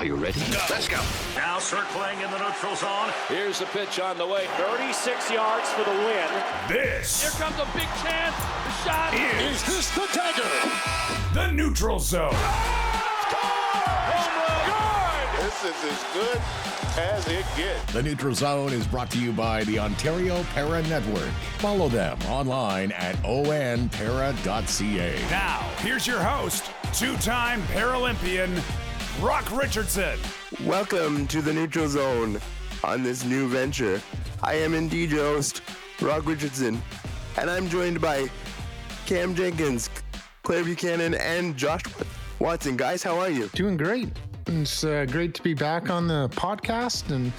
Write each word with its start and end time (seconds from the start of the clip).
Are 0.00 0.04
you 0.06 0.14
ready? 0.14 0.40
Let's 0.70 0.88
go. 0.88 0.98
Now 1.36 1.58
circling 1.58 2.22
in 2.22 2.30
the 2.30 2.38
neutral 2.38 2.74
zone. 2.74 3.10
Here's 3.28 3.58
the 3.58 3.66
pitch 3.66 4.00
on 4.00 4.16
the 4.16 4.26
way. 4.26 4.46
36 4.56 5.30
yards 5.30 5.68
for 5.72 5.84
the 5.84 5.90
win. 5.90 6.26
This 6.68 7.20
Here 7.20 7.30
comes 7.32 7.56
a 7.60 7.66
big 7.76 7.86
chance. 8.02 8.34
The 8.64 8.70
shot 8.82 9.12
is 9.12 9.60
Is 9.60 9.66
this 9.66 9.90
the 9.94 10.08
dagger? 10.14 10.48
the 11.34 11.52
neutral 11.52 11.98
zone. 12.00 12.30
Ah! 12.32 12.80
This 15.42 15.64
is 15.64 15.84
as 15.92 16.04
good 16.14 16.40
as 16.98 17.28
it 17.28 17.44
gets. 17.54 17.92
The 17.92 18.02
Neutral 18.02 18.34
Zone 18.34 18.72
is 18.72 18.86
brought 18.86 19.10
to 19.10 19.18
you 19.20 19.32
by 19.32 19.64
the 19.64 19.78
Ontario 19.78 20.42
Para 20.54 20.82
Network. 20.84 21.28
Follow 21.58 21.90
them 21.90 22.18
online 22.28 22.92
at 22.92 23.16
onpara.ca. 23.16 24.38
Now, 25.30 25.60
here's 25.78 26.06
your 26.06 26.20
host, 26.20 26.70
two 26.94 27.14
time 27.18 27.60
Paralympian, 27.64 28.62
Brock 29.20 29.54
Richardson. 29.54 30.18
Welcome 30.64 31.26
to 31.26 31.42
the 31.42 31.52
Neutral 31.52 31.86
Zone 31.90 32.40
on 32.82 33.02
this 33.02 33.22
new 33.22 33.48
venture. 33.48 34.00
I 34.42 34.54
am 34.54 34.72
indeed 34.72 35.10
your 35.10 35.24
host, 35.24 35.60
Brock 35.98 36.24
Richardson, 36.24 36.80
and 37.36 37.50
I'm 37.50 37.68
joined 37.68 38.00
by 38.00 38.30
Cam 39.04 39.34
Jenkins, 39.34 39.90
Claire 40.42 40.64
Buchanan, 40.64 41.12
and 41.12 41.54
Josh 41.54 41.82
Watson. 42.38 42.78
Guys, 42.78 43.02
how 43.02 43.18
are 43.18 43.28
you? 43.28 43.48
Doing 43.48 43.76
great. 43.76 44.08
It's 44.46 44.84
uh, 44.84 45.04
great 45.10 45.34
to 45.34 45.42
be 45.42 45.52
back 45.52 45.90
on 45.90 46.08
the 46.08 46.30
podcast 46.30 47.10
and 47.10 47.30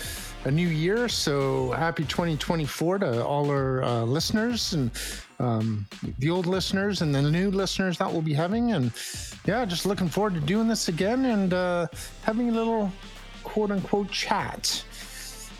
a 0.46 0.52
new 0.52 0.68
year. 0.68 1.10
So 1.10 1.72
happy 1.72 2.06
2024 2.06 3.00
to 3.00 3.26
all 3.26 3.50
our 3.50 3.82
uh, 3.82 4.04
listeners 4.04 4.74
and 4.74 4.92
um, 5.42 5.86
the 6.20 6.30
old 6.30 6.46
listeners 6.46 7.02
and 7.02 7.14
the 7.14 7.22
new 7.22 7.52
listeners 7.52 7.98
that 7.98 8.12
we'll 8.12 8.22
be 8.22 8.34
having. 8.34 8.74
And 8.74 8.92
yeah, 9.46 9.66
just 9.66 9.86
looking 9.86 10.08
forward 10.08 10.36
to 10.36 10.40
doing 10.42 10.68
this 10.68 10.88
again 10.88 11.26
and 11.26 11.54
uh, 11.54 11.88
having 12.24 12.50
a 12.50 12.54
little 12.54 12.92
quote 13.44 13.72
unquote 13.72 14.12
chat 14.12 14.84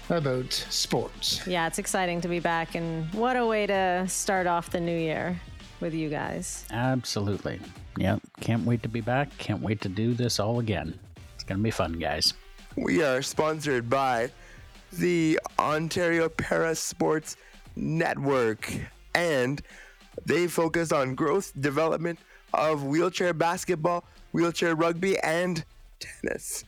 about 0.10 0.54
sports. 0.54 1.46
Yeah, 1.48 1.68
it's 1.68 1.80
exciting 1.80 2.22
to 2.22 2.28
be 2.28 2.40
back, 2.40 2.76
and 2.76 3.12
what 3.14 3.38
a 3.38 3.46
way 3.46 3.66
to 3.66 4.06
start 4.08 4.46
off 4.48 4.70
the 4.70 4.80
new 4.80 4.98
year 4.98 5.40
with 5.80 5.94
you 5.94 6.10
guys. 6.10 6.66
Absolutely. 6.72 7.60
Yep. 7.98 8.22
Can't 8.40 8.66
wait 8.66 8.84
to 8.84 8.90
be 8.90 9.02
back. 9.02 9.36
Can't 9.38 9.62
wait 9.62 9.82
to 9.82 9.90
do 9.90 10.14
this 10.14 10.40
all 10.40 10.60
again. 10.60 10.98
It's 11.36 11.44
going 11.44 11.60
to 11.60 11.64
be 11.64 11.72
fun, 11.72 11.94
guys. 11.94 12.34
We 12.78 13.04
are 13.04 13.22
sponsored 13.22 13.90
by 13.90 14.32
the 14.94 15.40
Ontario 15.60 16.30
Para 16.30 16.76
Sports 16.76 17.36
Network, 17.76 18.72
and 19.14 19.62
they 20.26 20.48
focus 20.48 20.92
on 20.92 21.16
growth 21.16 21.52
development 21.60 22.20
of 22.54 22.84
wheelchair 22.84 23.34
basketball, 23.34 24.04
wheelchair 24.32 24.76
rugby, 24.76 25.18
and 25.20 25.64
tennis. 26.00 26.64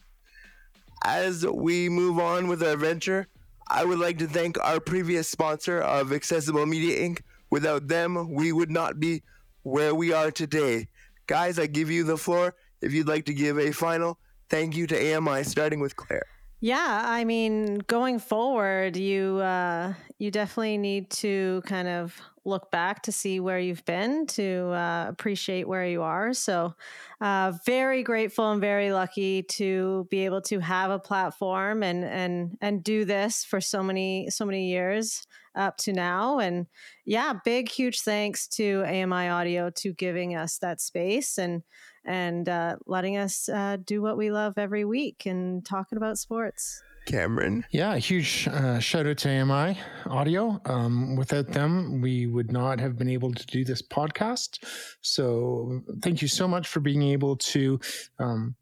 As 1.03 1.45
we 1.45 1.89
move 1.89 2.19
on 2.19 2.47
with 2.47 2.63
our 2.63 2.77
venture, 2.77 3.27
I 3.67 3.85
would 3.85 3.99
like 3.99 4.17
to 4.19 4.27
thank 4.27 4.57
our 4.63 4.79
previous 4.79 5.27
sponsor 5.27 5.79
of 5.81 6.13
Accessible 6.13 6.65
Media 6.65 7.07
Inc. 7.07 7.19
Without 7.49 7.87
them, 7.87 8.33
we 8.33 8.51
would 8.51 8.71
not 8.71 8.99
be 8.99 9.21
where 9.63 9.93
we 9.93 10.13
are 10.13 10.31
today. 10.31 10.87
Guys, 11.27 11.59
I 11.59 11.67
give 11.67 11.89
you 11.89 12.03
the 12.03 12.17
floor 12.17 12.55
if 12.81 12.93
you'd 12.93 13.07
like 13.07 13.25
to 13.25 13.33
give 13.33 13.57
a 13.59 13.71
final 13.71 14.17
thank 14.49 14.75
you 14.75 14.87
to 14.87 15.15
AMI, 15.15 15.43
starting 15.43 15.79
with 15.79 15.95
Claire. 15.95 16.25
Yeah, 16.59 17.01
I 17.05 17.25
mean, 17.25 17.79
going 17.87 18.19
forward, 18.19 18.95
you 18.95 19.37
uh, 19.39 19.93
you 20.23 20.31
definitely 20.31 20.77
need 20.77 21.09
to 21.09 21.61
kind 21.65 21.89
of 21.89 22.17
look 22.45 22.71
back 22.71 23.03
to 23.03 23.11
see 23.11 23.41
where 23.41 23.59
you've 23.59 23.83
been 23.83 24.25
to 24.25 24.71
uh, 24.71 25.05
appreciate 25.09 25.67
where 25.67 25.85
you 25.85 26.01
are. 26.01 26.33
So, 26.33 26.75
uh, 27.19 27.51
very 27.65 28.03
grateful 28.03 28.49
and 28.49 28.61
very 28.61 28.93
lucky 28.93 29.43
to 29.43 30.07
be 30.09 30.23
able 30.23 30.41
to 30.43 30.59
have 30.59 30.91
a 30.91 30.99
platform 30.99 31.83
and 31.83 32.05
and 32.05 32.57
and 32.61 32.81
do 32.81 33.03
this 33.03 33.43
for 33.43 33.59
so 33.59 33.83
many 33.83 34.29
so 34.29 34.45
many 34.45 34.69
years 34.69 35.27
up 35.55 35.75
to 35.79 35.91
now. 35.91 36.39
And 36.39 36.67
yeah, 37.03 37.33
big 37.43 37.67
huge 37.67 37.99
thanks 37.99 38.47
to 38.59 38.85
AMI 38.85 39.27
Audio 39.27 39.71
to 39.71 39.91
giving 39.91 40.37
us 40.37 40.57
that 40.59 40.79
space 40.79 41.37
and 41.37 41.63
and 42.05 42.47
uh, 42.47 42.77
letting 42.85 43.17
us 43.17 43.49
uh, 43.49 43.75
do 43.83 44.01
what 44.01 44.15
we 44.15 44.31
love 44.31 44.57
every 44.57 44.85
week 44.85 45.25
and 45.25 45.65
talking 45.65 45.97
about 45.97 46.17
sports. 46.17 46.81
Cameron. 47.05 47.65
Yeah, 47.71 47.95
huge 47.97 48.47
uh, 48.47 48.79
shout 48.79 49.07
out 49.07 49.17
to 49.19 49.29
AMI 49.29 49.77
Audio. 50.05 50.61
Um, 50.65 51.15
without 51.15 51.47
them, 51.47 52.01
we 52.01 52.27
would 52.27 52.51
not 52.51 52.79
have 52.79 52.97
been 52.97 53.09
able 53.09 53.33
to 53.33 53.45
do 53.47 53.63
this 53.63 53.81
podcast. 53.81 54.63
So, 55.01 55.81
thank 56.01 56.21
you 56.21 56.27
so 56.27 56.47
much 56.47 56.67
for 56.67 56.79
being 56.79 57.03
able 57.03 57.35
to 57.37 57.79
um, 58.19 58.55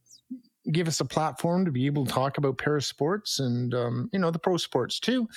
give 0.72 0.88
us 0.88 1.00
a 1.00 1.06
platform 1.06 1.66
to 1.66 1.72
be 1.72 1.86
able 1.86 2.06
to 2.06 2.12
talk 2.12 2.38
about 2.38 2.58
para 2.58 2.82
sports 2.82 3.40
and 3.40 3.74
um, 3.74 4.10
you 4.14 4.20
know 4.20 4.32
the 4.32 4.40
pro 4.40 4.58
sports 4.58 5.00
too. 5.00 5.28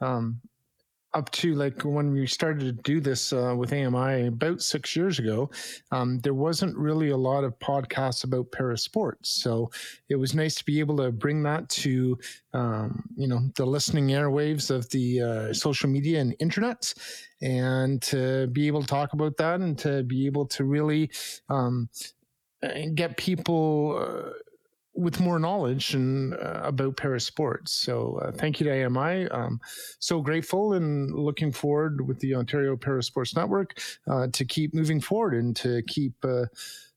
Um, 0.00 0.40
up 1.14 1.30
to 1.30 1.54
like 1.54 1.82
when 1.82 2.12
we 2.12 2.26
started 2.26 2.60
to 2.60 2.72
do 2.82 3.00
this 3.00 3.32
uh, 3.32 3.54
with 3.56 3.72
AMI 3.72 4.26
about 4.26 4.60
six 4.60 4.96
years 4.96 5.18
ago, 5.18 5.50
um, 5.92 6.18
there 6.18 6.34
wasn't 6.34 6.76
really 6.76 7.10
a 7.10 7.16
lot 7.16 7.44
of 7.44 7.58
podcasts 7.60 8.24
about 8.24 8.50
para 8.50 8.76
sports. 8.76 9.30
So 9.30 9.70
it 10.08 10.16
was 10.16 10.34
nice 10.34 10.56
to 10.56 10.64
be 10.64 10.80
able 10.80 10.96
to 10.98 11.12
bring 11.12 11.42
that 11.44 11.68
to, 11.70 12.18
um, 12.52 13.04
you 13.16 13.28
know, 13.28 13.40
the 13.54 13.64
listening 13.64 14.08
airwaves 14.08 14.70
of 14.70 14.88
the 14.90 15.20
uh, 15.22 15.52
social 15.52 15.88
media 15.88 16.20
and 16.20 16.34
internet 16.40 16.92
and 17.40 18.02
to 18.02 18.48
be 18.48 18.66
able 18.66 18.80
to 18.80 18.86
talk 18.86 19.12
about 19.12 19.36
that 19.36 19.60
and 19.60 19.78
to 19.78 20.02
be 20.02 20.26
able 20.26 20.46
to 20.46 20.64
really 20.64 21.10
um, 21.48 21.88
get 22.94 23.16
people. 23.16 23.98
Uh, 24.00 24.30
with 24.94 25.20
more 25.20 25.38
knowledge 25.38 25.94
and 25.94 26.34
uh, 26.34 26.60
about 26.64 26.96
para 26.96 27.20
sports. 27.20 27.72
So 27.72 28.20
uh, 28.22 28.32
thank 28.32 28.60
you 28.60 28.64
to 28.64 28.84
AMI. 28.86 29.28
Um, 29.28 29.60
so 29.98 30.20
grateful 30.20 30.74
and 30.74 31.12
looking 31.12 31.52
forward 31.52 32.06
with 32.06 32.20
the 32.20 32.34
Ontario 32.34 32.76
Para 32.76 33.02
Sports 33.02 33.34
Network 33.34 33.80
uh, 34.08 34.28
to 34.32 34.44
keep 34.44 34.72
moving 34.72 35.00
forward 35.00 35.34
and 35.34 35.54
to 35.56 35.82
keep 35.86 36.12
uh, 36.24 36.46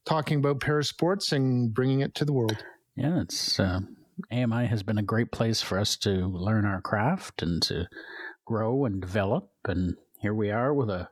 talking 0.05 0.39
about 0.39 0.59
para 0.59 0.83
sports 0.83 1.31
and 1.31 1.73
bringing 1.73 2.01
it 2.01 2.15
to 2.15 2.25
the 2.25 2.33
world. 2.33 2.63
Yeah, 2.95 3.21
it's 3.21 3.59
uh, 3.59 3.81
AMI 4.31 4.65
has 4.67 4.83
been 4.83 4.97
a 4.97 5.03
great 5.03 5.31
place 5.31 5.61
for 5.61 5.79
us 5.79 5.97
to 5.97 6.09
learn 6.09 6.65
our 6.65 6.81
craft 6.81 7.41
and 7.41 7.61
to 7.63 7.87
grow 8.45 8.85
and 8.85 9.01
develop. 9.01 9.49
And 9.65 9.95
here 10.21 10.33
we 10.33 10.51
are 10.51 10.73
with 10.73 10.89
a 10.89 11.09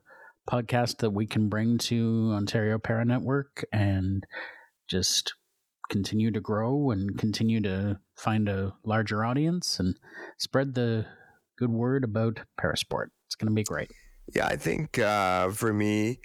podcast 0.49 0.97
that 0.97 1.11
we 1.11 1.25
can 1.25 1.49
bring 1.49 1.77
to 1.79 2.31
Ontario 2.33 2.77
Para 2.77 3.05
Network 3.05 3.65
and 3.71 4.25
just 4.87 5.33
continue 5.89 6.31
to 6.31 6.39
grow 6.39 6.91
and 6.91 7.17
continue 7.17 7.61
to 7.61 7.99
find 8.15 8.49
a 8.49 8.73
larger 8.83 9.23
audience 9.23 9.79
and 9.79 9.95
spread 10.37 10.73
the 10.73 11.05
good 11.57 11.69
word 11.69 12.03
about 12.03 12.39
parasport. 12.59 13.07
It's 13.27 13.35
going 13.35 13.49
to 13.49 13.55
be 13.55 13.63
great. 13.63 13.91
Yeah, 14.33 14.47
I 14.47 14.55
think 14.55 14.97
uh, 14.97 15.51
for 15.51 15.73
me, 15.73 16.19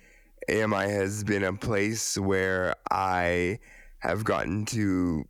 AMI 0.49 0.89
has 0.91 1.23
been 1.25 1.45
a 1.45 1.53
place 1.53 2.17
where 2.17 2.75
I 2.91 3.59
have 3.99 4.25
gotten 4.25 4.65
to, 4.67 5.25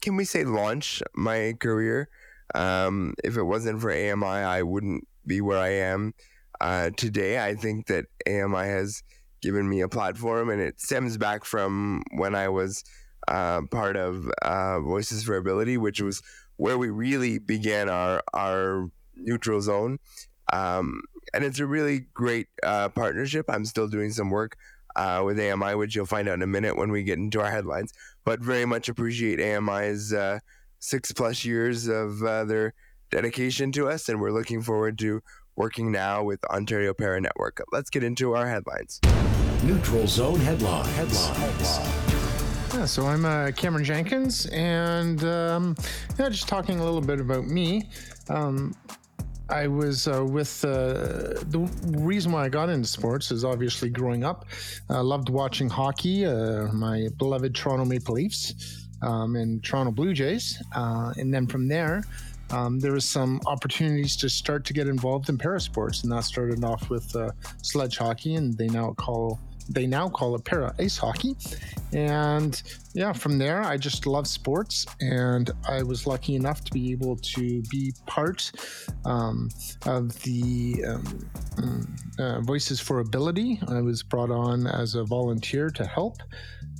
can 0.00 0.16
we 0.16 0.24
say, 0.24 0.44
launch 0.44 1.02
my 1.14 1.54
career. 1.60 2.08
Um, 2.54 3.14
if 3.22 3.36
it 3.36 3.42
wasn't 3.42 3.80
for 3.80 3.92
AMI, 3.92 4.26
I 4.26 4.62
wouldn't 4.62 5.06
be 5.26 5.40
where 5.40 5.58
I 5.58 5.70
am 5.70 6.14
uh, 6.60 6.90
today. 6.96 7.44
I 7.44 7.54
think 7.54 7.86
that 7.86 8.06
AMI 8.26 8.66
has 8.66 9.02
given 9.42 9.68
me 9.68 9.82
a 9.82 9.88
platform, 9.88 10.48
and 10.48 10.60
it 10.60 10.80
stems 10.80 11.18
back 11.18 11.44
from 11.44 12.02
when 12.16 12.34
I 12.34 12.48
was 12.48 12.82
uh, 13.28 13.62
part 13.70 13.96
of 13.96 14.28
uh, 14.42 14.80
Voices 14.80 15.24
for 15.24 15.36
Ability, 15.36 15.76
which 15.76 16.00
was 16.00 16.22
where 16.56 16.78
we 16.78 16.90
really 16.90 17.38
began 17.38 17.88
our 17.88 18.22
our 18.32 18.90
neutral 19.16 19.60
zone. 19.60 19.98
Um, 20.52 21.02
and 21.32 21.44
it's 21.44 21.58
a 21.58 21.66
really 21.66 22.06
great 22.14 22.48
uh, 22.62 22.88
partnership. 22.90 23.46
I'm 23.48 23.64
still 23.64 23.88
doing 23.88 24.10
some 24.10 24.30
work 24.30 24.56
uh, 24.96 25.22
with 25.24 25.40
AMI, 25.40 25.74
which 25.74 25.96
you'll 25.96 26.06
find 26.06 26.28
out 26.28 26.34
in 26.34 26.42
a 26.42 26.46
minute 26.46 26.76
when 26.76 26.90
we 26.90 27.02
get 27.02 27.18
into 27.18 27.40
our 27.40 27.50
headlines. 27.50 27.92
But 28.24 28.40
very 28.40 28.64
much 28.64 28.88
appreciate 28.88 29.40
AMI's 29.40 30.12
uh, 30.12 30.38
six 30.78 31.12
plus 31.12 31.44
years 31.44 31.88
of 31.88 32.22
uh, 32.22 32.44
their 32.44 32.74
dedication 33.10 33.72
to 33.72 33.88
us, 33.88 34.08
and 34.08 34.20
we're 34.20 34.32
looking 34.32 34.62
forward 34.62 34.98
to 34.98 35.22
working 35.56 35.92
now 35.92 36.22
with 36.22 36.44
Ontario 36.46 36.94
Para 36.94 37.20
Network. 37.20 37.62
Let's 37.72 37.90
get 37.90 38.02
into 38.02 38.34
our 38.34 38.46
headlines. 38.46 39.00
Neutral 39.62 40.06
Zone 40.06 40.40
headline. 40.40 40.84
Headline. 40.86 42.03
Yeah, 42.74 42.86
so 42.86 43.06
I'm 43.06 43.24
uh, 43.24 43.52
Cameron 43.52 43.84
Jenkins, 43.84 44.46
and 44.46 45.22
um, 45.22 45.76
yeah, 46.18 46.28
just 46.28 46.48
talking 46.48 46.80
a 46.80 46.84
little 46.84 47.00
bit 47.00 47.20
about 47.20 47.46
me. 47.46 47.88
Um, 48.28 48.74
I 49.48 49.68
was 49.68 50.08
uh, 50.08 50.24
with 50.24 50.64
uh, 50.64 51.38
the 51.50 51.70
reason 51.84 52.32
why 52.32 52.44
I 52.44 52.48
got 52.48 52.70
into 52.70 52.88
sports 52.88 53.30
is 53.30 53.44
obviously 53.44 53.90
growing 53.90 54.24
up. 54.24 54.46
I 54.90 54.98
loved 54.98 55.28
watching 55.28 55.68
hockey. 55.68 56.26
Uh, 56.26 56.66
my 56.72 57.06
beloved 57.16 57.54
Toronto 57.54 57.84
Maple 57.84 58.16
Leafs 58.16 58.88
um, 59.02 59.36
and 59.36 59.62
Toronto 59.62 59.92
Blue 59.92 60.12
Jays, 60.12 60.60
uh, 60.74 61.14
and 61.16 61.32
then 61.32 61.46
from 61.46 61.68
there, 61.68 62.02
um, 62.50 62.80
there 62.80 62.92
was 62.92 63.08
some 63.08 63.40
opportunities 63.46 64.16
to 64.16 64.28
start 64.28 64.64
to 64.64 64.72
get 64.72 64.88
involved 64.88 65.28
in 65.28 65.38
parasports, 65.38 66.02
and 66.02 66.10
that 66.10 66.24
started 66.24 66.64
off 66.64 66.90
with 66.90 67.14
uh, 67.14 67.30
sledge 67.62 67.98
hockey, 67.98 68.34
and 68.34 68.58
they 68.58 68.66
now 68.66 68.94
call 68.94 69.38
they 69.68 69.86
now 69.86 70.08
call 70.08 70.34
it 70.34 70.44
para 70.44 70.74
ice 70.78 70.96
hockey. 70.96 71.36
And 71.92 72.60
yeah, 72.92 73.12
from 73.12 73.38
there, 73.38 73.62
I 73.62 73.76
just 73.76 74.06
love 74.06 74.26
sports. 74.26 74.84
And 75.00 75.50
I 75.68 75.82
was 75.82 76.06
lucky 76.06 76.34
enough 76.34 76.64
to 76.64 76.72
be 76.72 76.92
able 76.92 77.16
to 77.16 77.62
be 77.62 77.92
part 78.06 78.50
um, 79.04 79.48
of 79.86 80.20
the 80.22 80.84
um, 80.86 81.28
mm, 81.56 82.20
uh, 82.20 82.40
Voices 82.40 82.80
for 82.80 83.00
Ability. 83.00 83.60
I 83.68 83.80
was 83.80 84.02
brought 84.02 84.30
on 84.30 84.66
as 84.66 84.96
a 84.96 85.04
volunteer 85.04 85.70
to 85.70 85.86
help. 85.86 86.18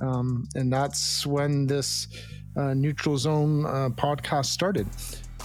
Um, 0.01 0.47
and 0.55 0.71
that's 0.71 1.25
when 1.25 1.65
this 1.65 2.07
uh, 2.57 2.73
Neutral 2.73 3.17
Zone 3.17 3.65
uh, 3.65 3.89
podcast 3.89 4.45
started. 4.45 4.87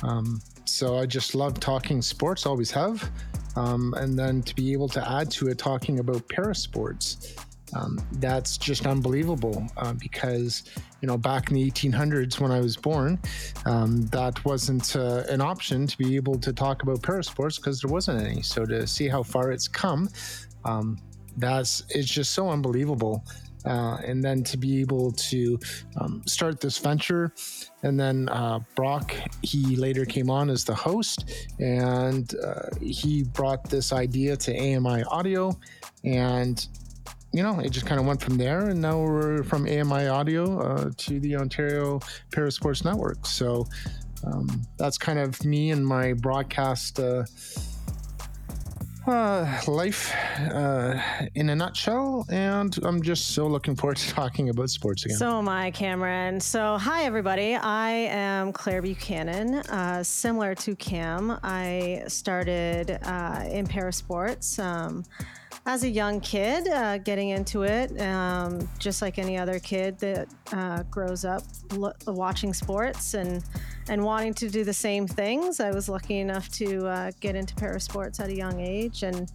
Um, 0.02 0.40
so 0.64 0.98
I 0.98 1.06
just 1.06 1.34
love 1.34 1.60
talking 1.60 2.02
sports, 2.02 2.46
always 2.46 2.70
have. 2.70 3.10
Um, 3.56 3.94
and 3.96 4.18
then 4.18 4.42
to 4.42 4.54
be 4.54 4.72
able 4.72 4.88
to 4.88 5.10
add 5.10 5.30
to 5.32 5.48
it 5.48 5.58
talking 5.58 5.98
about 5.98 6.26
parasports, 6.28 7.36
um, 7.74 7.98
that's 8.14 8.58
just 8.58 8.86
unbelievable 8.86 9.66
uh, 9.76 9.92
because, 9.94 10.64
you 11.00 11.06
know, 11.06 11.16
back 11.16 11.50
in 11.50 11.56
the 11.56 11.70
1800s 11.70 12.40
when 12.40 12.50
I 12.50 12.60
was 12.60 12.76
born, 12.76 13.18
um, 13.64 14.06
that 14.06 14.44
wasn't 14.44 14.96
uh, 14.96 15.22
an 15.28 15.40
option 15.40 15.86
to 15.86 15.98
be 15.98 16.16
able 16.16 16.38
to 16.38 16.52
talk 16.52 16.82
about 16.82 17.00
parasports 17.02 17.56
because 17.56 17.80
there 17.80 17.90
wasn't 17.90 18.26
any. 18.26 18.42
So 18.42 18.64
to 18.66 18.86
see 18.86 19.08
how 19.08 19.22
far 19.22 19.52
it's 19.52 19.68
come, 19.68 20.08
um, 20.64 20.98
that's 21.36 21.84
it's 21.90 22.08
just 22.08 22.32
so 22.32 22.48
unbelievable. 22.48 23.24
Uh, 23.64 23.98
and 24.04 24.22
then 24.22 24.42
to 24.44 24.56
be 24.56 24.80
able 24.80 25.12
to 25.12 25.58
um, 26.00 26.22
start 26.26 26.60
this 26.60 26.78
venture. 26.78 27.32
And 27.82 27.98
then 27.98 28.28
uh, 28.28 28.60
Brock, 28.74 29.14
he 29.42 29.76
later 29.76 30.04
came 30.04 30.30
on 30.30 30.50
as 30.50 30.64
the 30.64 30.74
host, 30.74 31.48
and 31.58 32.34
uh, 32.44 32.68
he 32.80 33.24
brought 33.24 33.68
this 33.68 33.92
idea 33.92 34.36
to 34.36 34.56
AMI 34.56 35.04
Audio, 35.04 35.58
and 36.04 36.66
you 37.32 37.42
know, 37.44 37.60
it 37.60 37.70
just 37.70 37.86
kind 37.86 38.00
of 38.00 38.06
went 38.06 38.20
from 38.20 38.36
there, 38.36 38.70
and 38.70 38.80
now 38.80 38.98
we're 39.00 39.44
from 39.44 39.66
AMI 39.66 40.08
Audio 40.08 40.60
uh, 40.60 40.90
to 40.96 41.20
the 41.20 41.36
Ontario 41.36 42.00
Parasports 42.30 42.84
Network. 42.84 43.24
So 43.24 43.66
um, 44.24 44.62
that's 44.76 44.98
kind 44.98 45.18
of 45.18 45.42
me 45.44 45.70
and 45.70 45.86
my 45.86 46.12
broadcast 46.12 46.98
uh, 49.06 49.60
life 49.66 50.12
uh, 50.52 51.00
in 51.34 51.50
a 51.50 51.56
nutshell. 51.56 52.26
And 52.30 52.76
I'm 52.82 53.02
just 53.02 53.28
so 53.28 53.46
looking 53.46 53.76
forward 53.76 53.96
to 53.98 54.10
talking 54.10 54.48
about 54.48 54.70
sports 54.70 55.04
again. 55.04 55.16
So 55.16 55.38
am 55.38 55.48
I, 55.48 55.70
Cameron. 55.70 56.40
So, 56.40 56.78
hi, 56.78 57.04
everybody. 57.04 57.56
I 57.56 57.90
am 57.90 58.52
Claire 58.52 58.82
Buchanan. 58.82 59.56
Uh, 59.56 60.02
similar 60.02 60.54
to 60.56 60.76
Cam, 60.76 61.38
I 61.42 62.04
started 62.08 62.98
uh, 63.02 63.44
in 63.50 63.66
parasports. 63.66 64.62
Um, 64.62 65.04
as 65.70 65.84
a 65.84 65.88
young 65.88 66.18
kid, 66.18 66.66
uh, 66.66 66.98
getting 66.98 67.28
into 67.28 67.62
it, 67.62 67.96
um, 68.00 68.68
just 68.80 69.00
like 69.00 69.20
any 69.20 69.38
other 69.38 69.60
kid 69.60 69.96
that 70.00 70.26
uh, 70.52 70.82
grows 70.90 71.24
up 71.24 71.44
lo- 71.74 71.92
watching 72.08 72.52
sports 72.52 73.14
and 73.14 73.44
and 73.88 74.04
wanting 74.04 74.34
to 74.34 74.48
do 74.50 74.64
the 74.64 74.72
same 74.72 75.06
things, 75.06 75.60
I 75.60 75.70
was 75.70 75.88
lucky 75.88 76.18
enough 76.18 76.48
to 76.54 76.88
uh, 76.88 77.10
get 77.20 77.36
into 77.36 77.54
para 77.54 77.78
sports 77.78 78.18
at 78.18 78.30
a 78.30 78.34
young 78.34 78.58
age, 78.58 79.04
and 79.04 79.30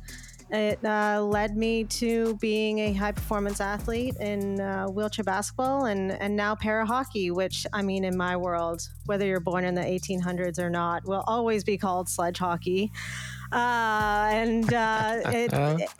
it 0.52 0.78
uh, 0.84 1.24
led 1.24 1.56
me 1.56 1.86
to 1.86 2.36
being 2.36 2.80
a 2.80 2.92
high 2.92 3.14
performance 3.14 3.62
athlete 3.62 4.18
in 4.20 4.60
uh, 4.60 4.88
wheelchair 4.88 5.24
basketball 5.24 5.86
and 5.86 6.12
and 6.12 6.36
now 6.36 6.54
para 6.54 6.86
hockey, 6.86 7.32
which 7.32 7.66
I 7.72 7.82
mean, 7.82 8.04
in 8.04 8.18
my 8.18 8.36
world, 8.36 8.82
whether 9.06 9.26
you're 9.26 9.40
born 9.40 9.64
in 9.64 9.74
the 9.74 9.82
1800s 9.82 10.60
or 10.60 10.70
not, 10.70 11.06
will 11.06 11.24
always 11.28 11.64
be 11.64 11.78
called 11.78 12.10
sledge 12.10 12.40
hockey 12.40 12.92
uh, 13.56 14.28
and 14.32 14.74
uh, 14.74 15.22
it, 15.26 15.90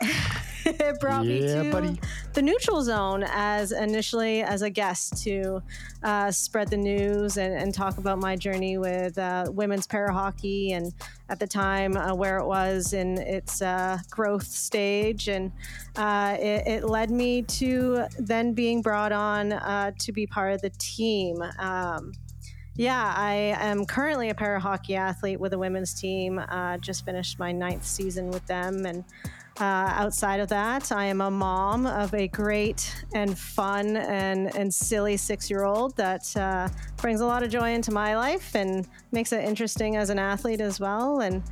it, 0.66 1.00
brought 1.00 1.24
Yeah, 1.24 1.62
me 1.62 1.64
to 1.64 1.72
buddy. 1.72 2.00
the 2.34 2.42
neutral 2.42 2.82
zone 2.82 3.24
as 3.28 3.70
initially 3.72 4.42
as 4.42 4.62
a 4.62 4.70
guest 4.70 5.22
to 5.22 5.62
uh, 6.02 6.30
spread 6.32 6.68
the 6.68 6.76
news 6.76 7.36
and, 7.38 7.54
and 7.54 7.72
talk 7.72 7.98
about 7.98 8.18
my 8.18 8.34
journey 8.36 8.76
with 8.78 9.16
uh, 9.16 9.46
women's 9.48 9.86
para 9.86 10.12
hockey 10.12 10.72
and 10.72 10.92
at 11.28 11.38
the 11.38 11.46
time 11.46 11.96
uh, 11.96 12.14
where 12.14 12.38
it 12.38 12.46
was 12.46 12.92
in 12.92 13.18
its 13.18 13.62
uh, 13.62 13.98
growth 14.10 14.46
stage 14.46 15.28
and 15.28 15.52
uh, 15.96 16.36
it, 16.38 16.66
it 16.66 16.84
led 16.84 17.10
me 17.10 17.42
to 17.42 18.04
then 18.18 18.52
being 18.52 18.82
brought 18.82 19.12
on 19.12 19.52
uh, 19.52 19.92
to 20.00 20.12
be 20.12 20.26
part 20.26 20.52
of 20.52 20.60
the 20.62 20.70
team. 20.78 21.42
Um, 21.60 22.12
yeah, 22.76 23.14
I 23.16 23.56
am 23.58 23.86
currently 23.86 24.28
a 24.28 24.34
para 24.34 24.60
hockey 24.60 24.96
athlete 24.96 25.40
with 25.40 25.52
a 25.52 25.58
women's 25.58 25.94
team. 25.94 26.38
Uh, 26.38 26.76
just 26.78 27.04
finished 27.04 27.38
my 27.38 27.52
ninth 27.52 27.84
season 27.84 28.30
with 28.30 28.46
them. 28.46 28.84
And 28.84 29.04
uh, 29.58 29.90
outside 29.94 30.40
of 30.40 30.48
that, 30.48 30.92
I 30.92 31.06
am 31.06 31.20
a 31.20 31.30
mom 31.30 31.86
of 31.86 32.12
a 32.12 32.28
great 32.28 32.94
and 33.14 33.38
fun 33.38 33.96
and, 33.96 34.54
and 34.54 34.72
silly 34.72 35.16
six 35.16 35.48
year 35.48 35.64
old 35.64 35.96
that 35.96 36.36
uh, 36.36 36.68
brings 36.98 37.20
a 37.20 37.26
lot 37.26 37.42
of 37.42 37.50
joy 37.50 37.72
into 37.72 37.90
my 37.90 38.16
life 38.16 38.54
and 38.54 38.86
makes 39.12 39.32
it 39.32 39.44
interesting 39.44 39.96
as 39.96 40.10
an 40.10 40.18
athlete 40.18 40.60
as 40.60 40.78
well. 40.78 41.20
And 41.20 41.42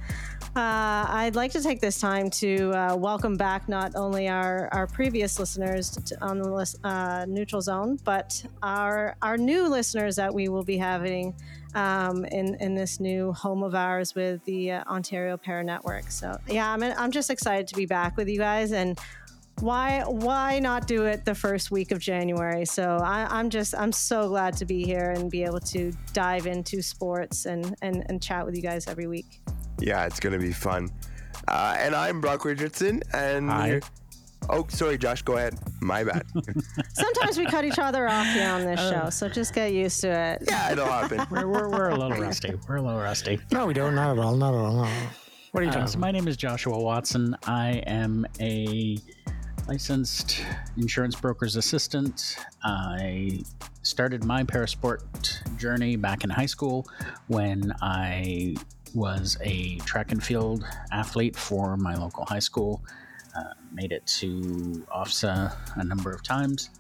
uh, 0.57 1.07
I'd 1.09 1.35
like 1.35 1.51
to 1.53 1.63
take 1.63 1.81
this 1.81 1.99
time 1.99 2.31
to 2.31 2.73
uh, 2.73 2.95
welcome 2.95 3.37
back 3.37 3.69
not 3.69 3.97
only 3.97 4.29
our, 4.29 4.69
our 4.73 4.87
previous 4.87 5.39
listeners 5.39 5.91
to, 5.91 6.23
on 6.23 6.39
the 6.39 6.49
list, 6.49 6.79
uh, 6.85 7.25
neutral 7.27 7.63
zone, 7.63 7.99
but 8.05 8.45
our 8.63 9.17
our 9.23 9.37
new 9.37 9.67
listeners 9.69 10.15
that 10.17 10.33
we 10.33 10.49
will 10.49 10.63
be 10.63 10.77
having 10.77 11.35
um, 11.75 12.25
in 12.27 12.55
in 12.57 12.75
this 12.75 13.01
new 13.01 13.33
home 13.33 13.63
of 13.63 13.75
ours 13.75 14.15
with 14.15 14.45
the 14.45 14.73
uh, 14.73 14.85
Ontario 14.87 15.37
Para 15.37 15.65
Network. 15.65 16.11
So 16.11 16.37
yeah, 16.49 16.73
I'm 16.73 16.83
I'm 16.83 17.11
just 17.11 17.31
excited 17.31 17.67
to 17.69 17.75
be 17.75 17.87
back 17.87 18.17
with 18.17 18.29
you 18.29 18.39
guys 18.39 18.73
and. 18.73 18.99
Why 19.61 20.03
why 20.05 20.59
not 20.59 20.89
do 20.89 21.05
it 21.05 21.25
the 21.25 21.35
first 21.35 21.71
week 21.71 21.93
of 21.93 22.01
January? 22.01 22.65
So 22.65 22.97
I, 22.97 23.25
I'm 23.31 23.51
just 23.51 23.73
I'm 23.77 23.93
so 23.93 24.27
glad 24.29 24.57
to 24.57 24.65
be 24.65 24.83
here 24.83 25.13
and 25.13 25.31
be 25.31 25.45
able 25.45 25.61
to 25.61 25.93
dive 26.13 26.49
into 26.49 26.83
sports 26.83 27.47
and, 27.47 27.73
and, 27.81 28.05
and 28.09 28.21
chat 28.21 28.45
with 28.45 28.57
you 28.57 28.63
guys 28.63 28.89
every 28.89 29.07
week. 29.07 29.41
Yeah, 29.79 30.07
it's 30.07 30.19
gonna 30.19 30.41
be 30.41 30.53
fun. 30.53 30.91
Uh, 31.47 31.77
and 31.79 31.95
I'm 31.95 32.21
Brock 32.21 32.45
Richardson, 32.45 33.03
and 33.13 33.49
Hi. 33.49 33.81
You're- 34.49 34.59
oh, 34.61 34.67
sorry, 34.69 34.99
Josh, 34.99 35.23
go 35.23 35.37
ahead. 35.37 35.59
My 35.81 36.05
bad. 36.05 36.25
Sometimes 36.95 37.39
we 37.39 37.47
cut 37.47 37.65
each 37.65 37.79
other 37.79 38.09
off 38.09 38.27
here 38.29 38.49
on 38.49 38.65
this 38.65 38.81
show, 38.81 39.11
so 39.11 39.29
just 39.29 39.55
get 39.55 39.73
used 39.73 40.01
to 40.03 40.09
it. 40.09 40.43
yeah, 40.49 40.73
it'll 40.73 40.87
happen. 40.87 41.27
We're, 41.31 41.47
we're, 41.47 41.69
we're 41.69 41.89
a 41.91 41.97
little 41.97 42.17
rusty. 42.23 42.55
We're 42.69 42.77
a 42.77 42.83
little 42.83 43.01
rusty. 43.01 43.41
No, 43.53 43.67
we 43.67 43.75
don't. 43.75 43.95
Not 43.95 44.17
at 44.19 44.25
all. 44.25 44.37
Not 44.37 44.55
at 44.55 44.59
all. 44.61 44.73
Not 44.77 44.89
at 44.89 45.03
all. 45.03 45.09
What 45.53 45.61
are 45.63 45.65
you 45.65 45.71
Uh, 45.71 45.75
talking 45.75 45.89
so 45.89 45.99
my 45.99 46.11
name 46.11 46.27
is 46.27 46.37
Joshua 46.37 46.79
Watson. 46.79 47.37
I 47.47 47.83
am 47.87 48.27
a 48.41 48.99
licensed 49.69 50.43
insurance 50.77 51.15
broker's 51.15 51.57
assistant. 51.57 52.37
I 52.65 53.41
started 53.83 54.25
my 54.25 54.43
parasport 54.45 55.03
journey 55.57 55.97
back 55.97 56.25
in 56.25 56.31
high 56.31 56.47
school 56.47 56.87
when 57.29 57.73
I 57.81 58.57
was 58.95 59.37
a 59.43 59.77
track 59.79 60.13
and 60.13 60.23
field 60.23 60.65
athlete 60.93 61.37
for 61.37 61.77
my 61.77 61.95
local 61.95 62.25
high 62.27 62.39
school. 62.41 62.83
Uh, 63.37 63.53
made 63.73 63.91
it 63.91 64.07
to 64.07 64.87
OFSAA 64.95 65.55
a 65.77 65.85
number 65.85 66.13
of 66.13 66.23
times. 66.23 66.71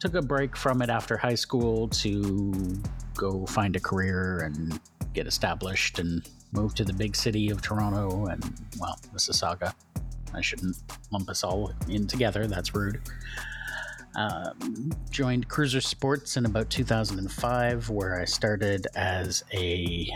Took 0.00 0.14
a 0.14 0.22
break 0.22 0.56
from 0.56 0.82
it 0.82 0.90
after 0.90 1.16
high 1.16 1.34
school 1.34 1.88
to 1.88 2.52
go 3.16 3.46
find 3.46 3.74
a 3.74 3.80
career 3.80 4.40
and 4.40 4.78
get 5.14 5.26
established 5.26 5.98
and 5.98 6.28
move 6.52 6.74
to 6.74 6.84
the 6.84 6.92
big 6.92 7.16
city 7.16 7.50
of 7.50 7.62
Toronto 7.62 8.26
and, 8.26 8.44
well, 8.78 8.98
Mississauga. 9.14 9.74
I 10.34 10.42
shouldn't 10.42 10.76
lump 11.10 11.30
us 11.30 11.42
all 11.42 11.72
in 11.88 12.06
together, 12.06 12.46
that's 12.46 12.74
rude. 12.74 13.00
Um, 14.14 14.92
joined 15.10 15.48
Cruiser 15.48 15.80
Sports 15.80 16.36
in 16.36 16.44
about 16.44 16.68
2005, 16.70 17.88
where 17.88 18.20
I 18.20 18.24
started 18.24 18.86
as 18.94 19.42
a 19.52 20.10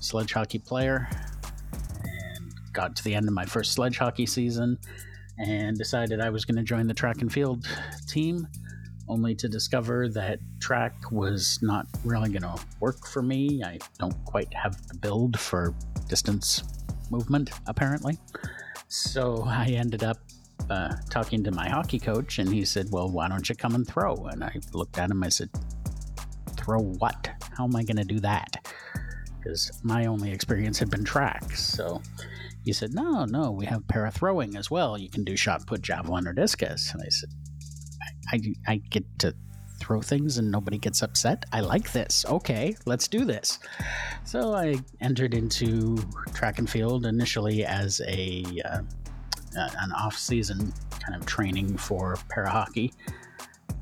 sledge 0.00 0.32
hockey 0.32 0.58
player 0.58 1.08
and 2.04 2.54
got 2.72 2.96
to 2.96 3.04
the 3.04 3.14
end 3.14 3.28
of 3.28 3.34
my 3.34 3.44
first 3.44 3.72
sledge 3.72 3.98
hockey 3.98 4.26
season 4.26 4.78
and 5.38 5.76
decided 5.76 6.20
I 6.20 6.30
was 6.30 6.44
going 6.44 6.56
to 6.56 6.62
join 6.62 6.86
the 6.86 6.94
track 6.94 7.22
and 7.22 7.32
field 7.32 7.66
team, 8.08 8.46
only 9.08 9.34
to 9.36 9.48
discover 9.48 10.08
that 10.10 10.38
track 10.60 10.94
was 11.10 11.58
not 11.62 11.86
really 12.04 12.28
going 12.28 12.42
to 12.42 12.62
work 12.80 13.06
for 13.06 13.22
me. 13.22 13.62
I 13.64 13.78
don't 13.98 14.24
quite 14.24 14.52
have 14.54 14.86
the 14.88 14.96
build 14.98 15.38
for 15.38 15.74
distance 16.08 16.62
movement, 17.10 17.50
apparently. 17.66 18.18
So 18.88 19.44
I 19.46 19.66
ended 19.66 20.02
up 20.02 20.18
uh, 20.70 20.94
talking 21.10 21.42
to 21.44 21.50
my 21.50 21.68
hockey 21.68 21.98
coach, 21.98 22.38
and 22.38 22.52
he 22.52 22.64
said, 22.64 22.88
Well, 22.90 23.08
why 23.08 23.28
don't 23.28 23.48
you 23.48 23.54
come 23.54 23.74
and 23.74 23.86
throw? 23.86 24.14
And 24.26 24.44
I 24.44 24.54
looked 24.72 24.98
at 24.98 25.10
him, 25.10 25.22
I 25.22 25.28
said, 25.28 25.50
Throw 26.56 26.80
what? 26.80 27.30
How 27.56 27.64
am 27.64 27.76
I 27.76 27.82
going 27.82 27.96
to 27.96 28.04
do 28.04 28.20
that? 28.20 28.68
Because 29.38 29.80
my 29.82 30.06
only 30.06 30.30
experience 30.30 30.78
had 30.78 30.90
been 30.90 31.04
track. 31.04 31.54
So 31.54 32.02
he 32.68 32.72
said, 32.74 32.92
No, 32.92 33.24
no, 33.24 33.50
we 33.50 33.64
have 33.64 33.88
para 33.88 34.10
throwing 34.10 34.54
as 34.54 34.70
well. 34.70 34.98
You 34.98 35.08
can 35.08 35.24
do 35.24 35.38
shot 35.38 35.66
put, 35.66 35.80
javelin, 35.80 36.28
or 36.28 36.34
discus. 36.34 36.92
And 36.92 37.02
I 37.02 37.08
said, 37.08 37.30
I, 38.30 38.36
I, 38.36 38.72
I 38.74 38.76
get 38.90 39.04
to 39.20 39.34
throw 39.80 40.02
things 40.02 40.36
and 40.36 40.50
nobody 40.50 40.76
gets 40.76 41.02
upset. 41.02 41.46
I 41.50 41.60
like 41.60 41.92
this. 41.92 42.26
Okay, 42.28 42.76
let's 42.84 43.08
do 43.08 43.24
this. 43.24 43.58
So 44.24 44.52
I 44.54 44.76
entered 45.00 45.32
into 45.32 45.96
track 46.34 46.58
and 46.58 46.68
field 46.68 47.06
initially 47.06 47.64
as 47.64 48.02
a 48.06 48.44
uh, 48.66 48.80
uh, 49.58 49.68
an 49.78 49.92
off-season 49.92 50.70
kind 51.00 51.18
of 51.18 51.24
training 51.24 51.74
for 51.78 52.18
para 52.28 52.50
hockey. 52.50 52.92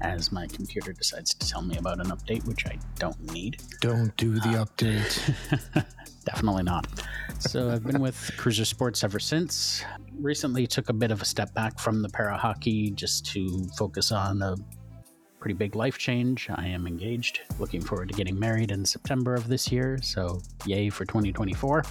As 0.00 0.30
my 0.30 0.46
computer 0.46 0.92
decides 0.92 1.34
to 1.34 1.48
tell 1.48 1.62
me 1.62 1.76
about 1.76 1.98
an 1.98 2.12
update, 2.12 2.46
which 2.46 2.66
I 2.66 2.78
don't 3.00 3.32
need. 3.32 3.60
Don't 3.80 4.16
do 4.16 4.34
the 4.34 4.64
update. 4.64 5.84
Definitely 6.26 6.64
not. 6.64 6.86
So 7.38 7.70
I've 7.70 7.84
been 7.84 8.00
with 8.00 8.32
Cruiser 8.36 8.64
Sports 8.64 9.04
ever 9.04 9.18
since. 9.20 9.84
Recently 10.20 10.66
took 10.66 10.88
a 10.88 10.92
bit 10.92 11.10
of 11.10 11.22
a 11.22 11.24
step 11.24 11.54
back 11.54 11.78
from 11.78 12.02
the 12.02 12.08
para 12.08 12.36
hockey 12.36 12.90
just 12.90 13.24
to 13.32 13.64
focus 13.78 14.12
on 14.12 14.42
a 14.42 14.56
pretty 15.38 15.54
big 15.54 15.76
life 15.76 15.98
change. 15.98 16.48
I 16.52 16.66
am 16.66 16.86
engaged, 16.86 17.40
looking 17.60 17.80
forward 17.80 18.08
to 18.08 18.14
getting 18.14 18.36
married 18.38 18.72
in 18.72 18.84
September 18.84 19.34
of 19.34 19.46
this 19.46 19.70
year. 19.70 19.98
So 20.02 20.40
yay 20.66 20.90
for 20.90 21.04
2024. 21.04 21.84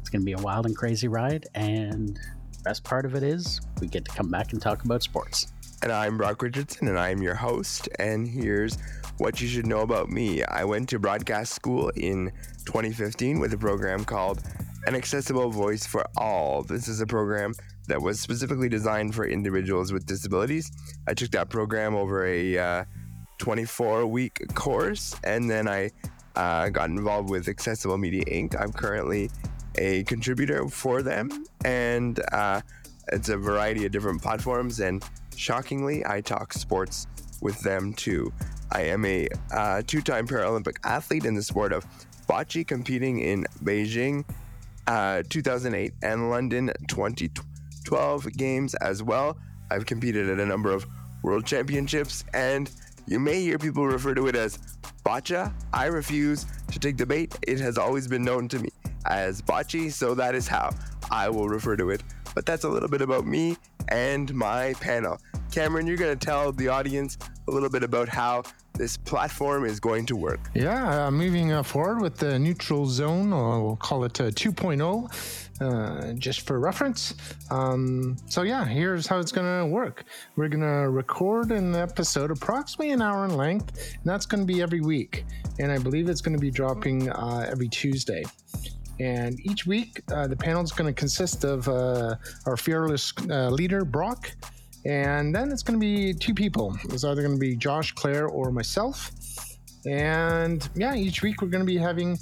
It's 0.00 0.10
going 0.10 0.20
to 0.20 0.26
be 0.26 0.32
a 0.32 0.38
wild 0.38 0.66
and 0.66 0.76
crazy 0.76 1.08
ride. 1.08 1.46
And 1.54 2.20
best 2.62 2.84
part 2.84 3.06
of 3.06 3.14
it 3.14 3.22
is 3.22 3.60
we 3.80 3.86
get 3.86 4.04
to 4.04 4.10
come 4.12 4.30
back 4.30 4.52
and 4.52 4.60
talk 4.60 4.84
about 4.84 5.02
sports. 5.02 5.52
And 5.82 5.90
I'm 5.90 6.18
Brock 6.18 6.42
Richardson, 6.42 6.88
and 6.88 6.98
I'm 6.98 7.22
your 7.22 7.34
host. 7.34 7.88
And 7.98 8.28
here's 8.28 8.76
what 9.18 9.40
you 9.40 9.48
should 9.48 9.66
know 9.66 9.80
about 9.80 10.10
me. 10.10 10.42
I 10.44 10.64
went 10.64 10.88
to 10.90 10.98
broadcast 10.98 11.52
school 11.54 11.90
in 11.96 12.32
2015 12.66 13.40
with 13.40 13.52
a 13.52 13.58
program 13.58 14.04
called 14.04 14.42
An 14.86 14.94
Accessible 14.94 15.50
Voice 15.50 15.86
for 15.86 16.04
All. 16.16 16.62
This 16.62 16.88
is 16.88 17.00
a 17.00 17.06
program 17.06 17.54
that 17.88 18.00
was 18.00 18.20
specifically 18.20 18.68
designed 18.68 19.14
for 19.14 19.26
individuals 19.26 19.92
with 19.92 20.06
disabilities. 20.06 20.70
I 21.06 21.14
took 21.14 21.30
that 21.30 21.48
program 21.48 21.94
over 21.94 22.26
a 22.26 22.58
uh, 22.58 22.84
24 23.38 24.06
week 24.06 24.42
course, 24.54 25.14
and 25.24 25.48
then 25.50 25.68
I 25.68 25.90
uh, 26.34 26.68
got 26.68 26.90
involved 26.90 27.30
with 27.30 27.48
Accessible 27.48 27.98
Media 27.98 28.24
Inc. 28.24 28.60
I'm 28.60 28.72
currently 28.72 29.30
a 29.76 30.04
contributor 30.04 30.68
for 30.68 31.02
them, 31.02 31.44
and 31.64 32.20
uh, 32.32 32.60
it's 33.12 33.28
a 33.28 33.36
variety 33.36 33.86
of 33.86 33.92
different 33.92 34.22
platforms. 34.22 34.80
And 34.80 35.02
shockingly, 35.36 36.04
I 36.04 36.20
talk 36.20 36.52
sports 36.52 37.06
with 37.40 37.60
them 37.60 37.92
too. 37.94 38.32
I 38.72 38.82
am 38.82 39.04
a 39.04 39.28
uh, 39.52 39.82
two 39.86 40.00
time 40.00 40.26
Paralympic 40.26 40.76
athlete 40.84 41.24
in 41.24 41.34
the 41.34 41.42
sport 41.42 41.72
of 41.72 41.86
boccia, 42.28 42.66
competing 42.66 43.20
in 43.20 43.46
Beijing 43.64 44.24
uh, 44.86 45.22
2008 45.28 45.92
and 46.02 46.30
London 46.30 46.72
2012 46.88 48.32
games 48.36 48.74
as 48.76 49.02
well. 49.02 49.36
I've 49.70 49.86
competed 49.86 50.28
at 50.28 50.38
a 50.38 50.46
number 50.46 50.70
of 50.72 50.86
world 51.22 51.46
championships, 51.46 52.24
and 52.34 52.70
you 53.06 53.18
may 53.18 53.40
hear 53.40 53.58
people 53.58 53.86
refer 53.86 54.14
to 54.14 54.26
it 54.28 54.36
as 54.36 54.58
bocce. 55.04 55.52
I 55.72 55.86
refuse 55.86 56.46
to 56.72 56.78
take 56.78 56.96
the 56.96 57.06
bait. 57.06 57.36
It 57.46 57.60
has 57.60 57.78
always 57.78 58.08
been 58.08 58.22
known 58.22 58.48
to 58.48 58.58
me 58.58 58.68
as 59.06 59.42
boccia, 59.42 59.92
so 59.92 60.14
that 60.14 60.34
is 60.34 60.46
how 60.48 60.70
I 61.10 61.28
will 61.28 61.48
refer 61.48 61.76
to 61.76 61.90
it. 61.90 62.02
But 62.34 62.46
that's 62.46 62.64
a 62.64 62.68
little 62.68 62.88
bit 62.88 63.00
about 63.00 63.26
me 63.26 63.56
and 63.88 64.32
my 64.34 64.74
panel. 64.74 65.18
Cameron, 65.52 65.86
you're 65.86 65.96
going 65.96 66.16
to 66.16 66.26
tell 66.26 66.52
the 66.52 66.68
audience 66.68 67.16
a 67.48 67.50
little 67.50 67.68
bit 67.68 67.82
about 67.82 68.08
how 68.08 68.42
this 68.74 68.96
platform 68.96 69.64
is 69.64 69.80
going 69.80 70.06
to 70.06 70.16
work. 70.16 70.40
Yeah, 70.54 71.06
uh, 71.06 71.10
moving 71.10 71.52
uh, 71.52 71.62
forward 71.62 72.02
with 72.02 72.16
the 72.16 72.38
neutral 72.38 72.86
zone, 72.86 73.32
or 73.32 73.62
we'll 73.62 73.76
call 73.76 74.04
it 74.04 74.20
uh, 74.20 74.30
2.0, 74.30 75.60
uh, 75.60 76.12
just 76.14 76.42
for 76.42 76.58
reference. 76.58 77.14
Um, 77.50 78.16
so, 78.28 78.42
yeah, 78.42 78.64
here's 78.64 79.06
how 79.06 79.18
it's 79.18 79.32
going 79.32 79.60
to 79.60 79.66
work 79.66 80.04
we're 80.36 80.48
going 80.48 80.60
to 80.60 80.90
record 80.90 81.52
an 81.52 81.74
episode 81.74 82.30
approximately 82.30 82.92
an 82.92 83.02
hour 83.02 83.24
in 83.24 83.36
length, 83.36 83.94
and 83.94 84.04
that's 84.04 84.26
going 84.26 84.46
to 84.46 84.52
be 84.52 84.60
every 84.60 84.80
week. 84.80 85.24
And 85.58 85.72
I 85.72 85.78
believe 85.78 86.08
it's 86.08 86.20
going 86.20 86.36
to 86.36 86.40
be 86.40 86.50
dropping 86.50 87.10
uh, 87.10 87.46
every 87.48 87.68
Tuesday. 87.68 88.24
And 88.98 89.38
each 89.40 89.66
week, 89.66 90.02
uh, 90.10 90.26
the 90.26 90.36
panel 90.36 90.62
is 90.62 90.72
going 90.72 90.92
to 90.92 90.98
consist 90.98 91.44
of 91.44 91.68
our 91.68 92.56
fearless 92.56 93.12
leader, 93.26 93.84
Brock 93.84 94.30
and 94.86 95.34
then 95.34 95.50
it's 95.50 95.62
going 95.62 95.78
to 95.78 95.84
be 95.84 96.14
two 96.14 96.34
people. 96.34 96.76
It's 96.84 97.02
either 97.02 97.22
going 97.22 97.34
to 97.34 97.40
be 97.40 97.56
Josh, 97.56 97.92
Claire, 97.92 98.28
or 98.28 98.52
myself. 98.52 99.10
And 99.84 100.68
yeah, 100.74 100.94
each 100.94 101.22
week 101.22 101.42
we're 101.42 101.48
going 101.48 101.64
to 101.64 101.66
be 101.66 101.76
having 101.76 102.18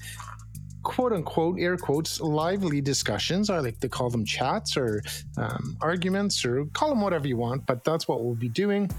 quote 0.83 1.12
unquote 1.12 1.59
air 1.59 1.76
quotes 1.76 2.21
lively 2.21 2.80
discussions. 2.80 3.50
I 3.50 3.59
like 3.59 3.80
to 3.80 3.88
call 3.88 4.09
them 4.11 4.25
chats 4.25 4.76
or 4.76 5.02
um, 5.37 5.76
arguments 5.80 6.44
or 6.44 6.64
call 6.66 6.88
them 6.90 7.00
whatever 7.02 7.26
you 7.26 7.37
want, 7.37 7.66
but 7.66 7.85
that's 7.85 8.09
what 8.09 8.25
we'll 8.25 8.35
be 8.35 8.49
doing. 8.49 8.90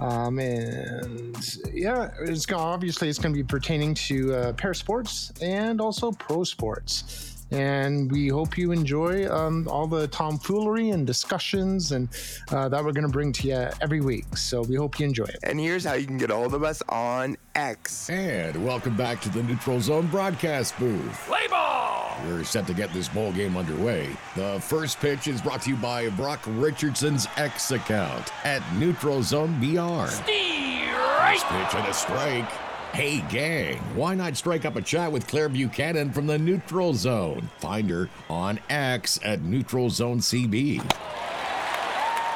Um, 0.00 0.40
and 0.40 1.36
yeah, 1.72 2.10
it's 2.22 2.44
gonna, 2.44 2.62
obviously 2.62 3.08
it's 3.08 3.18
going 3.18 3.32
to 3.32 3.36
be 3.36 3.44
pertaining 3.46 3.94
to 3.94 4.34
uh, 4.34 4.52
para 4.54 4.74
sports 4.74 5.32
and 5.40 5.80
also 5.80 6.10
pro 6.10 6.42
sports 6.42 7.31
and 7.52 8.10
we 8.10 8.28
hope 8.28 8.56
you 8.56 8.72
enjoy 8.72 9.30
um, 9.30 9.68
all 9.68 9.86
the 9.86 10.08
tomfoolery 10.08 10.90
and 10.90 11.06
discussions 11.06 11.92
and 11.92 12.08
uh, 12.50 12.68
that 12.68 12.82
we're 12.82 12.92
going 12.92 13.06
to 13.06 13.12
bring 13.12 13.32
to 13.32 13.48
you 13.48 13.68
every 13.80 14.00
week. 14.00 14.36
So 14.36 14.62
we 14.62 14.76
hope 14.76 14.98
you 14.98 15.06
enjoy 15.06 15.24
it. 15.24 15.38
And 15.42 15.60
here's 15.60 15.84
how 15.84 15.94
you 15.94 16.06
can 16.06 16.18
get 16.18 16.30
all 16.30 16.54
of 16.54 16.64
us 16.64 16.82
on 16.88 17.36
X. 17.54 18.08
And 18.08 18.64
welcome 18.64 18.96
back 18.96 19.20
to 19.22 19.28
the 19.28 19.42
Neutral 19.42 19.80
Zone 19.80 20.06
broadcast 20.06 20.78
booth. 20.78 21.26
Play 21.26 21.46
ball! 21.48 22.16
We're 22.26 22.44
set 22.44 22.66
to 22.68 22.74
get 22.74 22.92
this 22.92 23.08
bowl 23.08 23.32
game 23.32 23.56
underway. 23.56 24.08
The 24.36 24.60
first 24.60 25.00
pitch 25.00 25.26
is 25.26 25.42
brought 25.42 25.62
to 25.62 25.70
you 25.70 25.76
by 25.76 26.08
Brock 26.10 26.40
Richardson's 26.46 27.26
X 27.36 27.70
account 27.70 28.32
at 28.44 28.62
Neutral 28.76 29.22
Zone 29.22 29.58
BR. 29.60 30.06
First 30.06 31.46
pitch 31.46 31.74
and 31.74 31.88
a 31.88 31.94
strike. 31.94 32.50
Hey, 32.92 33.22
gang, 33.30 33.78
why 33.94 34.14
not 34.14 34.36
strike 34.36 34.66
up 34.66 34.76
a 34.76 34.82
chat 34.82 35.10
with 35.10 35.26
Claire 35.26 35.48
Buchanan 35.48 36.12
from 36.12 36.26
the 36.26 36.38
Neutral 36.38 36.92
Zone? 36.92 37.48
Find 37.58 37.88
her 37.88 38.10
on 38.28 38.60
X 38.68 39.18
at 39.24 39.40
Neutral 39.40 39.88
Zone 39.88 40.18
CB. 40.18 40.82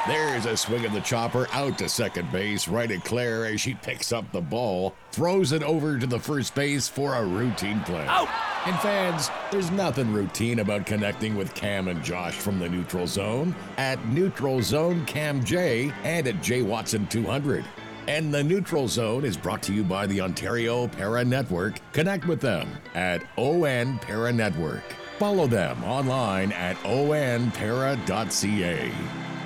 There's 0.07 0.47
a 0.47 0.57
swing 0.57 0.83
of 0.83 0.93
the 0.93 1.01
chopper 1.01 1.47
out 1.51 1.77
to 1.77 1.87
second 1.87 2.31
base, 2.31 2.67
right 2.67 2.89
at 2.89 3.03
Claire 3.03 3.45
as 3.45 3.61
she 3.61 3.75
picks 3.75 4.11
up 4.11 4.31
the 4.31 4.41
ball, 4.41 4.95
throws 5.11 5.51
it 5.51 5.61
over 5.61 5.99
to 5.99 6.07
the 6.07 6.19
first 6.19 6.55
base 6.55 6.87
for 6.87 7.13
a 7.13 7.23
routine 7.23 7.81
play. 7.81 8.07
Out! 8.07 8.27
And 8.65 8.79
fans, 8.79 9.29
there's 9.51 9.69
nothing 9.69 10.11
routine 10.11 10.57
about 10.57 10.87
connecting 10.87 11.35
with 11.35 11.53
Cam 11.53 11.87
and 11.87 12.03
Josh 12.03 12.33
from 12.33 12.57
the 12.57 12.67
Neutral 12.67 13.05
Zone 13.05 13.55
at 13.77 14.03
Neutral 14.07 14.63
Zone 14.63 15.05
Cam 15.05 15.43
J 15.43 15.93
and 16.03 16.25
at 16.25 16.41
J 16.41 16.63
Watson 16.63 17.05
200. 17.05 17.63
And 18.07 18.33
the 18.33 18.41
Neutral 18.41 18.87
Zone 18.87 19.25
is 19.25 19.35
brought 19.35 19.61
to 19.63 19.73
you 19.73 19.83
by 19.83 20.07
the 20.07 20.21
Ontario 20.21 20.87
Para 20.87 21.25
Network. 21.25 21.81
Connect 21.91 22.25
with 22.25 22.39
them 22.39 22.69
at 22.95 23.21
ON 23.37 23.99
Para 23.99 24.31
Network. 24.31 24.81
Follow 25.19 25.45
them 25.45 25.83
online 25.83 26.53
at 26.53 26.77
onpara.ca. 26.77 28.01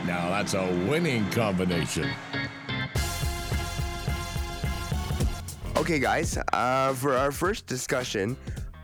Now 0.05 0.29
that's 0.29 0.53
a 0.53 0.67
winning 0.87 1.27
combination. 1.31 2.07
Okay, 5.77 5.97
guys, 5.97 6.37
uh, 6.53 6.93
for 6.93 7.17
our 7.17 7.31
first 7.31 7.65
discussion 7.65 8.37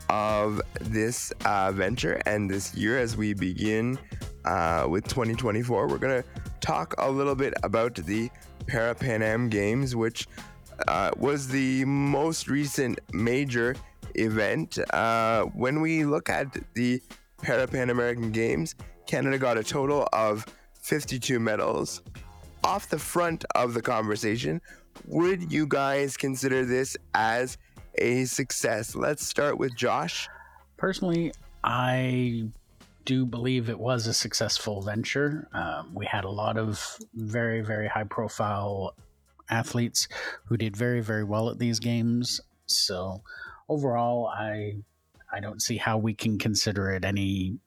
of 0.10 0.60
this 0.82 1.32
uh, 1.46 1.72
venture 1.72 2.20
and 2.26 2.50
this 2.50 2.74
year 2.74 2.98
as 2.98 3.16
we 3.16 3.36
begin 3.36 4.00
uh, 4.46 4.88
with 4.90 5.08
2024, 5.08 5.88
we're 5.88 6.00
going 6.00 6.24
to 6.24 6.28
talk 6.62 6.96
a 6.98 7.12
little 7.12 7.36
bit 7.36 7.54
about 7.62 7.94
the 7.94 8.32
Para 8.68 8.94
Pan 8.94 9.22
Am 9.22 9.50
Games, 9.50 9.96
which 9.96 10.28
uh, 10.88 11.12
was 11.18 11.48
the 11.48 11.86
most 11.86 12.48
recent 12.48 13.00
major 13.14 13.76
event. 14.16 14.78
Uh, 14.94 15.44
when 15.46 15.82
we 15.82 16.06
look 16.06 16.30
at 16.30 16.58
the 16.74 17.02
Para 17.42 17.68
Pan 17.68 17.90
American 17.90 18.32
Games, 18.32 18.76
Canada 19.06 19.38
got 19.38 19.58
a 19.58 19.64
total 19.64 20.08
of 20.14 20.46
52 20.82 21.40
medals. 21.40 22.02
Off 22.64 22.90
the 22.90 23.00
front 23.00 23.46
of 23.56 23.74
the 23.74 23.82
conversation, 23.82 24.62
would 25.06 25.52
you 25.52 25.66
guys 25.68 26.18
consider 26.18 26.66
this 26.66 26.98
as 27.14 27.58
a 27.96 28.26
success? 28.26 28.96
Let's 28.96 29.26
start 29.26 29.58
with 29.58 29.76
Josh. 29.76 30.28
Personally, 30.76 31.32
I 31.64 32.50
do 33.08 33.26
believe 33.26 33.70
it 33.70 33.80
was 33.80 34.06
a 34.06 34.14
successful 34.14 34.82
venture. 34.82 35.48
Um, 35.54 35.94
we 35.96 36.06
had 36.06 36.26
a 36.26 36.30
lot 36.30 36.58
of 36.58 36.98
very, 37.14 37.62
very 37.62 37.88
high 37.88 38.04
profile 38.04 38.96
athletes 39.50 40.10
who 40.46 40.58
did 40.58 40.76
very, 40.76 41.00
very 41.00 41.24
well 41.24 41.50
at 41.50 41.58
these 41.58 41.80
games. 41.80 42.42
So 42.66 43.24
overall, 43.70 44.28
I 44.28 44.84
I 45.32 45.40
don't 45.40 45.62
see 45.62 45.78
how 45.78 45.98
we 45.98 46.14
can 46.14 46.38
consider 46.38 46.92
it 46.92 47.06
any 47.06 47.60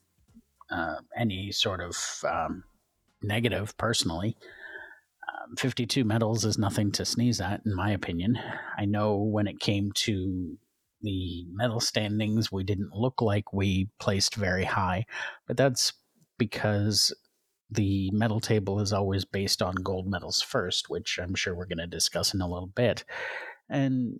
uh, 0.71 0.97
any 1.17 1.53
sort 1.53 1.81
of 1.81 1.97
um, 2.29 2.65
negative. 3.23 3.75
Personally, 3.79 4.37
um, 5.27 5.57
52 5.57 6.05
medals 6.05 6.45
is 6.45 6.59
nothing 6.59 6.93
to 6.93 7.07
sneeze 7.07 7.41
at, 7.41 7.63
in 7.65 7.75
my 7.75 7.93
opinion. 7.93 8.39
I 8.77 8.85
know 8.85 9.17
when 9.17 9.47
it 9.47 9.59
came 9.59 9.91
to 10.05 10.59
the 11.03 11.47
medal 11.53 11.81
standings, 11.81 12.53
we 12.53 12.65
didn't 12.65 12.95
look 12.95 13.23
like 13.23 13.53
we 13.53 13.91
placed 13.99 14.35
very 14.35 14.65
high, 14.65 15.07
but 15.47 15.57
that's 15.57 15.93
because 16.39 17.15
the 17.71 18.11
medal 18.13 18.41
table 18.41 18.81
is 18.81 18.93
always 18.93 19.25
based 19.25 19.63
on 19.63 19.75
gold 19.77 20.07
medals 20.09 20.43
first, 20.43 20.91
which 20.91 21.19
I'm 21.23 21.35
sure 21.35 21.55
we're 21.55 21.67
going 21.67 21.79
to 21.79 21.87
discuss 21.87 22.35
in 22.35 22.41
a 22.41 22.49
little 22.49 22.73
bit. 22.75 23.05
And 23.69 24.19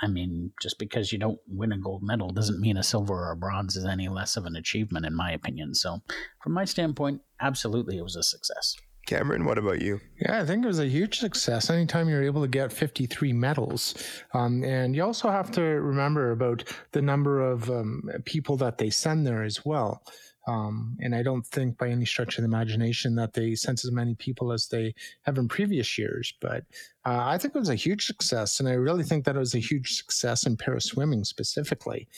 I 0.00 0.06
mean, 0.06 0.52
just 0.60 0.78
because 0.78 1.12
you 1.12 1.18
don't 1.18 1.38
win 1.48 1.72
a 1.72 1.78
gold 1.78 2.02
medal 2.02 2.30
doesn't 2.30 2.60
mean 2.60 2.76
a 2.76 2.82
silver 2.82 3.14
or 3.14 3.32
a 3.32 3.36
bronze 3.36 3.76
is 3.76 3.84
any 3.84 4.08
less 4.08 4.36
of 4.36 4.46
an 4.46 4.56
achievement, 4.56 5.06
in 5.06 5.14
my 5.14 5.32
opinion. 5.32 5.74
So, 5.74 6.02
from 6.40 6.52
my 6.52 6.64
standpoint, 6.64 7.22
absolutely, 7.40 7.98
it 7.98 8.04
was 8.04 8.16
a 8.16 8.22
success. 8.22 8.76
Cameron, 9.08 9.46
what 9.46 9.56
about 9.56 9.80
you? 9.80 10.02
Yeah, 10.20 10.42
I 10.42 10.44
think 10.44 10.62
it 10.62 10.68
was 10.68 10.80
a 10.80 10.86
huge 10.86 11.18
success. 11.18 11.70
Anytime 11.70 12.10
you're 12.10 12.22
able 12.22 12.42
to 12.42 12.48
get 12.48 12.70
53 12.70 13.32
medals, 13.32 13.94
um, 14.34 14.62
and 14.62 14.94
you 14.94 15.02
also 15.02 15.30
have 15.30 15.50
to 15.52 15.62
remember 15.62 16.32
about 16.32 16.62
the 16.92 17.00
number 17.00 17.40
of 17.40 17.70
um, 17.70 18.02
people 18.26 18.58
that 18.58 18.76
they 18.76 18.90
send 18.90 19.26
there 19.26 19.44
as 19.44 19.64
well. 19.64 20.02
Um, 20.46 20.98
and 21.00 21.14
I 21.14 21.22
don't 21.22 21.46
think 21.46 21.78
by 21.78 21.88
any 21.88 22.04
stretch 22.04 22.36
of 22.36 22.42
the 22.42 22.48
imagination 22.48 23.14
that 23.14 23.32
they 23.32 23.54
sent 23.54 23.82
as 23.82 23.90
many 23.90 24.14
people 24.14 24.52
as 24.52 24.68
they 24.68 24.94
have 25.22 25.38
in 25.38 25.48
previous 25.48 25.96
years. 25.96 26.34
But 26.38 26.64
uh, 27.06 27.24
I 27.24 27.38
think 27.38 27.54
it 27.54 27.58
was 27.58 27.70
a 27.70 27.74
huge 27.74 28.04
success. 28.04 28.60
And 28.60 28.68
I 28.68 28.72
really 28.72 29.04
think 29.04 29.24
that 29.24 29.36
it 29.36 29.40
was 29.40 29.54
a 29.54 29.58
huge 29.58 29.94
success 29.94 30.44
in 30.44 30.58
para 30.58 30.82
swimming 30.82 31.24
specifically. 31.24 32.08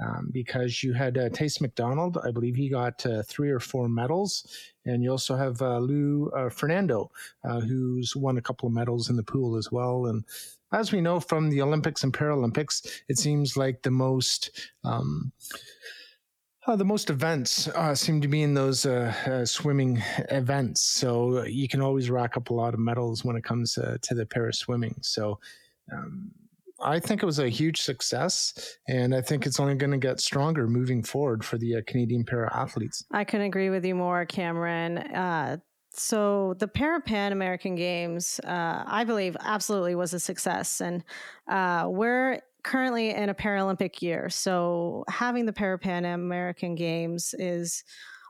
Um, 0.00 0.30
because 0.32 0.82
you 0.82 0.92
had 0.92 1.18
uh, 1.18 1.28
McDonald, 1.60 2.18
I 2.24 2.30
believe 2.30 2.54
he 2.54 2.68
got 2.68 3.04
uh, 3.04 3.22
three 3.24 3.50
or 3.50 3.58
four 3.58 3.88
medals, 3.88 4.46
and 4.84 5.02
you 5.02 5.10
also 5.10 5.34
have 5.34 5.60
uh, 5.60 5.78
Lou 5.78 6.30
uh, 6.36 6.50
Fernando, 6.50 7.10
uh, 7.44 7.60
who's 7.60 8.14
won 8.14 8.38
a 8.38 8.42
couple 8.42 8.68
of 8.68 8.72
medals 8.72 9.10
in 9.10 9.16
the 9.16 9.24
pool 9.24 9.56
as 9.56 9.72
well. 9.72 10.06
And 10.06 10.24
as 10.72 10.92
we 10.92 11.00
know 11.00 11.18
from 11.18 11.50
the 11.50 11.62
Olympics 11.62 12.04
and 12.04 12.12
Paralympics, 12.12 13.02
it 13.08 13.18
seems 13.18 13.56
like 13.56 13.82
the 13.82 13.90
most 13.90 14.70
um, 14.84 15.32
uh, 16.68 16.76
the 16.76 16.84
most 16.84 17.08
events 17.08 17.66
uh, 17.68 17.94
seem 17.94 18.20
to 18.20 18.28
be 18.28 18.42
in 18.42 18.52
those 18.52 18.84
uh, 18.84 19.12
uh, 19.24 19.44
swimming 19.46 20.02
events. 20.30 20.82
So 20.82 21.44
you 21.44 21.66
can 21.66 21.80
always 21.80 22.10
rack 22.10 22.36
up 22.36 22.50
a 22.50 22.54
lot 22.54 22.74
of 22.74 22.80
medals 22.80 23.24
when 23.24 23.36
it 23.36 23.44
comes 23.44 23.72
to 23.72 24.14
the 24.14 24.26
para 24.26 24.52
swimming. 24.52 24.94
So 25.00 25.38
um, 25.90 26.30
I 26.80 27.00
think 27.00 27.22
it 27.22 27.26
was 27.26 27.38
a 27.38 27.48
huge 27.48 27.80
success, 27.80 28.76
and 28.86 29.14
I 29.14 29.20
think 29.20 29.46
it's 29.46 29.58
only 29.58 29.74
going 29.74 29.90
to 29.90 29.98
get 29.98 30.20
stronger 30.20 30.66
moving 30.68 31.02
forward 31.02 31.44
for 31.44 31.58
the 31.58 31.76
uh, 31.76 31.80
Canadian 31.86 32.24
para 32.24 32.54
athletes. 32.54 33.04
I 33.10 33.24
couldn't 33.24 33.46
agree 33.46 33.70
with 33.70 33.84
you 33.84 33.94
more, 33.94 34.24
Cameron. 34.26 34.98
Uh, 34.98 35.58
so 35.90 36.54
the 36.58 36.68
Para 36.68 37.00
Pan 37.00 37.32
American 37.32 37.74
Games, 37.74 38.40
uh, 38.44 38.84
I 38.86 39.04
believe, 39.04 39.36
absolutely 39.40 39.96
was 39.96 40.14
a 40.14 40.20
success, 40.20 40.80
and 40.80 41.02
uh, 41.48 41.86
we're 41.88 42.40
currently 42.62 43.10
in 43.10 43.28
a 43.28 43.34
Paralympic 43.34 44.02
year. 44.02 44.28
So 44.28 45.04
having 45.08 45.46
the 45.46 45.52
Para 45.52 45.78
Pan 45.78 46.04
American 46.04 46.74
Games 46.74 47.34
is 47.38 47.82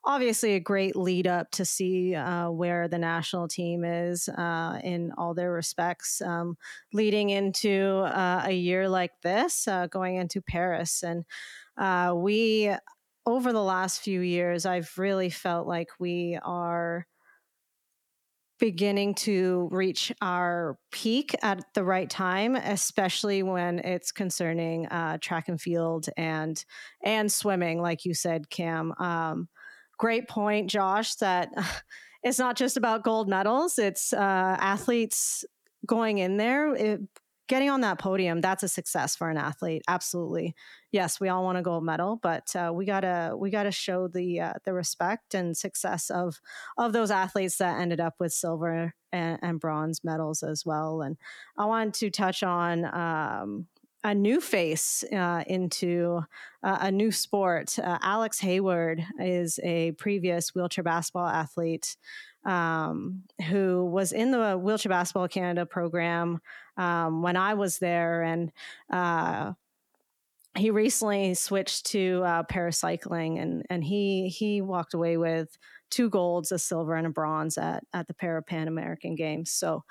obviously 0.09 0.55
a 0.55 0.61
great 0.61 0.97
lead 0.97 1.27
up 1.27 1.51
to 1.51 1.67
see 1.67 2.15
uh, 2.15 2.51
where 2.51 2.89
the 2.89 2.99
national 2.99 3.47
team 3.47 3.85
is 3.85 4.27
uh, 4.31 4.81
in 4.83 5.13
all 5.19 5.35
their 5.35 5.53
respects, 5.53 6.23
um, 6.23 6.57
leading 6.95 7.29
into 7.29 7.99
uh, 8.07 8.43
a 8.47 8.53
year 8.55 8.89
like 8.89 9.13
this, 9.23 9.69
uh, 9.69 9.87
going 9.87 10.17
into 10.17 10.41
Paris. 10.41 11.03
And 11.03 11.27
uh, 11.77 12.15
we, 12.17 12.75
over 13.27 13.53
the 13.53 13.63
last 13.63 14.01
few 14.01 14.21
years, 14.23 14.65
I've 14.65 14.91
really 14.97 15.29
felt 15.29 15.67
like 15.69 15.91
we 16.01 16.39
are 16.43 17.07
beginning 18.59 19.15
to 19.15 19.69
reach 19.71 20.13
our 20.21 20.79
peak 20.91 21.35
at 21.43 21.63
the 21.75 21.85
right 21.85 22.11
time, 22.11 22.57
especially 22.57 23.43
when 23.43 23.79
it's 23.81 24.11
concerning 24.11 24.87
uh, 24.87 25.19
track 25.21 25.49
and 25.49 25.61
field 25.61 26.07
and 26.17 26.65
and 27.05 27.31
swimming, 27.31 27.81
like 27.81 28.05
you 28.05 28.15
said, 28.15 28.51
Cam. 28.51 28.93
Um, 28.99 29.49
great 29.99 30.29
point, 30.29 30.71
Josh. 30.71 31.17
That 31.17 31.51
it's 32.23 32.39
not 32.39 32.57
just 32.57 32.77
about 32.77 33.05
gold 33.05 33.29
medals; 33.29 33.79
it's 33.79 34.13
uh, 34.13 34.57
athletes 34.59 35.45
going 35.87 36.19
in 36.19 36.37
there. 36.37 36.75
It, 36.75 37.01
getting 37.49 37.71
on 37.71 37.81
that 37.81 37.99
podium 37.99 38.41
that's 38.41 38.63
a 38.63 38.69
success 38.69 39.17
for 39.17 39.31
an 39.31 39.37
athlete 39.37 39.83
absolutely 39.89 40.55
yes 40.93 41.19
we 41.19 41.29
all 41.29 41.43
want 41.43 41.59
a 41.59 41.63
gold 41.63 41.83
medal 41.83 42.17
but 42.23 42.55
uh, 42.55 42.71
we 42.73 42.85
gotta 42.85 43.35
we 43.37 43.51
gotta 43.51 43.71
show 43.71 44.07
the 44.07 44.39
uh, 44.39 44.53
the 44.65 44.73
respect 44.73 45.35
and 45.35 45.57
success 45.57 46.11
of 46.11 46.41
of 46.77 46.93
those 46.93 47.11
athletes 47.11 47.57
that 47.57 47.81
ended 47.81 48.01
up 48.01 48.15
with 48.21 48.33
silver 48.33 48.95
and, 49.13 49.39
and 49.43 49.61
bronze 49.61 50.05
medals 50.05 50.43
as 50.43 50.65
well 50.65 51.01
and 51.01 51.17
i 51.57 51.65
wanted 51.65 51.95
to 51.95 52.11
touch 52.11 52.43
on 52.43 52.85
um, 52.85 53.67
a 54.05 54.15
new 54.15 54.41
face 54.41 55.05
uh, 55.13 55.43
into 55.47 56.23
uh, 56.63 56.79
a 56.83 56.93
new 56.93 57.11
sport. 57.11 57.79
Uh, 57.79 57.99
Alex 58.01 58.39
Hayward 58.41 59.05
is 59.19 59.59
a 59.63 59.93
previous 59.93 60.55
wheelchair 60.55 60.85
basketball 60.85 61.27
athlete 61.27 61.97
um, 62.45 63.25
who 63.49 63.85
was 63.85 64.13
in 64.13 64.31
the 64.31 64.57
Wheelchair 64.57 64.91
Basketball 64.91 65.29
Canada 65.29 65.67
program 65.67 66.41
um, 66.77 67.23
when 67.23 67.37
I 67.37 67.55
was 67.55 67.79
there, 67.79 68.23
and 68.23 68.53
uh, 68.91 69.53
he 70.57 70.71
recently 70.71 71.35
switched 71.35 71.87
to 71.87 72.23
uh, 72.25 72.43
paracycling, 72.45 73.41
and 73.41 73.65
and 73.69 73.85
he 73.85 74.29
he 74.29 74.61
walked 74.61 74.95
away 74.95 75.17
with 75.17 75.59
two 75.91 76.09
golds, 76.09 76.53
a 76.53 76.59
silver, 76.59 76.95
and 76.95 77.07
a 77.07 77.11
bronze 77.11 77.59
at 77.59 77.85
at 77.93 78.07
the 78.07 78.15
Para 78.15 78.43
Pan 78.43 78.69
American 78.69 79.15
Games. 79.15 79.51
So. 79.51 79.85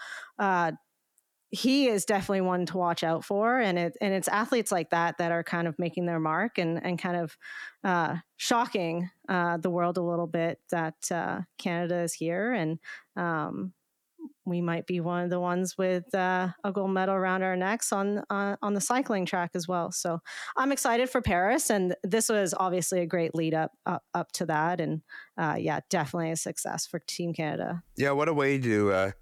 He 1.49 1.87
is 1.87 2.05
definitely 2.05 2.41
one 2.41 2.65
to 2.67 2.77
watch 2.77 3.03
out 3.03 3.23
for, 3.23 3.59
and 3.59 3.77
it 3.77 3.97
and 4.01 4.13
it's 4.13 4.27
athletes 4.27 4.71
like 4.71 4.89
that 4.89 5.17
that 5.17 5.31
are 5.31 5.43
kind 5.43 5.67
of 5.67 5.79
making 5.79 6.05
their 6.05 6.19
mark 6.19 6.57
and 6.57 6.83
and 6.83 6.99
kind 6.99 7.17
of 7.17 7.37
uh, 7.83 8.17
shocking 8.35 9.09
uh, 9.29 9.57
the 9.57 9.69
world 9.69 9.97
a 9.97 10.01
little 10.01 10.27
bit 10.27 10.59
that 10.71 10.95
uh, 11.11 11.41
Canada 11.57 11.99
is 11.99 12.13
here 12.13 12.51
and 12.51 12.79
um, 13.15 13.73
we 14.45 14.61
might 14.61 14.87
be 14.87 14.99
one 14.99 15.23
of 15.23 15.29
the 15.29 15.39
ones 15.39 15.77
with 15.77 16.13
uh, 16.15 16.49
a 16.63 16.71
gold 16.71 16.91
medal 16.91 17.15
around 17.15 17.43
our 17.43 17.55
necks 17.55 17.91
on 17.91 18.23
uh, 18.29 18.55
on 18.61 18.73
the 18.73 18.81
cycling 18.81 19.25
track 19.25 19.51
as 19.53 19.67
well. 19.67 19.91
So 19.91 20.19
I'm 20.55 20.71
excited 20.71 21.09
for 21.09 21.21
Paris, 21.21 21.69
and 21.69 21.95
this 22.03 22.29
was 22.29 22.53
obviously 22.57 23.01
a 23.01 23.05
great 23.05 23.35
lead 23.35 23.53
up 23.53 23.71
up, 23.85 24.03
up 24.13 24.31
to 24.33 24.45
that, 24.47 24.79
and 24.79 25.01
uh, 25.37 25.55
yeah, 25.59 25.81
definitely 25.89 26.31
a 26.31 26.37
success 26.37 26.87
for 26.87 26.99
Team 26.99 27.33
Canada. 27.33 27.83
Yeah, 27.97 28.11
what 28.11 28.29
a 28.29 28.33
way 28.33 28.57
to 28.57 29.13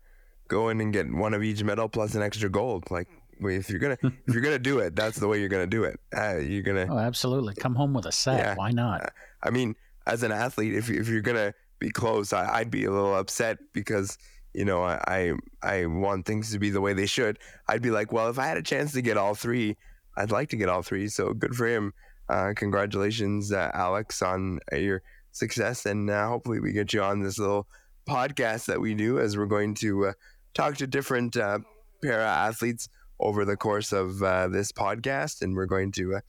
go 0.48 0.70
in 0.70 0.82
and 0.82 0.94
get 0.94 1.12
one 1.12 1.34
of 1.34 1.44
each 1.44 1.64
medal 1.64 1.90
plus 1.90 2.16
an 2.16 2.22
extra 2.22 2.50
gold. 2.50 2.90
Like 2.92 3.08
if 3.40 3.70
you're 3.70 3.80
gonna 3.80 3.98
if 4.02 4.34
you're 4.34 4.42
gonna 4.42 4.60
do 4.60 4.80
it, 4.80 4.96
that's 4.96 5.18
the 5.18 5.28
way 5.28 5.40
you're 5.40 5.50
gonna 5.50 5.68
do 5.68 5.84
it. 5.84 6.00
Uh, 6.16 6.38
you're 6.38 6.64
gonna 6.64 6.88
oh 6.90 6.98
absolutely 6.98 7.54
come 7.56 7.76
home 7.76 7.94
with 7.94 8.06
a 8.06 8.12
set. 8.12 8.40
Yeah, 8.40 8.56
Why 8.56 8.72
not? 8.72 9.04
Uh, 9.04 9.10
I 9.44 9.50
mean, 9.50 9.76
as 10.08 10.24
an 10.24 10.32
athlete, 10.32 10.74
if 10.74 10.90
if 10.90 11.08
you're 11.08 11.22
gonna 11.22 11.54
be 11.80 11.90
close, 11.90 12.34
I, 12.34 12.60
I'd 12.60 12.72
be 12.72 12.86
a 12.86 12.92
little 12.92 13.16
upset 13.16 13.58
because 13.74 14.18
you 14.56 14.64
know, 14.64 14.84
I, 14.84 15.02
I, 15.06 15.34
I 15.62 15.86
want 15.86 16.26
things 16.26 16.52
to 16.54 16.60
be 16.60 16.70
the 16.70 16.80
way 16.80 16.94
they 16.94 17.06
should. 17.06 17.40
I'd 17.68 17.82
be 17.82 17.92
like, 17.92 18.14
well, 18.14 18.30
if 18.30 18.40
I 18.40 18.48
had 18.48 18.58
a 18.58 18.62
chance 18.62 18.94
to 18.94 19.02
get 19.02 19.18
all 19.18 19.36
three, 19.36 19.76
I'd 20.16 20.32
like 20.32 20.50
to 20.50 20.56
get 20.56 20.70
all 20.70 20.82
three. 20.82 21.10
So 21.10 21.34
good 21.34 21.54
for 21.56 21.68
him. 21.68 21.94
Uh, 22.30 22.54
congratulations, 22.56 23.52
uh, 23.52 23.70
Alex, 23.74 24.22
on 24.22 24.60
uh, 24.72 24.78
your 24.78 25.04
success, 25.34 25.86
and 25.86 26.10
uh, 26.10 26.28
hopefully 26.28 26.60
we 26.60 26.72
get 26.72 26.94
you 26.94 27.04
on 27.04 27.22
this 27.22 27.38
little 27.38 27.68
podcast 28.08 28.66
that 28.66 28.80
we 28.80 28.94
do 28.94 29.20
as 29.20 29.38
we're 29.38 29.46
going 29.46 29.74
to 29.76 30.08
uh, 30.08 30.14
talk 30.56 30.78
to 30.78 30.88
different 30.88 31.38
uh, 31.38 31.60
para 32.02 32.26
athletes 32.26 32.90
over 33.20 33.46
the 33.46 33.56
course 33.56 33.94
of 33.94 34.20
this 34.52 34.72
podcast, 34.72 35.42
and 35.42 35.56
we're 35.56 35.68
going 35.68 35.92
to 35.92 36.20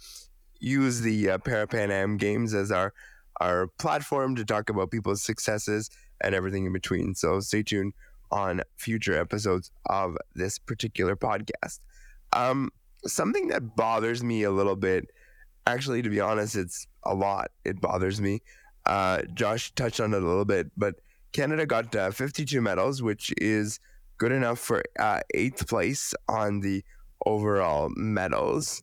use 0.61 1.01
the 1.01 1.31
uh, 1.31 1.39
Para 1.39 1.67
Pan 1.67 1.91
Am 1.91 2.17
Games 2.17 2.55
as 2.55 2.71
our 2.71 2.93
our 3.41 3.67
platform 3.79 4.35
to 4.37 4.45
talk 4.45 4.71
about 4.71 4.91
people's 4.91 5.23
successes 5.23 5.91
and 6.23 6.35
everything 6.35 6.65
in 6.65 6.73
between. 6.73 7.15
So 7.15 7.41
stay 7.41 7.63
tuned 7.63 7.93
on 8.31 8.63
future 8.79 9.19
episodes 9.19 9.71
of 9.87 10.17
this 10.35 10.59
particular 10.59 11.17
podcast. 11.17 11.81
Um, 12.33 12.71
something 13.05 13.49
that 13.49 13.77
bothers 13.77 14.25
me 14.25 14.45
a 14.45 14.51
little 14.51 14.75
bit, 14.75 15.11
actually, 15.67 16.01
to 16.01 16.09
be 16.09 16.19
honest, 16.19 16.57
it's 16.57 16.87
a 17.05 17.15
lot. 17.15 17.51
It 17.67 17.79
bothers 17.81 18.23
me. 18.23 18.41
Uh, 18.87 19.23
Josh 19.35 19.73
touched 19.75 20.01
on 20.01 20.15
it 20.15 20.23
a 20.23 20.27
little 20.27 20.47
bit, 20.47 20.71
but 20.77 20.95
Canada 21.33 21.67
got 21.67 21.95
uh, 21.95 22.11
52 22.11 22.63
medals, 22.63 23.03
which 23.03 23.35
is 23.37 23.81
good 24.19 24.33
enough 24.33 24.59
for 24.59 24.83
uh, 24.99 25.21
eighth 25.35 25.67
place 25.69 26.15
on 26.29 26.61
the 26.61 26.85
overall 27.25 27.91
medals. 27.97 28.83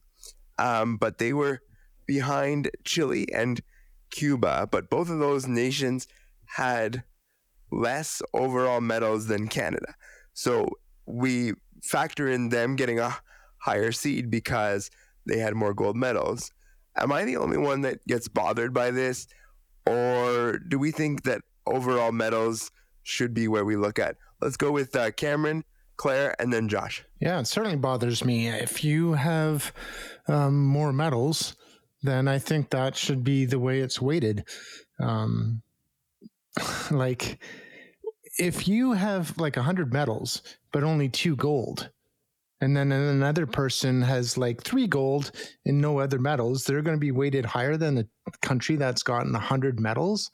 Um, 0.60 0.98
but 0.98 1.18
they 1.18 1.34
were 1.34 1.62
behind 2.06 2.70
Chile 2.84 3.28
and 3.34 3.62
Cuba, 4.12 4.68
but 4.72 4.90
both 4.90 5.10
of 5.10 5.20
those 5.20 5.48
nations 5.48 6.08
had 6.46 7.04
less 7.72 8.22
overall 8.34 8.82
medals 8.82 9.28
than 9.28 9.48
Canada. 9.48 9.96
So 10.34 10.70
we 11.06 11.54
factor 11.82 12.30
in 12.30 12.50
them 12.50 12.76
getting 12.76 13.00
a 13.00 13.16
higher 13.58 13.92
seed 13.92 14.30
because 14.30 14.92
they 15.26 15.40
had 15.40 15.56
more 15.56 15.74
gold 15.74 15.96
medals. 15.96 16.52
Am 16.96 17.12
I 17.12 17.26
the 17.26 17.38
only 17.38 17.58
one 17.58 17.82
that 17.82 18.06
gets 18.06 18.28
bothered 18.28 18.74
by 18.74 18.92
this? 18.92 19.28
Or 19.88 20.60
do 20.60 20.78
we 20.78 20.92
think 20.92 21.24
that 21.24 21.42
overall 21.66 22.12
medals 22.12 22.72
should 23.04 23.34
be 23.34 23.48
where 23.48 23.66
we 23.66 23.76
look 23.76 24.00
at? 24.00 24.18
Let's 24.42 24.58
go 24.58 24.72
with 24.72 24.96
uh, 24.96 25.12
Cameron, 25.12 25.64
Claire, 25.98 26.36
and 26.40 26.52
then 26.52 26.68
Josh. 26.68 27.06
Yeah, 27.20 27.40
it 27.40 27.48
certainly 27.48 27.78
bothers 27.78 28.26
me. 28.26 28.48
If 28.48 28.84
you 28.84 29.14
have 29.14 29.72
um, 30.28 30.66
more 30.66 30.92
medals, 30.92 31.56
then 32.02 32.28
I 32.28 32.40
think 32.40 32.70
that 32.70 32.96
should 32.96 33.24
be 33.24 33.46
the 33.46 33.60
way 33.60 33.80
it's 33.80 34.02
weighted. 34.02 34.46
Um, 35.00 35.62
like, 36.92 37.40
if 38.38 38.68
you 38.68 38.94
have 38.94 39.38
like 39.38 39.56
100 39.56 39.94
medals 39.94 40.42
but 40.72 40.84
only 40.84 41.08
two 41.08 41.36
gold 41.36 41.92
and 42.64 42.78
then 42.78 42.94
another 42.94 43.46
person 43.46 44.02
has 44.02 44.38
like 44.38 44.64
three 44.64 44.88
gold 44.88 45.32
and 45.66 45.82
no 45.82 46.00
other 46.00 46.18
medals, 46.18 46.64
they're 46.64 46.82
going 46.82 46.96
to 46.96 47.00
be 47.00 47.12
weighted 47.12 47.44
higher 47.44 47.76
than 47.76 47.96
the 47.96 48.08
country 48.42 48.78
that's 48.78 49.04
gotten 49.04 49.34
100 49.34 49.82
medals. 49.82 50.32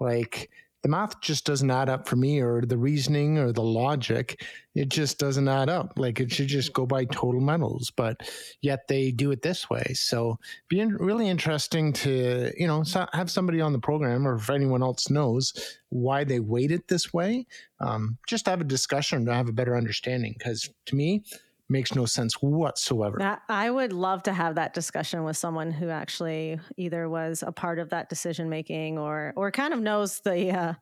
Like, 0.00 0.48
the 0.86 0.90
math 0.90 1.20
just 1.20 1.44
doesn't 1.44 1.68
add 1.68 1.88
up 1.88 2.06
for 2.06 2.14
me 2.14 2.38
or 2.38 2.60
the 2.60 2.78
reasoning 2.78 3.38
or 3.38 3.50
the 3.50 3.60
logic 3.60 4.40
it 4.76 4.88
just 4.88 5.18
doesn't 5.18 5.48
add 5.48 5.68
up. 5.68 5.94
Like 5.96 6.20
it 6.20 6.30
should 6.30 6.46
just 6.46 6.72
go 6.74 6.86
by 6.86 7.06
total 7.06 7.40
medals 7.40 7.90
but 7.90 8.20
yet 8.60 8.86
they 8.86 9.10
do 9.10 9.32
it 9.32 9.42
this 9.42 9.68
way. 9.68 9.82
So 9.94 10.38
being 10.68 10.90
really 10.90 11.28
interesting 11.28 11.92
to 11.94 12.52
you 12.56 12.68
know 12.68 12.84
have 13.12 13.32
somebody 13.32 13.60
on 13.60 13.72
the 13.72 13.80
program 13.80 14.28
or 14.28 14.36
if 14.36 14.48
anyone 14.48 14.80
else 14.80 15.10
knows 15.10 15.52
why 15.88 16.22
they 16.22 16.38
weight 16.38 16.70
it 16.70 16.86
this 16.86 17.12
way 17.12 17.46
um, 17.80 18.16
just 18.28 18.46
have 18.46 18.60
a 18.60 18.64
discussion 18.64 19.26
to 19.26 19.34
have 19.34 19.48
a 19.48 19.52
better 19.52 19.76
understanding 19.76 20.36
because 20.38 20.70
to 20.84 20.94
me 20.94 21.24
makes 21.68 21.94
no 21.94 22.04
sense 22.04 22.34
whatsoever. 22.40 23.18
I 23.48 23.70
would 23.70 23.92
love 23.92 24.22
to 24.24 24.32
have 24.32 24.54
that 24.54 24.74
discussion 24.74 25.24
with 25.24 25.36
someone 25.36 25.70
who 25.70 25.88
actually 25.88 26.60
either 26.76 27.08
was 27.08 27.42
a 27.46 27.52
part 27.52 27.78
of 27.78 27.90
that 27.90 28.08
decision 28.08 28.48
making 28.48 28.98
or 28.98 29.32
or 29.36 29.50
kind 29.50 29.74
of 29.74 29.80
knows 29.80 30.20
the 30.20 30.50
uh, 30.50 30.74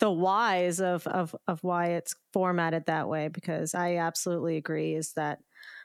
the 0.00 0.10
whys 0.10 0.80
of 0.80 1.06
of 1.06 1.34
of 1.46 1.62
why 1.62 1.88
it's 1.90 2.14
formatted 2.32 2.86
that 2.86 3.08
way. 3.08 3.28
Because 3.28 3.74
I 3.74 3.96
absolutely 3.96 4.56
agree 4.56 4.94
is 4.94 5.12
that 5.12 5.38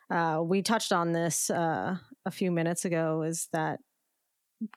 uh, 0.10 0.42
we 0.44 0.62
touched 0.62 0.92
on 0.92 1.14
this 1.14 1.50
uh, 1.50 1.98
a 2.26 2.32
few 2.32 2.52
minutes 2.52 2.86
ago. 2.86 3.22
Is 3.22 3.48
that 3.54 3.80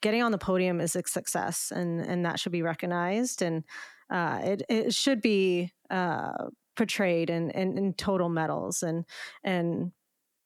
getting 0.00 0.22
on 0.22 0.32
the 0.32 0.38
podium 0.38 0.80
is 0.80 0.96
a 0.96 1.02
success, 1.06 1.72
and 1.74 2.00
and 2.00 2.24
that 2.26 2.38
should 2.38 2.52
be 2.52 2.62
recognized, 2.62 3.40
and 3.40 3.64
uh, 4.10 4.40
it 4.44 4.62
it 4.68 4.94
should 4.94 5.22
be 5.22 5.72
uh, 5.90 6.48
portrayed 6.76 7.30
in, 7.30 7.50
in, 7.50 7.76
in 7.78 7.94
total 7.94 8.28
medals 8.28 8.82
and 8.82 9.04
and 9.44 9.92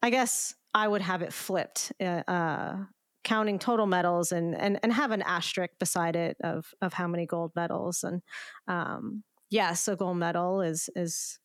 I 0.02 0.10
guess 0.10 0.54
I 0.74 0.86
would 0.86 1.02
have 1.02 1.22
it 1.22 1.32
flipped, 1.32 1.92
uh, 2.00 2.22
uh, 2.28 2.76
counting 3.24 3.58
total 3.58 3.86
medals 3.86 4.30
and, 4.30 4.54
and 4.54 4.78
and 4.82 4.92
have 4.92 5.10
an 5.10 5.22
asterisk 5.22 5.72
beside 5.80 6.14
it 6.14 6.36
of 6.44 6.66
of 6.80 6.92
how 6.92 7.08
many 7.08 7.26
gold 7.26 7.52
medals. 7.56 8.04
And 8.04 8.22
um, 8.68 9.24
yes, 9.50 9.88
a 9.88 9.96
gold 9.96 10.18
medal 10.18 10.60
is 10.60 10.88
is 10.94 11.38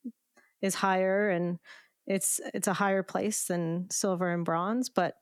is 0.62 0.76
higher 0.76 1.30
and 1.30 1.60
it's 2.06 2.39
it's 2.54 2.67
a 2.67 2.74
higher 2.74 3.04
place 3.04 3.46
than 3.46 3.88
silver 3.89 4.30
and 4.30 4.46
bronze, 4.46 4.89
but 4.89 5.15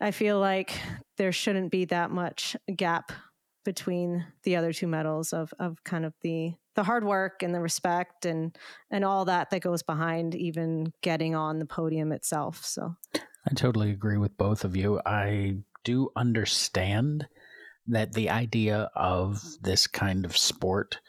I 0.00 0.10
feel 0.10 0.38
like 0.38 0.78
there 1.16 1.32
shouldn't 1.32 1.70
be 1.70 1.86
that 1.86 2.10
much 2.10 2.56
gap 2.76 3.10
between 3.64 4.26
the 4.44 4.56
other 4.56 4.72
two 4.72 4.86
medals 4.86 5.32
of 5.32 5.52
of 5.58 5.82
kind 5.84 6.04
of 6.04 6.14
the 6.22 6.54
the 6.74 6.84
hard 6.84 7.04
work 7.04 7.42
and 7.42 7.54
the 7.54 7.60
respect 7.60 8.24
and 8.24 8.56
and 8.90 9.04
all 9.04 9.24
that 9.24 9.50
that 9.50 9.60
goes 9.60 9.82
behind 9.82 10.34
even 10.34 10.92
getting 11.02 11.34
on 11.34 11.58
the 11.58 11.66
podium 11.66 12.12
itself. 12.12 12.64
So 12.64 12.94
i 13.14 13.54
totally 13.54 13.90
agree 13.90 14.18
with 14.18 14.36
both 14.36 14.64
of 14.64 14.76
you. 14.76 15.00
I 15.04 15.58
do 15.84 16.10
understand 16.16 17.26
that 17.86 18.12
the 18.12 18.30
idea 18.30 18.90
of 18.94 19.42
this 19.60 19.86
kind 19.86 20.24
of 20.24 20.36
sport 20.36 21.00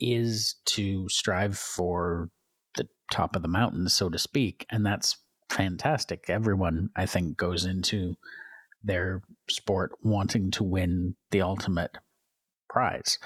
is 0.00 0.56
to 0.64 1.08
strive 1.08 1.58
for 1.58 2.30
the 2.76 2.88
top 3.10 3.34
of 3.34 3.42
the 3.42 3.48
mountain 3.48 3.88
so 3.88 4.08
to 4.08 4.18
speak 4.18 4.66
and 4.70 4.84
that's 4.86 5.18
fantastic. 5.50 6.24
Everyone 6.28 6.90
i 6.96 7.06
think 7.06 7.36
goes 7.36 7.64
into 7.64 8.14
their 8.84 9.22
sport 9.48 9.92
wanting 10.02 10.50
to 10.52 10.62
win 10.62 11.16
the 11.30 11.40
ultimate 11.40 11.96
prize. 12.68 13.18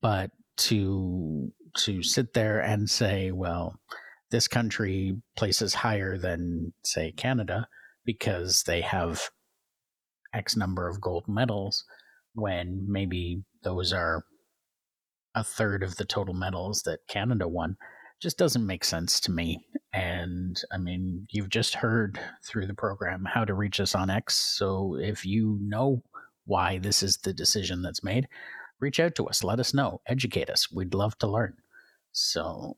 But 0.00 0.30
to 0.58 1.52
to 1.76 2.02
sit 2.02 2.34
there 2.34 2.60
and 2.60 2.88
say, 2.88 3.30
well, 3.30 3.78
this 4.30 4.48
country 4.48 5.16
places 5.36 5.74
higher 5.74 6.18
than 6.18 6.72
say 6.84 7.12
Canada 7.12 7.68
because 8.04 8.64
they 8.64 8.80
have 8.80 9.30
X 10.34 10.56
number 10.56 10.88
of 10.88 11.00
gold 11.00 11.24
medals 11.28 11.84
when 12.34 12.84
maybe 12.88 13.42
those 13.62 13.92
are 13.92 14.24
a 15.34 15.44
third 15.44 15.82
of 15.82 15.96
the 15.96 16.04
total 16.04 16.34
medals 16.34 16.82
that 16.82 17.00
Canada 17.08 17.48
won 17.48 17.76
just 18.20 18.38
doesn't 18.38 18.66
make 18.66 18.84
sense 18.84 19.20
to 19.20 19.30
me. 19.30 19.64
And 19.92 20.60
I 20.72 20.78
mean, 20.78 21.26
you've 21.30 21.48
just 21.48 21.74
heard 21.74 22.20
through 22.44 22.66
the 22.66 22.74
program 22.74 23.24
how 23.24 23.44
to 23.44 23.54
reach 23.54 23.80
us 23.80 23.94
on 23.94 24.10
X. 24.10 24.36
So 24.36 24.96
if 25.00 25.24
you 25.24 25.58
know 25.60 26.02
why 26.44 26.78
this 26.78 27.02
is 27.02 27.18
the 27.18 27.32
decision 27.32 27.82
that's 27.82 28.04
made, 28.04 28.28
reach 28.80 29.00
out 29.00 29.14
to 29.16 29.26
us, 29.26 29.44
let 29.44 29.60
us 29.60 29.74
know, 29.74 30.00
educate 30.06 30.50
us. 30.50 30.70
We'd 30.72 30.94
love 30.94 31.16
to 31.18 31.26
learn. 31.26 31.54
So, 32.12 32.76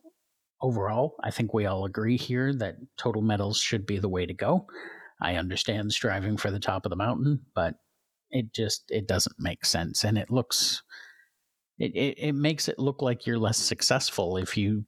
overall, 0.60 1.14
I 1.22 1.30
think 1.30 1.54
we 1.54 1.66
all 1.66 1.84
agree 1.84 2.16
here 2.16 2.52
that 2.54 2.76
total 2.98 3.22
medals 3.22 3.58
should 3.58 3.86
be 3.86 3.98
the 3.98 4.08
way 4.08 4.26
to 4.26 4.34
go. 4.34 4.66
I 5.22 5.36
understand 5.36 5.92
striving 5.92 6.36
for 6.36 6.50
the 6.50 6.60
top 6.60 6.84
of 6.84 6.90
the 6.90 6.96
mountain, 6.96 7.40
but 7.54 7.76
it 8.30 8.52
just 8.54 8.84
it 8.90 9.06
doesn't 9.06 9.36
make 9.38 9.64
sense 9.64 10.04
and 10.04 10.16
it 10.16 10.30
looks 10.30 10.82
it, 11.78 11.96
it, 11.96 12.18
it 12.18 12.32
makes 12.32 12.68
it 12.68 12.78
look 12.78 13.02
like 13.02 13.26
you're 13.26 13.38
less 13.38 13.58
successful 13.58 14.36
if 14.36 14.56
you 14.56 14.84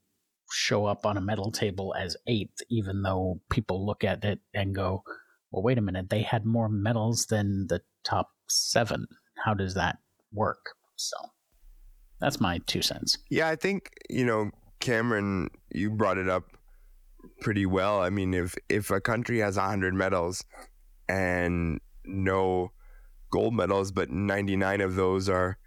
show 0.52 0.86
up 0.86 1.06
on 1.06 1.16
a 1.16 1.20
medal 1.20 1.50
table 1.50 1.94
as 1.98 2.16
eighth, 2.26 2.60
even 2.70 3.02
though 3.02 3.40
people 3.50 3.84
look 3.84 4.04
at 4.04 4.24
it 4.24 4.40
and 4.54 4.74
go, 4.74 5.02
well, 5.50 5.62
wait 5.62 5.78
a 5.78 5.82
minute, 5.82 6.10
they 6.10 6.22
had 6.22 6.44
more 6.44 6.68
medals 6.68 7.26
than 7.26 7.66
the 7.68 7.80
top 8.04 8.30
seven. 8.48 9.06
How 9.44 9.54
does 9.54 9.74
that 9.74 9.98
work? 10.32 10.74
So 10.96 11.16
that's 12.20 12.40
my 12.40 12.58
two 12.66 12.82
cents. 12.82 13.18
Yeah, 13.30 13.48
I 13.48 13.56
think, 13.56 13.90
you 14.08 14.24
know, 14.24 14.50
Cameron, 14.80 15.50
you 15.70 15.90
brought 15.90 16.18
it 16.18 16.28
up 16.28 16.44
pretty 17.40 17.66
well. 17.66 18.00
I 18.00 18.10
mean, 18.10 18.34
if 18.34 18.56
if 18.68 18.90
a 18.90 19.00
country 19.00 19.38
has 19.38 19.56
100 19.56 19.94
medals 19.94 20.44
and 21.08 21.80
no 22.04 22.72
gold 23.30 23.54
medals, 23.54 23.92
but 23.92 24.10
99 24.10 24.80
of 24.80 24.94
those 24.96 25.28
are 25.28 25.58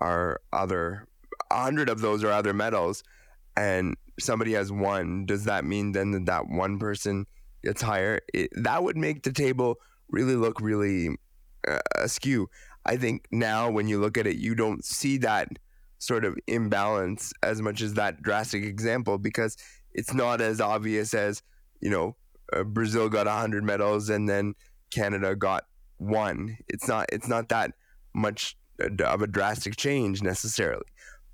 are 0.00 0.40
other 0.52 1.06
100 1.48 1.88
of 1.88 2.00
those 2.00 2.24
are 2.24 2.32
other 2.32 2.52
medals 2.52 3.02
and 3.56 3.96
somebody 4.20 4.52
has 4.52 4.70
one, 4.70 5.26
does 5.26 5.44
that 5.44 5.64
mean 5.64 5.92
then 5.92 6.10
that 6.12 6.26
that 6.26 6.48
one 6.48 6.78
person 6.78 7.26
gets 7.64 7.82
higher? 7.82 8.20
It, 8.32 8.50
that 8.54 8.82
would 8.82 8.96
make 8.96 9.22
the 9.22 9.32
table 9.32 9.76
really 10.08 10.36
look 10.36 10.60
really 10.60 11.16
uh, 11.66 11.78
askew. 11.96 12.48
I 12.84 12.96
think 12.96 13.26
now 13.30 13.70
when 13.70 13.88
you 13.88 14.00
look 14.00 14.18
at 14.18 14.26
it, 14.26 14.36
you 14.36 14.54
don't 14.54 14.84
see 14.84 15.18
that 15.18 15.48
sort 15.98 16.24
of 16.24 16.36
imbalance 16.48 17.32
as 17.42 17.62
much 17.62 17.80
as 17.80 17.94
that 17.94 18.22
drastic 18.22 18.64
example 18.64 19.18
because 19.18 19.56
it's 19.92 20.12
not 20.12 20.40
as 20.40 20.60
obvious 20.60 21.14
as, 21.14 21.42
you 21.80 21.90
know, 21.90 22.16
uh, 22.52 22.64
Brazil 22.64 23.08
got 23.08 23.26
100 23.26 23.62
medals 23.62 24.10
and 24.10 24.28
then 24.28 24.54
Canada 24.90 25.36
got 25.36 25.64
one. 25.98 26.58
It's 26.68 26.88
not 26.88 27.06
it's 27.12 27.28
not 27.28 27.48
that 27.50 27.72
much 28.14 28.56
uh, 28.82 29.04
of 29.04 29.22
a 29.22 29.26
drastic 29.26 29.76
change 29.76 30.22
necessarily. 30.22 30.84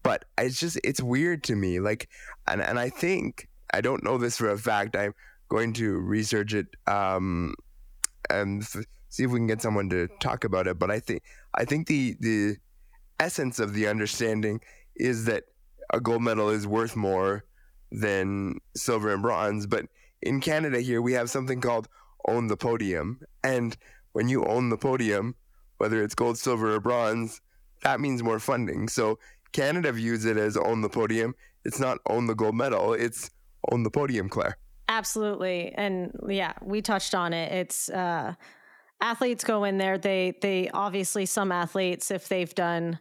But 0.03 0.25
it's 0.39 0.59
just 0.59 0.79
it's 0.85 1.03
weird 1.03 1.43
to 1.45 1.57
me 1.57 1.81
like 1.81 2.09
and 2.47 2.61
and 2.61 2.79
I 2.79 2.91
think 2.91 3.49
I 3.73 3.81
don't 3.81 4.05
know 4.05 4.19
this 4.19 4.37
for 4.37 4.51
a 4.51 4.59
fact. 4.59 4.97
I'm 4.97 5.15
going 5.49 5.73
to 5.75 5.99
research 5.99 6.55
it 6.55 6.67
um 6.87 7.55
and 8.31 8.65
see 9.09 9.25
if 9.25 9.31
we 9.31 9.39
can 9.39 9.47
get 9.47 9.63
someone 9.63 9.89
to 9.91 10.09
talk 10.21 10.45
about 10.45 10.67
it. 10.67 10.79
But 10.79 10.91
I 10.91 11.01
think 11.01 11.23
I 11.55 11.65
think 11.65 11.87
the 11.87 12.17
the 12.21 12.57
essence 13.21 13.59
of 13.59 13.75
the 13.75 13.89
understanding 13.89 14.61
is 14.97 15.25
that 15.25 15.45
a 15.93 16.01
gold 16.01 16.23
medal 16.23 16.51
is 16.51 16.67
worth 16.67 16.97
more 16.97 17.45
than 17.91 18.59
silver 18.77 19.13
and 19.13 19.23
bronze. 19.23 19.67
But 19.67 19.87
in 20.23 20.41
Canada 20.41 20.81
here, 20.81 21.01
we 21.01 21.13
have 21.15 21.31
something 21.31 21.61
called 21.61 21.89
own 22.27 22.49
the 22.49 22.57
podium, 22.57 23.21
and 23.43 23.77
when 24.13 24.29
you 24.29 24.45
own 24.45 24.69
the 24.69 24.77
podium, 24.77 25.35
whether 25.79 26.03
it's 26.03 26.15
gold, 26.15 26.39
silver, 26.39 26.75
or 26.75 26.81
bronze, 26.81 27.41
that 27.83 28.01
means 28.01 28.23
more 28.23 28.41
funding. 28.41 28.89
So 28.89 29.19
Canada 29.53 29.93
views 29.93 30.25
it 30.25 30.37
as 30.37 30.57
own 30.57 30.81
the 30.81 30.89
podium. 30.89 31.35
It's 31.65 31.81
not 31.81 31.99
own 32.09 32.27
the 32.27 32.35
gold 32.35 32.55
medal. 32.55 32.93
It's 32.93 33.31
own 33.71 33.83
the 33.83 33.91
podium, 33.91 34.29
Claire. 34.29 34.59
Absolutely. 34.89 35.73
And 35.75 36.13
yeah, 36.29 36.55
we 36.63 36.81
touched 36.81 37.15
on 37.15 37.33
it. 37.33 37.53
It's 37.53 37.91
uh, 37.91 38.35
athletes 39.01 39.45
go 39.45 39.65
in 39.65 39.79
there 39.79 39.99
they 39.99 40.35
they 40.43 40.69
obviously 40.71 41.27
some 41.27 41.53
athletes 41.53 42.11
if 42.11 42.29
they've 42.29 42.55
done 42.55 42.99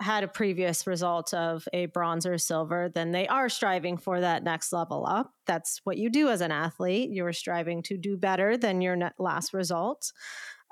had 0.00 0.22
a 0.22 0.28
previous 0.28 0.86
result 0.86 1.32
of 1.32 1.66
a 1.72 1.86
bronze 1.86 2.26
or 2.26 2.38
silver 2.38 2.90
then 2.94 3.12
they 3.12 3.26
are 3.28 3.48
striving 3.48 3.96
for 3.96 4.20
that 4.20 4.44
next 4.44 4.72
level 4.72 5.06
up 5.06 5.32
that's 5.46 5.80
what 5.84 5.96
you 5.96 6.10
do 6.10 6.28
as 6.28 6.40
an 6.40 6.52
athlete 6.52 7.10
you're 7.10 7.32
striving 7.32 7.82
to 7.82 7.96
do 7.96 8.16
better 8.16 8.56
than 8.56 8.80
your 8.80 8.96
last 9.18 9.52
result 9.52 10.12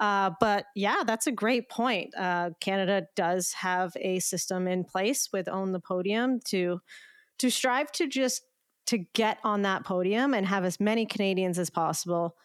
uh, 0.04 0.30
but 0.38 0.66
yeah 0.74 1.02
that's 1.06 1.26
a 1.26 1.32
great 1.32 1.68
point. 1.68 2.14
Uh, 2.16 2.50
canada 2.60 3.06
does 3.16 3.52
have 3.52 3.92
a 3.96 4.18
system 4.18 4.68
in 4.68 4.84
place 4.84 5.30
with 5.32 5.48
own 5.48 5.72
the 5.72 5.80
podium 5.80 6.40
to 6.40 6.80
to 7.38 7.50
strive 7.50 7.90
to 7.92 8.06
just 8.06 8.42
to 8.86 8.98
get 9.14 9.38
on 9.44 9.62
that 9.62 9.84
podium 9.84 10.34
and 10.34 10.46
have 10.46 10.64
as 10.64 10.78
many 10.78 11.06
canadians 11.06 11.58
as 11.58 11.70
possible 11.70 12.36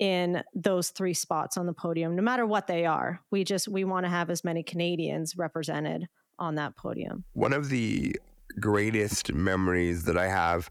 in 0.00 0.42
those 0.54 0.90
three 0.90 1.14
spots 1.14 1.56
on 1.56 1.66
the 1.66 1.72
podium 1.72 2.16
no 2.16 2.22
matter 2.22 2.46
what 2.46 2.66
they 2.66 2.84
are. 2.84 3.20
We 3.30 3.44
just 3.44 3.68
we 3.68 3.84
want 3.84 4.04
to 4.06 4.10
have 4.10 4.28
as 4.28 4.42
many 4.42 4.62
canadians 4.62 5.36
represented 5.36 6.08
on 6.38 6.56
that 6.56 6.76
podium. 6.76 7.24
One 7.34 7.52
of 7.52 7.68
the 7.68 8.16
greatest 8.60 9.32
memories 9.32 10.04
that 10.04 10.16
i 10.16 10.28
have 10.28 10.70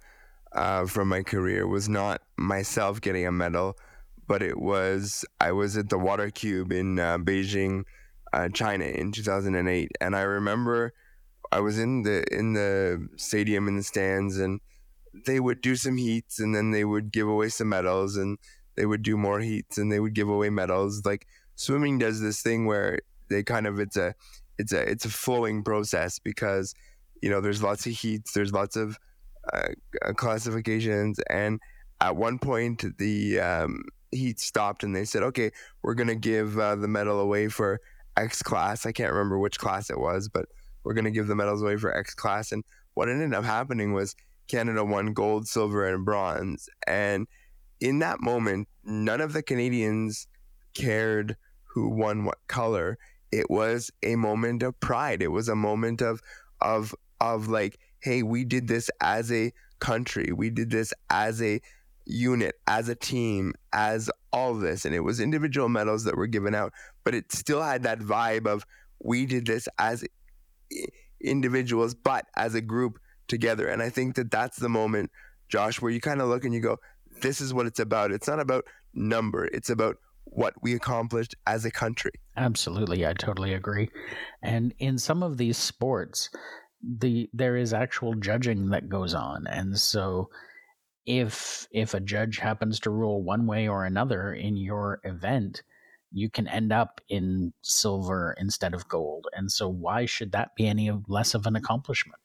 uh, 0.54 0.86
from 0.86 1.10
my 1.10 1.24
career 1.24 1.68
was 1.68 1.90
not 1.90 2.22
myself 2.38 3.02
getting 3.02 3.26
a 3.26 3.32
medal, 3.32 3.78
but 4.34 4.42
it 4.42 4.60
was 4.60 5.24
I 5.40 5.52
was 5.52 5.78
at 5.78 5.90
the 5.90 6.00
Water 6.00 6.32
Cube 6.32 6.72
in 6.72 6.98
uh, 6.98 7.20
Beijing, 7.20 7.84
uh, 8.34 8.50
China 8.50 8.86
in 8.86 9.12
2008, 9.12 9.92
and 10.02 10.16
I 10.16 10.22
remember 10.22 10.92
I 11.52 11.60
was 11.60 11.78
in 11.78 12.02
the 12.02 12.26
in 12.36 12.54
the 12.54 13.10
stadium 13.16 13.68
in 13.68 13.76
the 13.76 13.84
stands, 13.84 14.40
and 14.40 14.60
they 15.28 15.40
would 15.40 15.62
do 15.62 15.76
some 15.76 15.98
heats, 15.98 16.40
and 16.40 16.56
then 16.56 16.72
they 16.72 16.84
would 16.84 17.12
give 17.12 17.28
away 17.28 17.50
some 17.50 17.70
medals, 17.70 18.18
and 18.18 18.40
they 18.76 18.88
would 18.88 19.04
do 19.04 19.18
more 19.18 19.40
heats, 19.40 19.78
and 19.78 19.92
they 19.92 20.00
would 20.00 20.16
give 20.16 20.30
away 20.30 20.50
medals. 20.50 21.06
Like 21.06 21.28
swimming 21.54 22.00
does 22.00 22.20
this 22.20 22.42
thing 22.42 22.66
where 22.66 22.98
they 23.30 23.44
kind 23.44 23.68
of 23.68 23.80
it's 23.80 23.98
a 23.98 24.16
it's 24.58 24.74
a 24.74 24.82
it's 24.90 25.06
a 25.06 25.10
flowing 25.10 25.64
process 25.64 26.18
because 26.18 26.74
you 27.22 27.30
know 27.30 27.40
there's 27.40 27.62
lots 27.62 27.86
of 27.86 27.92
heats, 27.92 28.34
there's 28.34 28.52
lots 28.52 28.78
of 28.78 28.98
uh, 29.54 29.68
classifications, 30.16 31.20
and 31.30 31.60
at 32.02 32.16
one 32.16 32.40
point 32.40 32.84
the 32.98 33.40
um, 33.40 33.84
heat 34.14 34.40
stopped, 34.40 34.84
and 34.84 34.96
they 34.96 35.06
said, 35.06 35.24
"Okay, 35.24 35.52
we're 35.82 35.96
gonna 35.96 36.16
give 36.16 36.58
uh, 36.58 36.76
the 36.76 36.88
medal 36.88 37.20
away 37.20 37.48
for 37.48 37.82
X 38.18 38.42
class." 38.42 38.86
I 38.86 38.92
can't 38.92 39.12
remember 39.12 39.40
which 39.40 39.60
class 39.60 39.90
it 39.90 40.00
was, 40.00 40.30
but 40.30 40.46
we're 40.84 40.94
gonna 40.94 41.12
give 41.12 41.28
the 41.28 41.36
medals 41.36 41.62
away 41.62 41.78
for 41.78 41.96
X 41.96 42.14
class. 42.14 42.52
And 42.52 42.64
what 42.94 43.10
ended 43.10 43.34
up 43.34 43.44
happening 43.44 43.94
was 43.94 44.16
Canada 44.48 44.84
won 44.84 45.14
gold, 45.14 45.48
silver, 45.48 45.88
and 45.88 46.06
bronze, 46.06 46.70
and 46.88 47.28
in 47.80 48.00
that 48.00 48.22
moment, 48.22 48.68
none 48.84 49.20
of 49.20 49.34
the 49.34 49.44
Canadians 49.44 50.28
cared 50.74 51.36
who 51.66 51.90
won 51.90 52.24
what 52.24 52.38
color. 52.48 52.98
It 53.32 53.50
was 53.50 53.92
a 54.04 54.16
moment 54.16 54.64
of 54.64 54.80
pride. 54.80 55.22
It 55.22 55.30
was 55.30 55.50
a 55.50 55.56
moment 55.56 56.02
of 56.02 56.22
of 56.62 56.96
of 57.20 57.48
like 57.48 57.80
hey, 58.04 58.22
we 58.22 58.44
did 58.44 58.68
this 58.68 58.90
as 59.00 59.32
a 59.32 59.54
country. 59.80 60.32
We 60.34 60.50
did 60.50 60.70
this 60.70 60.94
as 61.10 61.42
a 61.42 61.62
unit, 62.06 62.56
as 62.68 62.90
a 62.90 62.96
team, 62.96 63.54
as 63.72 64.10
all 64.32 64.56
this. 64.56 64.86
And 64.86 64.94
it 64.94 65.02
was 65.02 65.20
individual 65.20 65.70
medals 65.70 66.04
that 66.04 66.18
were 66.18 66.28
given 66.28 66.56
out, 66.56 66.74
but 67.04 67.16
it 67.16 67.32
still 67.32 67.62
had 67.62 67.84
that 67.84 68.00
vibe 68.00 68.48
of 68.48 68.66
we 69.04 69.26
did 69.26 69.46
this 69.46 69.68
as 69.78 70.04
individuals, 71.22 71.94
but 71.94 72.26
as 72.36 72.56
a 72.56 72.62
group 72.62 73.00
together. 73.28 73.68
And 73.68 73.82
I 73.82 73.90
think 73.90 74.16
that 74.16 74.32
that's 74.32 74.58
the 74.58 74.70
moment, 74.70 75.12
Josh, 75.50 75.82
where 75.82 75.92
you 75.92 76.02
kind 76.02 76.22
of 76.22 76.30
look 76.30 76.46
and 76.46 76.54
you 76.54 76.60
go, 76.60 76.78
this 77.22 77.42
is 77.42 77.54
what 77.54 77.66
it's 77.66 77.80
about. 77.80 78.12
It's 78.12 78.28
not 78.28 78.40
about 78.40 78.66
number, 78.94 79.46
it's 79.46 79.70
about 79.70 79.98
what 80.26 80.54
we 80.62 80.74
accomplished 80.74 81.36
as 81.46 81.66
a 81.66 81.72
country. 81.72 82.12
Absolutely. 82.38 83.06
I 83.06 83.14
totally 83.14 83.54
agree. 83.54 83.90
And 84.42 84.74
in 84.80 84.98
some 84.98 85.22
of 85.22 85.38
these 85.38 85.58
sports, 85.58 86.30
the 86.82 87.30
there 87.34 87.56
is 87.56 87.74
actual 87.74 88.16
judging 88.16 88.70
that 88.70 88.90
goes 88.90 89.14
on 89.14 89.48
and 89.48 89.80
so 89.80 90.30
if 91.06 91.68
if 91.72 91.94
a 91.94 92.00
judge 92.00 92.38
happens 92.38 92.80
to 92.80 92.90
rule 92.90 93.22
one 93.22 93.46
way 93.46 93.68
or 93.68 93.86
another 93.86 94.34
in 94.34 94.56
your 94.56 95.02
event 95.04 95.64
you 96.14 96.30
can 96.30 96.48
end 96.48 96.72
up 96.72 97.02
in 97.10 97.52
silver 97.64 98.36
instead 98.38 98.74
of 98.76 98.88
gold. 98.88 99.28
And 99.34 99.52
so 99.52 99.68
why 99.68 100.06
should 100.06 100.32
that 100.32 100.56
be 100.56 100.68
any 100.68 100.92
less 101.08 101.34
of 101.34 101.48
an 101.48 101.56
accomplishment? 101.56 102.22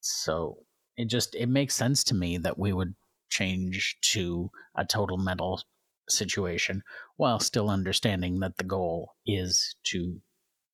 So 0.00 0.58
it 0.96 1.06
just 1.06 1.34
it 1.36 1.48
makes 1.48 1.74
sense 1.74 2.02
to 2.04 2.14
me 2.14 2.36
that 2.38 2.58
we 2.58 2.72
would 2.72 2.94
change 3.30 3.96
to 4.00 4.50
a 4.74 4.84
total 4.84 5.16
medal 5.16 5.62
situation 6.08 6.82
while 7.16 7.38
still 7.38 7.70
understanding 7.70 8.40
that 8.40 8.58
the 8.58 8.64
goal 8.64 9.14
is 9.24 9.76
to 9.84 10.20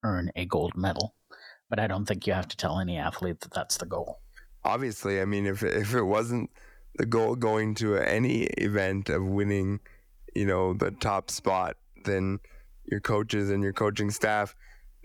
earn 0.02 0.32
a 0.34 0.46
gold 0.46 0.72
medal. 0.74 1.14
But 1.68 1.78
I 1.78 1.86
don't 1.86 2.06
think 2.06 2.26
you 2.26 2.32
have 2.32 2.48
to 2.48 2.56
tell 2.56 2.80
any 2.80 2.96
athlete 2.96 3.40
that 3.40 3.52
that's 3.52 3.76
the 3.76 3.86
goal. 3.86 4.20
Obviously, 4.64 5.20
I 5.20 5.26
mean, 5.26 5.46
if 5.46 5.62
if 5.62 5.94
it 5.94 6.04
wasn't 6.04 6.50
the 6.96 7.06
goal 7.06 7.36
going 7.36 7.74
to 7.76 7.96
any 7.96 8.44
event 8.58 9.08
of 9.08 9.24
winning, 9.24 9.80
you 10.34 10.46
know, 10.46 10.74
the 10.74 10.90
top 10.90 11.30
spot, 11.30 11.76
then 12.04 12.40
your 12.84 13.00
coaches 13.00 13.50
and 13.50 13.62
your 13.62 13.72
coaching 13.72 14.10
staff 14.10 14.54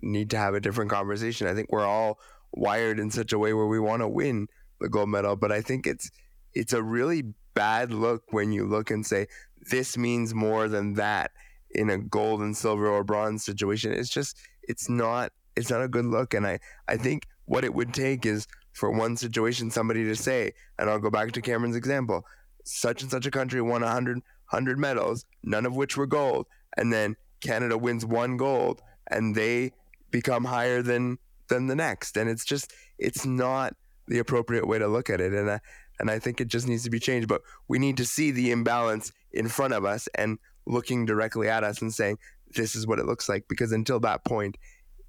need 0.01 0.29
to 0.31 0.37
have 0.37 0.53
a 0.53 0.59
different 0.59 0.89
conversation. 0.89 1.47
I 1.47 1.53
think 1.53 1.71
we're 1.71 1.85
all 1.85 2.19
wired 2.51 2.99
in 2.99 3.09
such 3.11 3.33
a 3.33 3.39
way 3.39 3.53
where 3.53 3.67
we 3.67 3.79
want 3.79 4.01
to 4.01 4.07
win 4.07 4.47
the 4.79 4.89
gold 4.89 5.09
medal, 5.09 5.35
but 5.35 5.51
I 5.51 5.61
think 5.61 5.87
it's 5.87 6.11
it's 6.53 6.73
a 6.73 6.83
really 6.83 7.23
bad 7.55 7.91
look 7.91 8.23
when 8.31 8.51
you 8.51 8.65
look 8.65 8.91
and 8.91 9.05
say 9.05 9.27
this 9.69 9.97
means 9.97 10.33
more 10.33 10.67
than 10.67 10.93
that 10.93 11.31
in 11.71 11.89
a 11.89 11.97
gold 11.97 12.41
and 12.41 12.55
silver 12.55 12.87
or 12.87 13.03
bronze 13.03 13.43
situation. 13.43 13.91
It's 13.91 14.09
just 14.09 14.37
it's 14.63 14.89
not 14.89 15.31
it's 15.55 15.69
not 15.69 15.81
a 15.81 15.87
good 15.87 16.05
look. 16.05 16.33
And 16.33 16.45
I, 16.45 16.59
I 16.87 16.97
think 16.97 17.27
what 17.45 17.63
it 17.63 17.73
would 17.73 17.93
take 17.93 18.25
is 18.25 18.47
for 18.73 18.91
one 18.91 19.15
situation 19.15 19.71
somebody 19.71 20.03
to 20.03 20.15
say, 20.15 20.53
and 20.77 20.89
I'll 20.89 20.99
go 20.99 21.09
back 21.09 21.31
to 21.31 21.41
Cameron's 21.41 21.75
example, 21.75 22.25
such 22.63 23.01
and 23.01 23.11
such 23.11 23.25
a 23.25 23.31
country 23.31 23.61
won 23.61 23.81
100, 23.81 24.17
100 24.17 24.79
medals, 24.79 25.25
none 25.43 25.65
of 25.65 25.75
which 25.75 25.95
were 25.95 26.07
gold, 26.07 26.47
and 26.77 26.91
then 26.91 27.15
Canada 27.41 27.77
wins 27.77 28.05
one 28.05 28.37
gold, 28.37 28.81
and 29.07 29.35
they 29.35 29.71
become 30.11 30.45
higher 30.45 30.81
than 30.81 31.17
than 31.49 31.67
the 31.67 31.75
next, 31.75 32.17
and 32.17 32.29
it's 32.29 32.45
just 32.45 32.73
it's 32.97 33.25
not 33.25 33.75
the 34.07 34.19
appropriate 34.19 34.67
way 34.67 34.79
to 34.79 34.87
look 34.87 35.09
at 35.09 35.21
it, 35.21 35.33
and 35.33 35.49
I, 35.49 35.59
and 35.99 36.09
I 36.09 36.19
think 36.19 36.41
it 36.41 36.47
just 36.47 36.67
needs 36.67 36.83
to 36.83 36.89
be 36.89 36.99
changed. 36.99 37.27
But 37.27 37.41
we 37.67 37.79
need 37.79 37.97
to 37.97 38.05
see 38.05 38.31
the 38.31 38.51
imbalance 38.51 39.11
in 39.31 39.47
front 39.47 39.73
of 39.73 39.85
us 39.85 40.07
and 40.15 40.37
looking 40.65 41.05
directly 41.05 41.49
at 41.49 41.63
us 41.63 41.81
and 41.81 41.93
saying 41.93 42.17
this 42.55 42.75
is 42.75 42.87
what 42.87 42.99
it 42.99 43.05
looks 43.05 43.29
like, 43.29 43.45
because 43.47 43.71
until 43.71 43.99
that 44.01 44.23
point, 44.25 44.57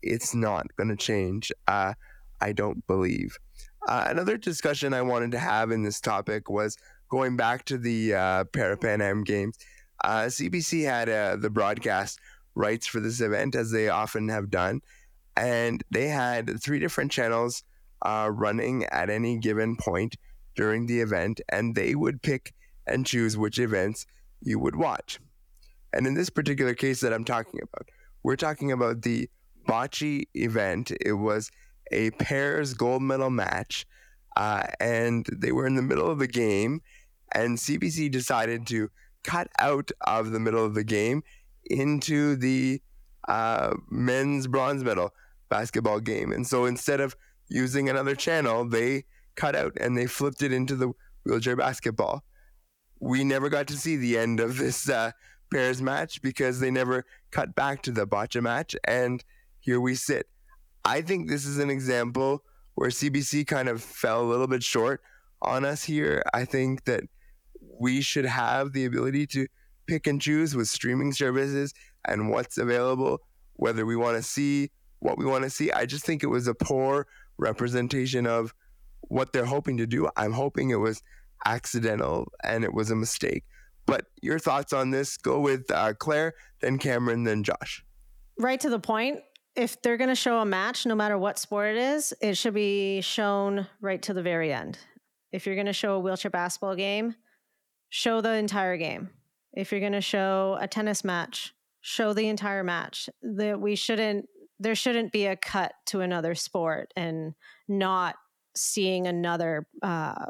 it's 0.02 0.34
not 0.34 0.66
going 0.76 0.88
to 0.88 0.96
change. 0.96 1.52
Uh, 1.66 1.94
I 2.40 2.52
don't 2.52 2.86
believe. 2.86 3.38
Uh, 3.86 4.06
another 4.08 4.38
discussion 4.38 4.94
I 4.94 5.02
wanted 5.02 5.32
to 5.32 5.38
have 5.38 5.70
in 5.70 5.82
this 5.82 6.00
topic 6.00 6.48
was 6.48 6.76
going 7.10 7.36
back 7.36 7.64
to 7.66 7.78
the 7.78 8.14
uh, 8.14 8.44
Am 8.56 9.24
Games. 9.24 9.58
Uh, 10.02 10.22
CBC 10.22 10.84
had 10.84 11.08
uh, 11.08 11.36
the 11.36 11.50
broadcast 11.50 12.18
rights 12.54 12.86
for 12.86 13.00
this 13.00 13.20
event, 13.20 13.54
as 13.54 13.70
they 13.70 13.88
often 13.88 14.28
have 14.28 14.50
done, 14.50 14.80
and 15.36 15.82
they 15.90 16.08
had 16.08 16.60
three 16.62 16.78
different 16.78 17.12
channels 17.12 17.62
uh, 18.02 18.30
running 18.32 18.84
at 18.86 19.10
any 19.10 19.38
given 19.38 19.76
point 19.76 20.16
during 20.56 20.86
the 20.86 21.00
event, 21.00 21.40
and 21.50 21.74
they 21.74 21.94
would 21.94 22.22
pick 22.22 22.54
and 22.86 23.06
choose 23.06 23.36
which 23.36 23.58
events 23.58 24.06
you 24.40 24.58
would 24.58 24.76
watch. 24.76 25.18
And 25.92 26.06
in 26.06 26.14
this 26.14 26.30
particular 26.30 26.74
case 26.74 27.00
that 27.00 27.12
I'm 27.12 27.24
talking 27.24 27.60
about, 27.62 27.88
we're 28.22 28.36
talking 28.36 28.72
about 28.72 29.02
the 29.02 29.28
boccia 29.68 30.24
event. 30.34 30.90
It 31.00 31.14
was 31.14 31.50
a 31.90 32.10
pairs 32.12 32.74
gold 32.74 33.02
medal 33.02 33.30
match, 33.30 33.86
uh, 34.36 34.64
and 34.80 35.26
they 35.32 35.52
were 35.52 35.66
in 35.66 35.74
the 35.74 35.82
middle 35.82 36.10
of 36.10 36.18
the 36.18 36.26
game, 36.26 36.82
and 37.34 37.58
CBC 37.58 38.10
decided 38.10 38.66
to 38.68 38.90
cut 39.22 39.48
out 39.58 39.90
of 40.02 40.30
the 40.30 40.40
middle 40.40 40.64
of 40.64 40.74
the 40.74 40.84
game 40.84 41.22
into 41.66 42.36
the 42.36 42.80
uh, 43.28 43.74
men's 43.90 44.46
bronze 44.46 44.84
medal 44.84 45.12
basketball 45.48 46.00
game. 46.00 46.32
And 46.32 46.46
so 46.46 46.66
instead 46.66 47.00
of 47.00 47.16
using 47.48 47.88
another 47.88 48.14
channel, 48.14 48.64
they 48.64 49.04
cut 49.34 49.56
out 49.56 49.72
and 49.80 49.96
they 49.96 50.06
flipped 50.06 50.42
it 50.42 50.52
into 50.52 50.76
the 50.76 50.92
wheelchair 51.24 51.56
basketball. 51.56 52.22
We 53.00 53.24
never 53.24 53.48
got 53.48 53.66
to 53.68 53.76
see 53.76 53.96
the 53.96 54.18
end 54.18 54.40
of 54.40 54.58
this 54.58 54.88
uh, 54.88 55.12
pairs 55.52 55.82
match 55.82 56.22
because 56.22 56.60
they 56.60 56.70
never 56.70 57.04
cut 57.30 57.54
back 57.54 57.82
to 57.82 57.90
the 57.90 58.06
boccia 58.06 58.42
match. 58.42 58.76
And 58.84 59.24
here 59.60 59.80
we 59.80 59.94
sit. 59.94 60.28
I 60.84 61.00
think 61.00 61.28
this 61.28 61.46
is 61.46 61.58
an 61.58 61.70
example 61.70 62.42
where 62.74 62.90
CBC 62.90 63.46
kind 63.46 63.68
of 63.68 63.82
fell 63.82 64.22
a 64.22 64.28
little 64.28 64.46
bit 64.46 64.62
short 64.62 65.00
on 65.40 65.64
us 65.64 65.84
here. 65.84 66.22
I 66.32 66.44
think 66.44 66.84
that 66.84 67.04
we 67.78 68.00
should 68.00 68.26
have 68.26 68.72
the 68.72 68.84
ability 68.84 69.26
to 69.28 69.46
pick 69.86 70.06
and 70.06 70.20
choose 70.20 70.54
with 70.54 70.68
streaming 70.68 71.12
services 71.12 71.72
and 72.04 72.30
what's 72.30 72.58
available, 72.58 73.20
whether 73.54 73.86
we 73.86 73.96
want 73.96 74.16
to 74.16 74.22
see 74.22 74.70
what 74.98 75.18
we 75.18 75.24
want 75.24 75.44
to 75.44 75.50
see. 75.50 75.70
I 75.72 75.86
just 75.86 76.04
think 76.04 76.22
it 76.22 76.28
was 76.28 76.46
a 76.46 76.54
poor 76.54 77.06
representation 77.38 78.26
of 78.26 78.54
what 79.02 79.32
they're 79.32 79.44
hoping 79.44 79.76
to 79.78 79.86
do. 79.86 80.08
I'm 80.16 80.32
hoping 80.32 80.70
it 80.70 80.76
was 80.76 81.02
accidental 81.46 82.32
and 82.42 82.64
it 82.64 82.72
was 82.72 82.90
a 82.90 82.96
mistake. 82.96 83.44
But 83.86 84.06
your 84.22 84.38
thoughts 84.38 84.72
on 84.72 84.90
this? 84.90 85.16
Go 85.18 85.40
with 85.40 85.70
uh, 85.70 85.92
Claire, 85.94 86.34
then 86.60 86.78
Cameron, 86.78 87.24
then 87.24 87.42
Josh. 87.42 87.84
Right 88.38 88.58
to 88.60 88.70
the 88.70 88.78
point 88.78 89.20
if 89.56 89.80
they're 89.82 89.96
going 89.96 90.08
to 90.08 90.14
show 90.14 90.38
a 90.38 90.44
match, 90.44 90.86
no 90.86 90.94
matter 90.94 91.16
what 91.16 91.38
sport 91.38 91.76
it 91.76 91.76
is, 91.76 92.12
it 92.20 92.36
should 92.36 92.54
be 92.54 93.00
shown 93.00 93.66
right 93.80 94.02
to 94.02 94.14
the 94.14 94.22
very 94.22 94.52
end. 94.52 94.78
If 95.32 95.46
you're 95.46 95.54
going 95.54 95.66
to 95.66 95.72
show 95.72 95.94
a 95.94 96.00
wheelchair 96.00 96.30
basketball 96.30 96.74
game, 96.74 97.14
show 97.88 98.20
the 98.20 98.32
entire 98.32 98.76
game. 98.76 99.10
If 99.52 99.70
you're 99.70 99.80
going 99.80 99.92
to 99.92 100.00
show 100.00 100.58
a 100.60 100.66
tennis 100.66 101.04
match, 101.04 101.54
show 101.80 102.12
the 102.12 102.28
entire 102.28 102.64
match. 102.64 103.08
That 103.22 103.60
we 103.60 103.76
shouldn't 103.76 104.28
there 104.60 104.74
shouldn't 104.74 105.12
be 105.12 105.26
a 105.26 105.36
cut 105.36 105.72
to 105.86 106.00
another 106.00 106.34
sport 106.34 106.92
and 106.96 107.34
not 107.68 108.14
seeing 108.56 109.06
another 109.06 109.66
uh, 109.82 110.26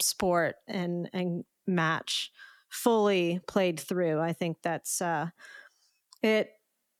sport 0.00 0.56
and 0.66 1.08
and 1.12 1.44
match 1.66 2.30
fully 2.68 3.40
played 3.46 3.78
through. 3.78 4.20
I 4.20 4.32
think 4.32 4.58
that's 4.62 5.00
uh, 5.00 5.28
it 6.22 6.50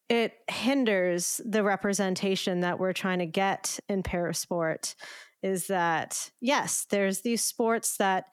it 0.08 0.34
hinders 0.50 1.40
the 1.44 1.62
representation 1.62 2.60
that 2.60 2.78
we're 2.78 2.92
trying 2.92 3.20
to 3.20 3.26
get 3.26 3.78
in 3.88 4.02
parasport 4.02 4.94
is 5.42 5.66
that 5.68 6.30
yes 6.40 6.86
there's 6.90 7.22
these 7.22 7.42
sports 7.42 7.96
that 7.96 8.26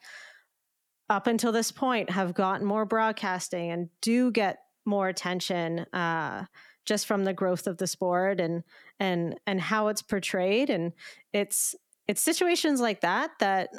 up 1.08 1.26
until 1.26 1.52
this 1.52 1.70
point 1.70 2.10
have 2.10 2.34
gotten 2.34 2.66
more 2.66 2.84
broadcasting 2.84 3.70
and 3.70 3.88
do 4.00 4.30
get 4.30 4.60
more 4.84 5.08
attention 5.08 5.80
uh, 5.92 6.44
just 6.84 7.06
from 7.06 7.24
the 7.24 7.34
growth 7.34 7.66
of 7.66 7.78
the 7.78 7.86
sport 7.86 8.40
and 8.40 8.62
and 8.98 9.38
and 9.46 9.60
how 9.60 9.88
it's 9.88 10.02
portrayed. 10.02 10.70
And 10.70 10.92
it's 11.32 11.74
it's 12.08 12.22
situations 12.22 12.80
like 12.80 13.02
that 13.02 13.30
that 13.40 13.70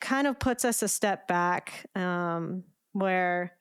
kind 0.00 0.26
of 0.26 0.38
puts 0.38 0.64
us 0.64 0.82
a 0.82 0.88
step 0.88 1.26
back 1.26 1.86
um, 1.94 2.64
where 2.92 3.55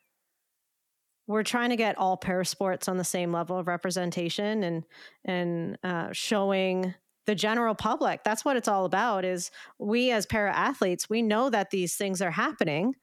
we're 1.27 1.43
trying 1.43 1.69
to 1.69 1.75
get 1.75 1.97
all 1.97 2.17
para 2.17 2.45
sports 2.45 2.87
on 2.87 2.97
the 2.97 3.03
same 3.03 3.31
level 3.31 3.57
of 3.57 3.67
representation 3.67 4.63
and 4.63 4.83
and 5.23 5.77
uh, 5.83 6.09
showing 6.11 6.93
the 7.25 7.35
general 7.35 7.73
public. 7.73 8.23
That's 8.23 8.45
what 8.45 8.55
it's 8.55 8.67
all 8.67 8.85
about 8.85 9.25
is 9.25 9.49
we 9.79 10.11
as 10.11 10.25
para 10.25 10.53
athletes 10.55 11.09
we 11.09 11.21
know 11.21 11.49
that 11.49 11.71
these 11.71 11.95
things 11.95 12.21
are 12.21 12.31
happening 12.31 12.93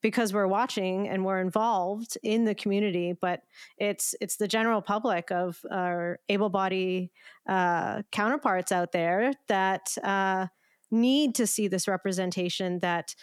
because 0.00 0.32
we're 0.32 0.48
watching 0.48 1.08
and 1.08 1.24
we're 1.24 1.40
involved 1.40 2.18
in 2.22 2.44
the 2.44 2.54
community 2.54 3.14
but 3.20 3.40
it's 3.78 4.14
it's 4.20 4.36
the 4.36 4.48
general 4.48 4.82
public 4.82 5.30
of 5.30 5.60
our 5.70 6.18
able-bodied 6.28 7.08
uh, 7.48 8.02
counterparts 8.10 8.72
out 8.72 8.92
there 8.92 9.32
that 9.48 9.96
uh, 10.02 10.46
need 10.90 11.34
to 11.36 11.46
see 11.46 11.68
this 11.68 11.88
representation 11.88 12.78
that 12.80 13.14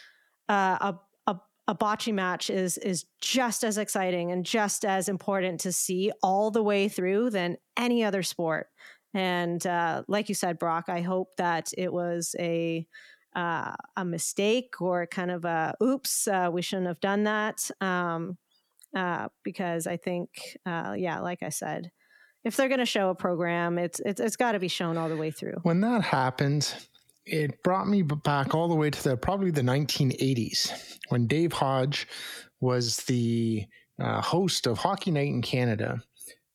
uh, 0.48 0.76
a 0.80 0.94
a 1.70 1.74
boccia 1.74 2.12
match 2.12 2.50
is 2.50 2.76
is 2.78 3.04
just 3.20 3.62
as 3.62 3.78
exciting 3.78 4.32
and 4.32 4.44
just 4.44 4.84
as 4.84 5.08
important 5.08 5.60
to 5.60 5.70
see 5.70 6.10
all 6.20 6.50
the 6.50 6.64
way 6.64 6.88
through 6.88 7.30
than 7.30 7.56
any 7.76 8.02
other 8.02 8.24
sport. 8.24 8.66
And 9.14 9.64
uh, 9.64 10.02
like 10.08 10.28
you 10.28 10.34
said, 10.34 10.58
Brock, 10.58 10.86
I 10.88 11.00
hope 11.00 11.28
that 11.38 11.70
it 11.78 11.92
was 11.92 12.34
a 12.40 12.86
uh, 13.36 13.72
a 13.96 14.04
mistake 14.04 14.80
or 14.80 15.06
kind 15.06 15.30
of 15.30 15.44
a 15.44 15.74
oops, 15.80 16.26
uh, 16.26 16.50
we 16.52 16.60
shouldn't 16.60 16.88
have 16.88 17.00
done 17.00 17.24
that. 17.24 17.70
Um, 17.80 18.36
uh, 18.96 19.28
because 19.44 19.86
I 19.86 19.96
think, 19.96 20.30
uh, 20.66 20.94
yeah, 20.98 21.20
like 21.20 21.44
I 21.44 21.50
said, 21.50 21.92
if 22.42 22.56
they're 22.56 22.66
going 22.66 22.80
to 22.80 22.86
show 22.86 23.10
a 23.10 23.14
program, 23.14 23.78
it's 23.78 24.00
it's, 24.00 24.20
it's 24.20 24.36
got 24.36 24.52
to 24.52 24.58
be 24.58 24.66
shown 24.66 24.96
all 24.96 25.08
the 25.08 25.16
way 25.16 25.30
through. 25.30 25.58
When 25.62 25.82
that 25.82 26.02
happened, 26.02 26.74
it 27.30 27.62
brought 27.62 27.86
me 27.86 28.02
back 28.02 28.54
all 28.54 28.68
the 28.68 28.74
way 28.74 28.90
to 28.90 29.02
the 29.04 29.16
probably 29.16 29.52
the 29.52 29.62
1980s 29.62 30.98
when 31.08 31.28
Dave 31.28 31.52
Hodge 31.52 32.08
was 32.60 32.98
the 33.04 33.66
uh, 34.00 34.20
host 34.20 34.66
of 34.66 34.78
Hockey 34.78 35.12
Night 35.12 35.28
in 35.28 35.40
Canada. 35.40 36.02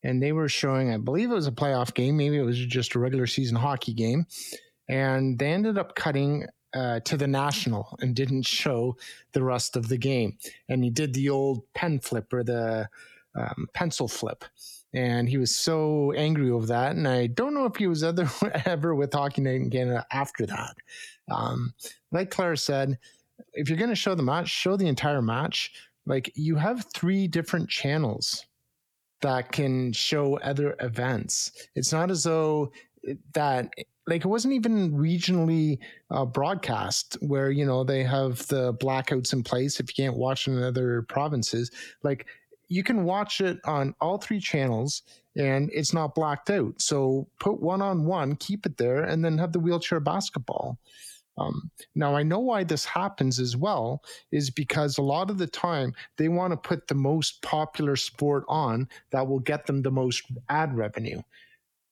And 0.03 0.21
they 0.21 0.33
were 0.33 0.49
showing, 0.49 0.91
I 0.91 0.97
believe 0.97 1.31
it 1.31 1.35
was 1.35 1.47
a 1.47 1.51
playoff 1.51 1.93
game, 1.93 2.17
maybe 2.17 2.37
it 2.37 2.43
was 2.43 2.59
just 2.59 2.93
a 2.93 2.99
regular 2.99 3.25
season 3.25 3.55
hockey 3.55 3.93
game. 3.93 4.25
And 4.87 5.39
they 5.39 5.51
ended 5.51 5.77
up 5.77 5.95
cutting 5.95 6.45
uh, 6.73 6.99
to 7.05 7.15
the 7.17 7.27
national 7.27 7.97
and 8.01 8.13
didn't 8.13 8.45
show 8.45 8.97
the 9.31 9.43
rest 9.43 9.77
of 9.77 9.87
the 9.87 9.97
game. 9.97 10.37
And 10.67 10.83
he 10.83 10.89
did 10.89 11.13
the 11.13 11.29
old 11.29 11.63
pen 11.73 11.99
flip 11.99 12.31
or 12.33 12.43
the 12.43 12.89
um, 13.33 13.67
pencil 13.73 14.07
flip 14.07 14.43
and 14.95 15.27
he 15.27 15.37
was 15.37 15.55
so 15.55 16.13
angry 16.13 16.49
over 16.49 16.65
that. 16.67 16.95
And 16.95 17.07
I 17.07 17.27
don't 17.27 17.53
know 17.53 17.65
if 17.65 17.75
he 17.75 17.87
was 17.87 18.03
ever 18.03 18.29
ever 18.65 18.95
with 18.95 19.13
Hockey 19.13 19.41
Night 19.41 19.55
in 19.55 19.69
Canada 19.69 20.05
after 20.11 20.45
that. 20.45 20.75
Um, 21.29 21.73
like 22.11 22.31
Claire 22.31 22.55
said, 22.55 22.97
if 23.53 23.69
you're 23.69 23.77
going 23.77 23.89
to 23.89 23.95
show 23.95 24.15
the 24.15 24.23
match, 24.23 24.49
show 24.49 24.77
the 24.77 24.87
entire 24.87 25.21
match. 25.21 25.71
Like 26.05 26.31
you 26.35 26.55
have 26.55 26.85
three 26.93 27.27
different 27.27 27.69
channels 27.69 28.45
that 29.21 29.51
can 29.51 29.91
show 29.91 30.37
other 30.39 30.75
events. 30.79 31.51
It's 31.75 31.91
not 31.91 32.11
as 32.11 32.23
though 32.23 32.71
that 33.33 33.69
like 34.07 34.23
it 34.23 34.27
wasn't 34.27 34.53
even 34.53 34.91
regionally 34.91 35.79
uh, 36.11 36.25
broadcast 36.25 37.17
where 37.21 37.49
you 37.49 37.65
know 37.65 37.83
they 37.83 38.03
have 38.03 38.45
the 38.47 38.73
blackouts 38.75 39.33
in 39.33 39.43
place 39.43 39.79
if 39.79 39.89
you 39.89 40.03
can't 40.03 40.17
watch 40.17 40.47
in 40.47 40.61
other 40.61 41.03
provinces 41.03 41.71
like 42.03 42.27
you 42.67 42.83
can 42.83 43.03
watch 43.03 43.41
it 43.41 43.59
on 43.65 43.93
all 44.01 44.17
three 44.17 44.39
channels 44.39 45.03
and 45.35 45.69
it's 45.73 45.93
not 45.93 46.15
blocked 46.15 46.49
out. 46.49 46.81
So 46.81 47.27
put 47.39 47.61
one 47.61 47.81
on 47.81 48.05
one, 48.05 48.35
keep 48.35 48.65
it 48.65 48.77
there, 48.77 49.03
and 49.03 49.23
then 49.23 49.37
have 49.37 49.51
the 49.51 49.59
wheelchair 49.59 49.99
basketball. 49.99 50.77
Um, 51.37 51.69
now, 51.95 52.15
I 52.15 52.23
know 52.23 52.39
why 52.39 52.63
this 52.63 52.85
happens 52.85 53.39
as 53.39 53.57
well, 53.57 54.01
is 54.31 54.49
because 54.49 54.97
a 54.97 55.01
lot 55.01 55.29
of 55.29 55.37
the 55.37 55.47
time 55.47 55.93
they 56.17 56.29
want 56.29 56.51
to 56.51 56.57
put 56.57 56.87
the 56.87 56.95
most 56.95 57.41
popular 57.41 57.97
sport 57.97 58.45
on 58.47 58.87
that 59.11 59.27
will 59.27 59.39
get 59.39 59.65
them 59.65 59.81
the 59.81 59.91
most 59.91 60.23
ad 60.47 60.75
revenue. 60.75 61.21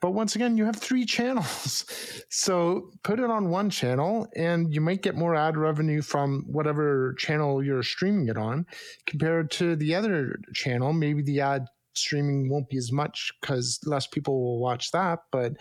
But 0.04 0.12
once 0.12 0.36
again, 0.36 0.58
you 0.58 0.66
have 0.66 0.76
three 0.76 1.06
channels. 1.06 1.86
So 2.30 2.90
put 3.04 3.20
it 3.20 3.30
on 3.30 3.52
one 3.52 3.70
channel 3.70 4.28
and 4.36 4.74
you 4.74 4.82
might 4.82 5.04
get 5.04 5.16
more 5.16 5.36
ad 5.36 5.56
revenue 5.56 6.02
from 6.02 6.44
whatever 6.48 7.14
channel 7.14 7.64
you're 7.64 7.84
streaming 7.84 8.28
it 8.28 8.38
on 8.38 8.66
compared 9.06 9.52
to 9.52 9.76
the 9.76 9.94
other 9.94 10.40
channel. 10.52 10.94
Maybe 10.94 11.22
the 11.22 11.42
ad 11.42 11.68
streaming 11.94 12.50
won't 12.50 12.70
be 12.70 12.78
as 12.78 12.92
much 12.92 13.32
because 13.40 13.80
less 13.86 14.08
people 14.08 14.42
will 14.42 14.60
watch 14.60 14.90
that. 14.92 15.20
But 15.32 15.54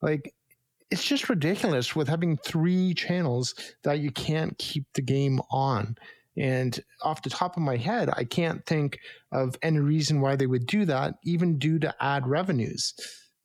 like, 0.00 0.34
it's 0.90 1.04
just 1.04 1.28
ridiculous 1.28 1.94
with 1.94 2.08
having 2.08 2.38
three 2.38 2.94
channels 2.94 3.54
that 3.82 4.00
you 4.00 4.10
can't 4.10 4.56
keep 4.56 4.86
the 4.94 5.02
game 5.02 5.40
on. 5.50 5.94
And 6.38 6.80
off 7.02 7.22
the 7.22 7.30
top 7.30 7.58
of 7.58 7.62
my 7.62 7.76
head, 7.76 8.08
I 8.10 8.24
can't 8.24 8.64
think 8.64 8.98
of 9.30 9.56
any 9.62 9.80
reason 9.80 10.22
why 10.22 10.36
they 10.36 10.46
would 10.46 10.66
do 10.66 10.86
that, 10.86 11.16
even 11.22 11.58
due 11.58 11.78
to 11.80 11.94
ad 12.00 12.26
revenues 12.26 12.94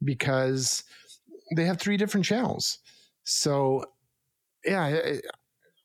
because 0.03 0.83
they 1.55 1.65
have 1.65 1.79
three 1.79 1.97
different 1.97 2.25
channels. 2.25 2.79
So, 3.23 3.85
yeah, 4.65 5.19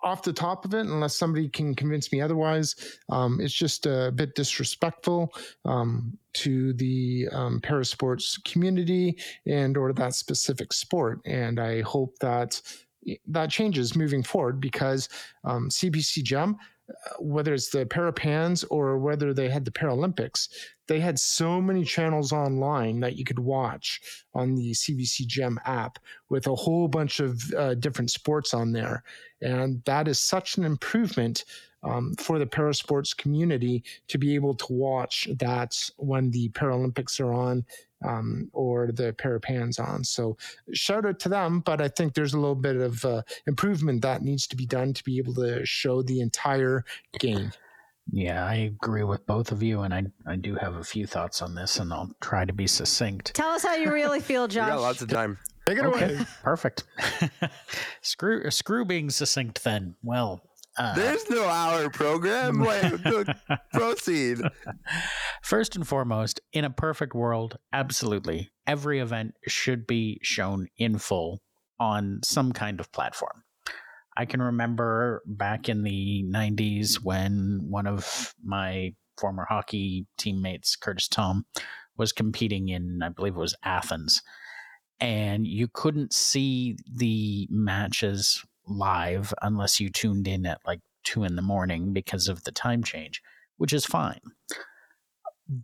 off 0.04 0.22
the 0.22 0.32
top 0.32 0.64
of 0.64 0.74
it, 0.74 0.80
unless 0.80 1.16
somebody 1.16 1.48
can 1.48 1.74
convince 1.74 2.12
me 2.12 2.20
otherwise, 2.20 2.98
um, 3.08 3.40
it's 3.40 3.54
just 3.54 3.86
a 3.86 4.12
bit 4.14 4.34
disrespectful 4.34 5.32
um, 5.64 6.18
to 6.34 6.74
the 6.74 7.26
um, 7.32 7.60
parasports 7.60 8.42
community 8.44 9.16
and 9.46 9.76
or 9.76 9.92
that 9.94 10.14
specific 10.14 10.72
sport. 10.72 11.20
And 11.24 11.58
I 11.58 11.80
hope 11.80 12.18
that 12.20 12.60
that 13.26 13.50
changes 13.50 13.96
moving 13.96 14.22
forward 14.22 14.60
because 14.60 15.08
CBC 15.44 16.18
um, 16.18 16.24
Gem 16.24 16.56
whether 17.18 17.54
it's 17.54 17.70
the 17.70 17.86
Parapans 17.86 18.64
or 18.64 18.98
whether 18.98 19.32
they 19.32 19.48
had 19.48 19.64
the 19.64 19.70
Paralympics, 19.70 20.48
they 20.86 21.00
had 21.00 21.18
so 21.18 21.60
many 21.60 21.84
channels 21.84 22.32
online 22.32 23.00
that 23.00 23.16
you 23.16 23.24
could 23.24 23.38
watch 23.38 24.00
on 24.34 24.54
the 24.54 24.72
CBC 24.72 25.26
Gem 25.26 25.58
app 25.64 25.98
with 26.28 26.46
a 26.46 26.54
whole 26.54 26.88
bunch 26.88 27.20
of 27.20 27.42
uh, 27.54 27.74
different 27.74 28.10
sports 28.10 28.52
on 28.52 28.72
there. 28.72 29.02
And 29.40 29.82
that 29.84 30.08
is 30.08 30.20
such 30.20 30.56
an 30.56 30.64
improvement 30.64 31.44
um, 31.82 32.14
for 32.18 32.38
the 32.38 32.46
parasports 32.46 33.16
community 33.16 33.84
to 34.08 34.18
be 34.18 34.34
able 34.34 34.54
to 34.54 34.72
watch 34.72 35.28
that 35.38 35.76
when 35.96 36.30
the 36.30 36.48
Paralympics 36.50 37.20
are 37.20 37.32
on 37.32 37.64
um, 38.04 38.50
or 38.52 38.90
the 38.92 39.12
Parapans 39.14 39.78
on. 39.78 40.04
So 40.04 40.36
shout 40.72 41.06
out 41.06 41.18
to 41.20 41.28
them, 41.28 41.60
but 41.60 41.80
I 41.80 41.88
think 41.88 42.14
there's 42.14 42.34
a 42.34 42.38
little 42.38 42.54
bit 42.54 42.76
of 42.76 43.04
uh, 43.04 43.22
improvement 43.46 44.02
that 44.02 44.22
needs 44.22 44.46
to 44.48 44.56
be 44.56 44.66
done 44.66 44.92
to 44.94 45.04
be 45.04 45.18
able 45.18 45.34
to 45.34 45.64
show 45.64 46.02
the 46.02 46.20
entire 46.20 46.84
game. 47.18 47.52
Yeah, 48.12 48.44
I 48.44 48.54
agree 48.54 49.04
with 49.04 49.26
both 49.26 49.50
of 49.50 49.62
you, 49.62 49.80
and 49.80 49.94
I 49.94 50.04
I 50.26 50.36
do 50.36 50.54
have 50.56 50.74
a 50.74 50.84
few 50.84 51.06
thoughts 51.06 51.40
on 51.40 51.54
this, 51.54 51.78
and 51.78 51.92
I'll 51.92 52.10
try 52.20 52.44
to 52.44 52.52
be 52.52 52.66
succinct. 52.66 53.32
Tell 53.34 53.48
us 53.48 53.62
how 53.62 53.76
you 53.76 53.90
really 53.90 54.20
feel, 54.20 54.46
Josh. 54.48 54.66
we 54.66 54.72
got 54.72 54.80
lots 54.82 55.02
of 55.02 55.08
time. 55.08 55.38
Take 55.66 55.78
it 55.78 55.86
okay. 55.86 56.16
away. 56.16 56.26
Perfect. 56.42 56.84
screw 58.02 58.50
screw 58.50 58.84
being 58.84 59.08
succinct. 59.08 59.64
Then, 59.64 59.94
well, 60.02 60.42
uh, 60.76 60.94
There's 60.94 61.28
no 61.30 61.44
hour 61.44 61.88
program. 61.90 62.64
Proceed. 63.72 64.38
First 65.42 65.76
and 65.76 65.86
foremost, 65.86 66.40
in 66.52 66.64
a 66.64 66.70
perfect 66.70 67.14
world, 67.14 67.58
absolutely, 67.72 68.50
every 68.66 68.98
event 68.98 69.34
should 69.46 69.86
be 69.86 70.18
shown 70.22 70.68
in 70.76 70.98
full 70.98 71.42
on 71.78 72.20
some 72.24 72.52
kind 72.52 72.80
of 72.80 72.90
platform. 72.92 73.44
I 74.16 74.26
can 74.26 74.40
remember 74.40 75.22
back 75.26 75.68
in 75.68 75.82
the 75.82 76.24
90s 76.28 76.96
when 77.02 77.66
one 77.68 77.86
of 77.86 78.34
my 78.44 78.94
former 79.18 79.46
hockey 79.48 80.06
teammates, 80.18 80.76
Curtis 80.76 81.08
Tom, 81.08 81.46
was 81.96 82.12
competing 82.12 82.68
in, 82.68 83.00
I 83.02 83.08
believe 83.08 83.34
it 83.36 83.40
was 83.40 83.56
Athens. 83.64 84.22
And 85.00 85.46
you 85.46 85.68
couldn't 85.72 86.12
see 86.12 86.76
the 86.92 87.48
matches 87.50 88.44
live 88.66 89.32
unless 89.42 89.80
you 89.80 89.90
tuned 89.90 90.26
in 90.28 90.46
at 90.46 90.60
like 90.66 90.80
two 91.04 91.24
in 91.24 91.36
the 91.36 91.42
morning 91.42 91.92
because 91.92 92.28
of 92.28 92.44
the 92.44 92.52
time 92.52 92.82
change, 92.82 93.22
which 93.56 93.72
is 93.72 93.84
fine. 93.84 94.20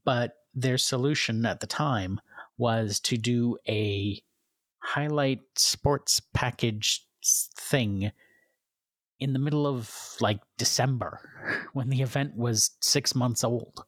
But 0.04 0.34
their 0.54 0.78
solution 0.78 1.46
at 1.46 1.60
the 1.60 1.66
time 1.66 2.20
was 2.58 3.00
to 3.00 3.16
do 3.16 3.56
a 3.68 4.20
highlight 4.80 5.40
sports 5.56 6.20
package 6.34 7.06
thing 7.56 8.12
in 9.18 9.32
the 9.32 9.38
middle 9.38 9.66
of 9.66 9.94
like 10.20 10.40
December 10.58 11.20
when 11.72 11.90
the 11.90 12.02
event 12.02 12.36
was 12.36 12.70
six 12.80 13.14
months 13.14 13.44
old. 13.44 13.84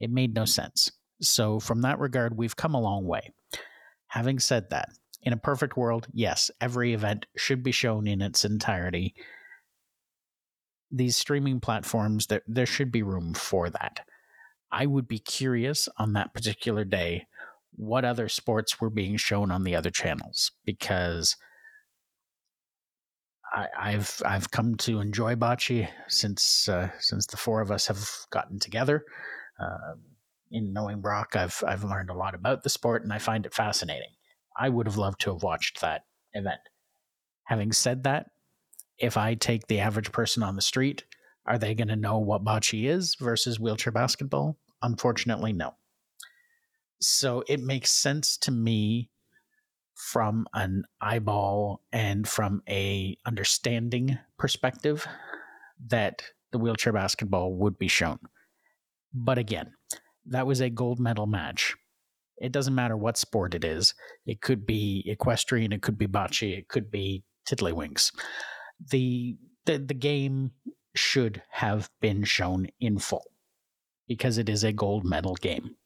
It 0.00 0.10
made 0.10 0.34
no 0.34 0.44
sense. 0.44 0.90
So, 1.20 1.60
from 1.60 1.82
that 1.82 1.98
regard, 1.98 2.36
we've 2.36 2.56
come 2.56 2.74
a 2.74 2.80
long 2.80 3.06
way. 3.06 3.32
Having 4.08 4.40
said 4.40 4.70
that, 4.70 4.90
in 5.24 5.32
a 5.32 5.38
perfect 5.38 5.76
world, 5.76 6.06
yes, 6.12 6.50
every 6.60 6.94
event 6.94 7.26
should 7.36 7.62
be 7.64 7.72
shown 7.72 8.06
in 8.06 8.22
its 8.22 8.44
entirety. 8.44 9.14
these 10.90 11.16
streaming 11.16 11.60
platforms, 11.60 12.26
there, 12.28 12.42
there 12.46 12.66
should 12.66 12.92
be 12.92 13.02
room 13.02 13.34
for 13.34 13.68
that. 13.70 14.00
I 14.70 14.86
would 14.86 15.08
be 15.08 15.18
curious 15.18 15.88
on 15.98 16.12
that 16.12 16.34
particular 16.34 16.84
day 16.84 17.26
what 17.72 18.04
other 18.04 18.28
sports 18.28 18.80
were 18.80 18.90
being 18.90 19.16
shown 19.16 19.50
on 19.50 19.64
the 19.64 19.74
other 19.74 19.90
channels 19.90 20.52
because 20.64 21.36
I, 23.52 23.92
have 23.92 24.22
I've 24.24 24.50
come 24.50 24.76
to 24.78 25.00
enjoy 25.00 25.36
boccia 25.36 25.88
since 26.08 26.68
uh, 26.68 26.90
since 26.98 27.26
the 27.26 27.36
four 27.36 27.60
of 27.60 27.70
us 27.70 27.86
have 27.86 28.08
gotten 28.30 28.58
together. 28.58 29.04
Uh, 29.60 29.94
in 30.50 30.72
knowing 30.72 31.00
Brock, 31.00 31.36
I've 31.36 31.62
I've 31.66 31.84
learned 31.84 32.10
a 32.10 32.14
lot 32.14 32.34
about 32.34 32.64
the 32.64 32.68
sport, 32.68 33.04
and 33.04 33.12
I 33.12 33.18
find 33.18 33.46
it 33.46 33.54
fascinating. 33.54 34.10
I 34.56 34.68
would 34.68 34.86
have 34.86 34.96
loved 34.96 35.20
to 35.22 35.32
have 35.32 35.42
watched 35.42 35.80
that 35.80 36.04
event. 36.32 36.60
Having 37.44 37.72
said 37.72 38.04
that, 38.04 38.26
if 38.98 39.16
I 39.16 39.34
take 39.34 39.66
the 39.66 39.80
average 39.80 40.12
person 40.12 40.42
on 40.42 40.56
the 40.56 40.62
street, 40.62 41.04
are 41.46 41.58
they 41.58 41.74
going 41.74 41.88
to 41.88 41.96
know 41.96 42.18
what 42.18 42.44
boccia 42.44 42.88
is 42.88 43.16
versus 43.16 43.60
wheelchair 43.60 43.92
basketball? 43.92 44.56
Unfortunately, 44.82 45.52
no. 45.52 45.74
So 47.00 47.44
it 47.48 47.60
makes 47.60 47.90
sense 47.90 48.36
to 48.38 48.50
me 48.50 49.10
from 49.94 50.46
an 50.54 50.84
eyeball 51.00 51.82
and 51.92 52.26
from 52.26 52.62
a 52.68 53.16
understanding 53.26 54.18
perspective 54.38 55.06
that 55.88 56.22
the 56.52 56.58
wheelchair 56.58 56.92
basketball 56.92 57.54
would 57.56 57.78
be 57.78 57.88
shown. 57.88 58.18
But 59.12 59.38
again, 59.38 59.72
that 60.26 60.46
was 60.46 60.60
a 60.60 60.70
gold 60.70 60.98
medal 60.98 61.26
match. 61.26 61.74
It 62.38 62.52
doesn't 62.52 62.74
matter 62.74 62.96
what 62.96 63.16
sport 63.16 63.54
it 63.54 63.64
is. 63.64 63.94
It 64.26 64.40
could 64.40 64.66
be 64.66 65.04
equestrian, 65.06 65.72
it 65.72 65.82
could 65.82 65.98
be 65.98 66.06
boccia, 66.06 66.58
it 66.58 66.68
could 66.68 66.90
be 66.90 67.24
tiddlywinks. 67.48 68.12
The, 68.90 69.36
the 69.66 69.78
the 69.78 69.94
game 69.94 70.52
should 70.94 71.42
have 71.50 71.90
been 72.00 72.24
shown 72.24 72.68
in 72.80 72.98
full 72.98 73.26
because 74.06 74.38
it 74.38 74.48
is 74.48 74.64
a 74.64 74.72
gold 74.72 75.04
medal 75.04 75.34
game. 75.36 75.76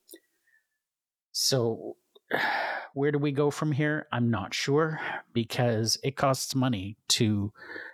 So 1.32 1.96
where 2.94 3.12
do 3.12 3.18
we 3.18 3.32
go 3.32 3.50
from 3.50 3.72
here? 3.72 4.06
I'm 4.12 4.30
not 4.30 4.54
sure 4.54 5.00
because 5.32 5.98
it 6.02 6.16
costs 6.16 6.54
money 6.54 6.96
to 7.10 7.52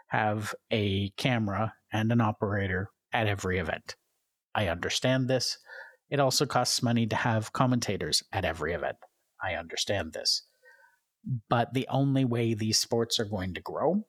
have 0.09 0.55
a 0.71 1.11
camera 1.17 1.75
and 1.93 2.13
an 2.13 2.21
operator 2.21 2.91
at 3.13 3.27
every 3.27 3.59
event. 3.59 3.97
I 4.55 4.69
understand 4.69 5.29
this. 5.29 5.59
It 6.15 6.21
also 6.21 6.47
costs 6.47 6.83
money 6.83 7.07
to 7.09 7.17
have 7.17 7.53
commentators 7.53 8.23
at 8.33 8.45
every 8.45 8.73
event. 8.73 8.97
I 9.43 9.55
understand 9.55 10.13
this. 10.13 10.43
But 11.49 11.75
the 11.75 11.89
only 11.91 12.25
way 12.25 12.55
these 12.55 12.79
sports 12.79 13.19
are 13.19 13.25
going 13.25 13.55
to 13.55 13.61
grow 13.61 14.05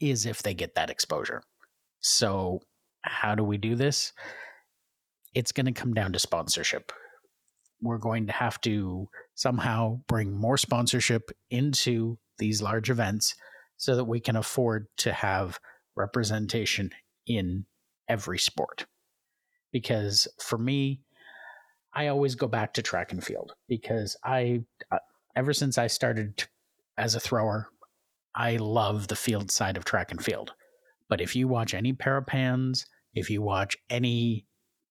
is 0.00 0.26
if 0.26 0.42
they 0.42 0.52
get 0.52 0.74
that 0.74 0.90
exposure. 0.90 1.42
So, 2.00 2.60
how 3.02 3.34
do 3.34 3.42
we 3.42 3.56
do 3.56 3.74
this? 3.74 4.12
It's 5.34 5.52
going 5.52 5.66
to 5.66 5.72
come 5.72 5.94
down 5.94 6.12
to 6.12 6.18
sponsorship 6.18 6.92
we're 7.82 7.98
going 7.98 8.28
to 8.28 8.32
have 8.32 8.60
to 8.60 9.08
somehow 9.34 10.00
bring 10.06 10.32
more 10.32 10.56
sponsorship 10.56 11.30
into 11.50 12.16
these 12.38 12.62
large 12.62 12.88
events 12.88 13.34
so 13.76 13.96
that 13.96 14.04
we 14.04 14.20
can 14.20 14.36
afford 14.36 14.86
to 14.96 15.12
have 15.12 15.58
representation 15.96 16.90
in 17.26 17.66
every 18.08 18.38
sport. 18.38 18.86
Because 19.72 20.28
for 20.38 20.58
me, 20.58 21.00
I 21.94 22.08
always 22.08 22.34
go 22.34 22.46
back 22.46 22.74
to 22.74 22.82
track 22.82 23.12
and 23.12 23.22
field 23.22 23.54
because 23.68 24.16
I, 24.24 24.64
uh, 24.90 24.98
ever 25.36 25.52
since 25.52 25.78
I 25.78 25.86
started 25.86 26.44
as 26.96 27.14
a 27.14 27.20
thrower, 27.20 27.68
I 28.34 28.56
love 28.56 29.08
the 29.08 29.16
field 29.16 29.50
side 29.50 29.76
of 29.76 29.84
track 29.84 30.10
and 30.10 30.22
field. 30.22 30.52
But 31.08 31.20
if 31.20 31.36
you 31.36 31.48
watch 31.48 31.74
any 31.74 31.92
parapans, 31.92 32.86
if 33.14 33.28
you 33.28 33.42
watch 33.42 33.76
any 33.90 34.46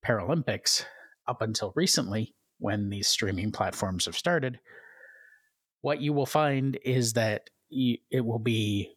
Paralympics 0.06 0.86
up 1.28 1.42
until 1.42 1.74
recently, 1.76 2.36
when 2.60 2.90
these 2.90 3.08
streaming 3.08 3.52
platforms 3.52 4.06
have 4.06 4.18
started, 4.18 4.60
what 5.82 6.02
you 6.02 6.14
will 6.14 6.26
find 6.28 6.78
is 6.84 7.14
that 7.14 7.50
it 7.72 8.26
will 8.26 8.40
be, 8.40 8.96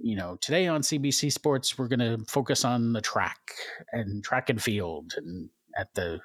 you 0.00 0.16
know, 0.16 0.36
today 0.40 0.66
on 0.66 0.82
CBC 0.82 1.32
Sports, 1.32 1.78
we're 1.78 1.88
going 1.88 2.00
to 2.00 2.24
focus 2.26 2.64
on 2.64 2.92
the 2.92 3.00
track 3.00 3.38
and 3.92 4.22
track 4.22 4.50
and 4.50 4.62
field 4.62 5.12
and 5.16 5.48
at 5.76 5.94
the 5.94 6.20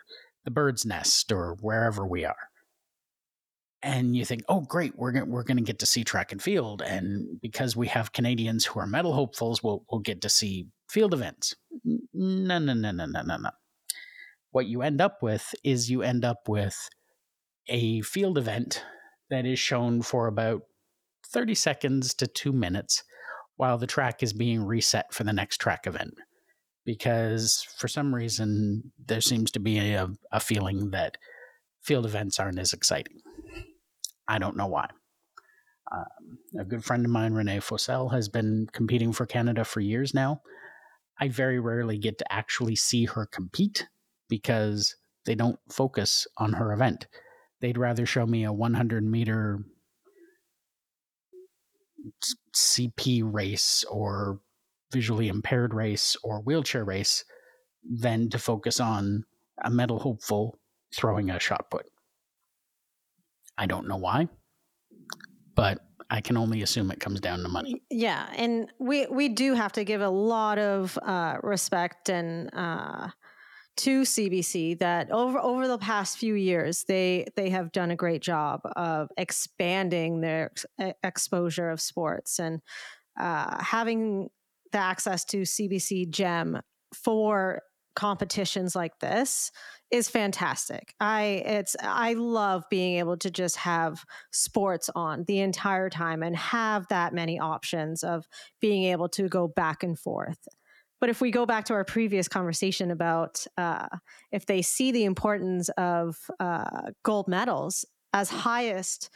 the 0.46 0.52
bird's 0.52 0.86
nest 0.86 1.32
or 1.32 1.58
wherever 1.62 2.06
we 2.06 2.26
are. 2.26 2.50
And 3.82 4.16
you 4.16 4.26
think, 4.26 4.44
oh, 4.50 4.62
great, 4.62 4.98
we're 4.98 5.12
gonna, 5.12 5.26
we're 5.26 5.44
going 5.44 5.58
to 5.58 5.64
get 5.64 5.80
to 5.80 5.86
see 5.86 6.04
track 6.04 6.32
and 6.32 6.42
field, 6.42 6.82
and 6.82 7.40
because 7.42 7.76
we 7.76 7.88
have 7.88 8.12
Canadians 8.12 8.66
who 8.66 8.80
are 8.80 8.88
medal 8.88 9.14
hopefuls, 9.14 9.64
we'll 9.64 9.86
we'll 9.90 10.02
get 10.02 10.22
to 10.22 10.30
see 10.30 10.68
field 10.90 11.14
events. 11.14 11.56
No, 12.14 12.60
no, 12.60 12.74
no, 12.74 12.92
no, 12.92 13.06
no, 13.06 13.22
no, 13.22 13.38
no 13.38 13.50
what 14.52 14.68
you 14.68 14.82
end 14.82 15.02
up 15.02 15.22
with 15.22 15.54
is 15.64 15.90
you 15.90 16.02
end 16.02 16.26
up 16.26 16.48
with 16.48 16.90
a 17.68 18.02
field 18.02 18.38
event 18.38 18.84
that 19.30 19.46
is 19.46 19.60
shown 19.60 20.02
for 20.02 20.28
about 20.28 20.62
30 21.28 21.54
seconds 21.54 22.14
to 22.16 22.28
two 22.28 22.52
minutes 22.52 23.04
while 23.60 23.78
the 23.78 23.86
track 23.86 24.24
is 24.24 24.32
being 24.32 24.64
reset 24.64 25.14
for 25.14 25.26
the 25.26 25.34
next 25.34 25.58
track 25.58 25.86
event. 25.86 26.14
Because 26.86 27.68
for 27.78 27.90
some 27.90 28.16
reason, 28.16 28.94
there 29.06 29.20
seems 29.20 29.52
to 29.52 29.60
be 29.60 29.78
a, 29.80 30.08
a 30.32 30.40
feeling 30.40 30.92
that 30.92 31.18
field 31.82 32.06
events 32.06 32.40
aren't 32.40 32.58
as 32.58 32.72
exciting. 32.72 33.18
I 34.30 34.40
don't 34.40 34.56
know 34.56 34.68
why. 34.68 34.88
Um, 35.92 36.38
a 36.58 36.64
good 36.64 36.86
friend 36.86 37.04
of 37.04 37.12
mine, 37.12 37.34
Renee 37.34 37.60
Foessel, 37.60 38.14
has 38.14 38.30
been 38.30 38.68
competing 38.72 39.12
for 39.12 39.26
Canada 39.26 39.66
for 39.66 39.82
years 39.82 40.14
now. 40.14 40.42
I 41.20 41.28
very 41.28 41.60
rarely 41.60 41.98
get 41.98 42.18
to 42.20 42.34
actually 42.34 42.78
see 42.78 43.04
her 43.08 43.26
compete 43.26 43.90
because 44.30 44.96
they 45.26 45.36
don't 45.36 45.60
focus 45.70 46.26
on 46.38 46.54
her 46.54 46.72
event. 46.72 47.08
They'd 47.60 47.78
rather 47.78 48.06
show 48.06 48.26
me 48.26 48.46
a 48.46 48.54
100 48.54 49.04
meter 49.04 49.66
CP 52.54 53.22
race 53.24 53.84
or 53.90 54.40
visually 54.92 55.28
impaired 55.28 55.74
race 55.74 56.16
or 56.24 56.42
wheelchair 56.42 56.84
race 56.84 57.24
than 57.84 58.30
to 58.30 58.40
focus 58.40 58.80
on 58.80 59.24
a 59.64 59.70
medal 59.70 60.00
hopeful 60.00 60.60
throwing 60.96 61.30
a 61.30 61.40
shot 61.40 61.70
put. 61.70 61.86
I 63.58 63.66
don't 63.66 63.88
know 63.88 63.98
why, 63.98 64.30
but 65.56 65.80
I 66.10 66.22
can 66.22 66.38
only 66.38 66.62
assume 66.64 66.92
it 66.92 67.00
comes 67.00 67.20
down 67.20 67.40
to 67.44 67.50
money. 67.50 67.84
Yeah, 67.92 68.28
and 68.36 68.72
we 68.80 69.06
we 69.08 69.30
do 69.30 69.54
have 69.54 69.74
to 69.74 69.84
give 69.84 70.02
a 70.02 70.10
lot 70.10 70.58
of 70.58 70.98
uh, 71.02 71.38
respect 71.44 72.10
and 72.10 72.50
uh, 72.54 73.10
to 73.80 74.02
CBC 74.02 74.78
that 74.80 75.10
over 75.10 75.40
over 75.40 75.68
the 75.68 75.78
past 75.78 76.18
few 76.18 76.34
years 76.34 76.84
they 76.88 77.26
they 77.38 77.50
have 77.50 77.72
done 77.72 77.92
a 77.92 77.96
great 77.96 78.22
job 78.22 78.60
of 78.76 79.10
expanding 79.18 80.20
their 80.20 80.52
ex- 80.80 80.98
exposure 81.02 81.70
of 81.70 81.80
sports 81.80 82.40
and 82.40 82.62
uh, 83.18 83.62
having 83.64 84.30
the 84.74 84.78
access 84.78 85.24
to 85.26 85.42
CBC 85.42 86.10
Gem 86.10 86.60
for 86.94 87.62
competitions 87.96 88.76
like 88.76 89.00
this 89.00 89.52
is 89.92 90.10
fantastic. 90.10 90.94
I 91.00 91.24
it's 91.46 91.76
I 91.82 92.14
love 92.14 92.64
being 92.70 93.00
able 93.00 93.18
to 93.18 93.32
just 93.32 93.58
have 93.58 94.04
sports 94.32 94.90
on 94.94 95.24
the 95.26 95.40
entire 95.40 95.90
time 95.90 96.22
and 96.22 96.36
have 96.36 96.88
that 96.90 97.14
many 97.14 97.40
options 97.40 98.04
of 98.04 98.26
being 98.60 98.84
able 98.86 99.10
to 99.10 99.30
go 99.30 99.48
back 99.48 99.84
and 99.84 99.98
forth. 99.98 100.48
But 101.00 101.10
if 101.10 101.22
we 101.22 101.32
go 101.32 101.46
back 101.46 101.66
to 101.66 101.74
our 101.74 101.86
previous 101.86 102.28
conversation 102.28 102.92
about 102.92 103.46
uh, 103.58 103.88
if 104.32 104.46
they 104.46 104.62
see 104.62 104.92
the 104.92 105.06
importance 105.06 105.70
of 105.78 106.18
uh, 106.40 106.92
gold 107.04 107.28
medals 107.28 107.86
as 108.14 108.30
highest 108.30 109.10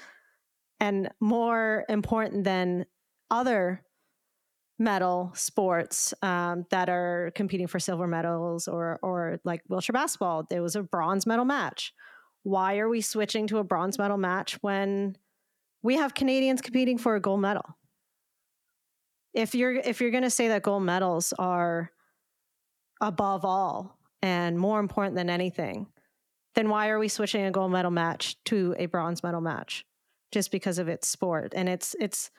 and 0.79 1.09
more 1.19 1.85
important 1.89 2.43
than 2.45 2.85
other 3.29 3.83
medal 4.79 5.31
sports 5.35 6.13
um, 6.21 6.65
that 6.69 6.89
are 6.89 7.31
competing 7.35 7.67
for 7.67 7.79
silver 7.79 8.07
medals 8.07 8.67
or 8.67 8.99
or 9.01 9.39
like 9.43 9.61
wheelchair 9.67 9.93
basketball, 9.93 10.45
there 10.49 10.61
was 10.61 10.75
a 10.75 10.83
bronze 10.83 11.25
medal 11.25 11.45
match. 11.45 11.93
Why 12.43 12.77
are 12.79 12.89
we 12.89 13.01
switching 13.01 13.47
to 13.47 13.59
a 13.59 13.63
bronze 13.63 13.97
medal 13.97 14.17
match 14.17 14.57
when 14.61 15.15
we 15.81 15.95
have 15.95 16.13
Canadians 16.13 16.61
competing 16.61 16.97
for 16.97 17.15
a 17.15 17.21
gold 17.21 17.41
medal? 17.41 17.77
If 19.33 19.55
you're 19.55 19.73
if 19.73 20.01
you're 20.01 20.11
going 20.11 20.23
to 20.23 20.29
say 20.29 20.49
that 20.49 20.63
gold 20.63 20.83
medals 20.83 21.33
are 21.39 21.91
above 23.01 23.43
all 23.45 23.97
and 24.21 24.57
more 24.57 24.79
important 24.79 25.15
than 25.15 25.29
anything, 25.29 25.87
then 26.55 26.69
why 26.69 26.89
are 26.89 26.99
we 26.99 27.07
switching 27.07 27.45
a 27.45 27.51
gold 27.51 27.71
medal 27.71 27.91
match 27.91 28.37
to 28.45 28.75
a 28.77 28.85
bronze 28.85 29.23
medal 29.23 29.41
match 29.41 29.85
just 30.31 30.51
because 30.51 30.79
of 30.79 30.87
its 30.87 31.07
sport? 31.07 31.53
And 31.55 31.67
it's 31.67 31.95
it's 31.99 32.29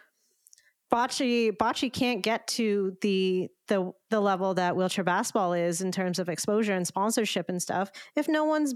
boccia 0.93 1.51
boccia 1.57 1.93
can't 1.93 2.23
get 2.23 2.47
to 2.47 2.97
the 3.01 3.49
the 3.69 3.91
the 4.11 4.21
level 4.21 4.55
that 4.55 4.77
wheelchair 4.77 5.05
basketball 5.05 5.53
is 5.53 5.81
in 5.81 5.91
terms 5.91 6.19
of 6.19 6.29
exposure 6.29 6.75
and 6.75 6.87
sponsorship 6.87 7.49
and 7.49 7.61
stuff 7.61 7.91
if 8.15 8.29
no 8.29 8.45
one's 8.45 8.75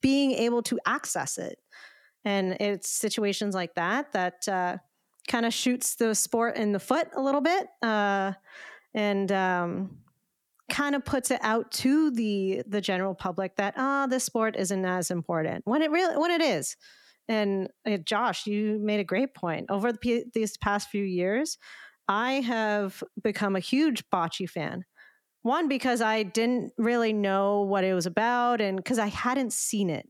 being 0.00 0.32
able 0.32 0.62
to 0.62 0.78
access 0.86 1.38
it. 1.38 1.58
And 2.24 2.52
it's 2.60 2.88
situations 2.88 3.54
like 3.54 3.74
that 3.74 4.12
that 4.12 4.48
uh, 4.48 4.76
kind 5.28 5.46
of 5.46 5.54
shoots 5.54 5.96
the 5.96 6.14
sport 6.14 6.56
in 6.56 6.72
the 6.72 6.80
foot 6.80 7.08
a 7.16 7.20
little 7.20 7.40
bit. 7.40 7.66
Uh, 7.82 8.32
and 8.94 9.32
um, 9.32 9.98
kind 10.70 10.94
of 10.94 11.04
puts 11.04 11.30
it 11.30 11.40
out 11.42 11.70
to 11.70 12.10
the 12.10 12.62
the 12.66 12.80
general 12.80 13.14
public 13.14 13.56
that 13.56 13.74
ah, 13.76 14.06
this 14.06 14.24
sport 14.24 14.56
isn't 14.56 14.84
as 14.84 15.10
important 15.10 15.62
when 15.66 15.82
it 15.82 15.90
really 15.90 16.16
when 16.16 16.30
it 16.30 16.40
is. 16.40 16.76
And 17.28 17.68
uh, 17.86 17.98
Josh, 17.98 18.46
you 18.46 18.78
made 18.82 18.98
a 19.00 19.04
great 19.04 19.34
point. 19.34 19.66
Over 19.70 19.92
the, 19.92 20.24
these 20.34 20.56
past 20.56 20.88
few 20.88 21.04
years, 21.04 21.56
I 22.08 22.34
have 22.40 23.02
become 23.22 23.54
a 23.54 23.60
huge 23.60 24.02
boccia 24.10 24.50
fan. 24.50 24.84
One 25.42 25.68
because 25.68 26.00
I 26.00 26.24
didn't 26.24 26.72
really 26.78 27.12
know 27.12 27.62
what 27.62 27.84
it 27.84 27.94
was 27.94 28.06
about, 28.06 28.60
and 28.60 28.76
because 28.76 28.98
I 28.98 29.06
hadn't 29.06 29.52
seen 29.52 29.90
it, 29.90 30.08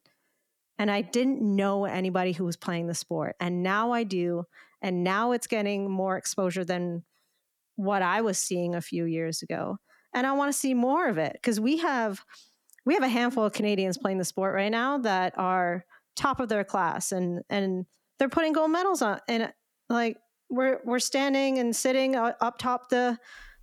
and 0.79 0.91
I 0.91 1.03
didn't 1.03 1.41
know 1.43 1.87
anybody 1.87 2.33
who 2.33 2.45
was 2.45 2.57
playing 2.57 2.87
the 2.87 2.95
sport, 2.95 3.37
and 3.41 3.63
now 3.63 3.93
I 3.93 4.05
do, 4.05 4.45
and 4.83 5.03
now 5.03 5.33
it's 5.33 5.47
getting 5.47 5.91
more 5.91 6.17
exposure 6.17 6.65
than 6.65 7.05
what 7.77 8.03
I 8.03 8.21
was 8.21 8.37
seeing 8.37 8.75
a 8.75 8.83
few 8.83 9.05
years 9.05 9.43
ago, 9.43 9.79
and 10.15 10.27
I 10.27 10.33
want 10.33 10.53
to 10.53 10.59
see 10.59 10.75
more 10.75 11.09
of 11.09 11.17
it 11.17 11.33
because 11.33 11.59
we 11.59 11.79
have 11.79 12.21
we 12.85 12.95
have 12.95 13.03
a 13.03 13.09
handful 13.09 13.45
of 13.45 13.53
Canadians 13.53 13.97
playing 13.97 14.19
the 14.19 14.25
sport 14.25 14.55
right 14.55 14.71
now 14.71 14.99
that 14.99 15.39
are 15.39 15.85
top 16.17 16.41
of 16.41 16.49
their 16.49 16.65
class, 16.65 17.13
and 17.13 17.43
and 17.49 17.87
they're 18.19 18.29
putting 18.29 18.53
gold 18.53 18.71
medals 18.71 19.01
on, 19.01 19.21
and 19.29 19.45
uh, 19.45 19.51
like 19.89 20.19
we're 20.51 20.81
we're 20.85 20.99
standing 20.99 21.59
and 21.59 21.75
sitting 21.75 22.17
up 22.17 22.59
top 22.59 22.91
the 22.91 23.19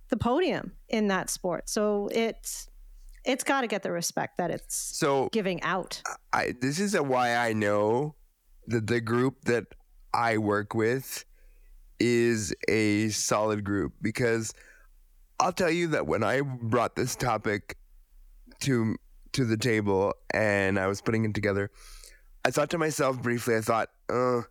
the 0.08 0.16
podium 0.16 0.72
in 0.88 1.08
that 1.08 1.30
sport. 1.30 1.68
So 1.68 2.08
it's 2.12 2.68
it's 3.24 3.44
got 3.44 3.60
to 3.60 3.66
get 3.66 3.82
the 3.82 3.92
respect 3.92 4.38
that 4.38 4.50
it's 4.50 4.74
so 4.74 5.28
giving 5.32 5.62
out. 5.62 6.02
I 6.32 6.54
this 6.60 6.80
is 6.80 6.94
a 6.94 7.02
why 7.02 7.36
I 7.36 7.52
know 7.52 8.16
that 8.66 8.86
the 8.86 9.00
group 9.00 9.44
that 9.44 9.66
I 10.12 10.38
work 10.38 10.74
with 10.74 11.24
is 11.98 12.54
a 12.68 13.10
solid 13.10 13.64
group 13.64 13.92
because 14.00 14.54
I'll 15.38 15.52
tell 15.52 15.70
you 15.70 15.88
that 15.88 16.06
when 16.06 16.22
I 16.22 16.40
brought 16.40 16.96
this 16.96 17.16
topic 17.16 17.76
to 18.60 18.96
to 19.32 19.44
the 19.44 19.56
table 19.56 20.14
and 20.34 20.78
I 20.78 20.86
was 20.88 21.00
putting 21.00 21.24
it 21.24 21.34
together, 21.34 21.70
I 22.44 22.50
thought 22.50 22.70
to 22.70 22.78
myself 22.78 23.22
briefly, 23.22 23.56
I 23.56 23.60
thought, 23.60 23.90
uh, 24.08 24.42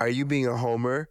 are 0.00 0.08
you 0.08 0.24
being 0.24 0.46
a 0.46 0.56
homer 0.56 1.08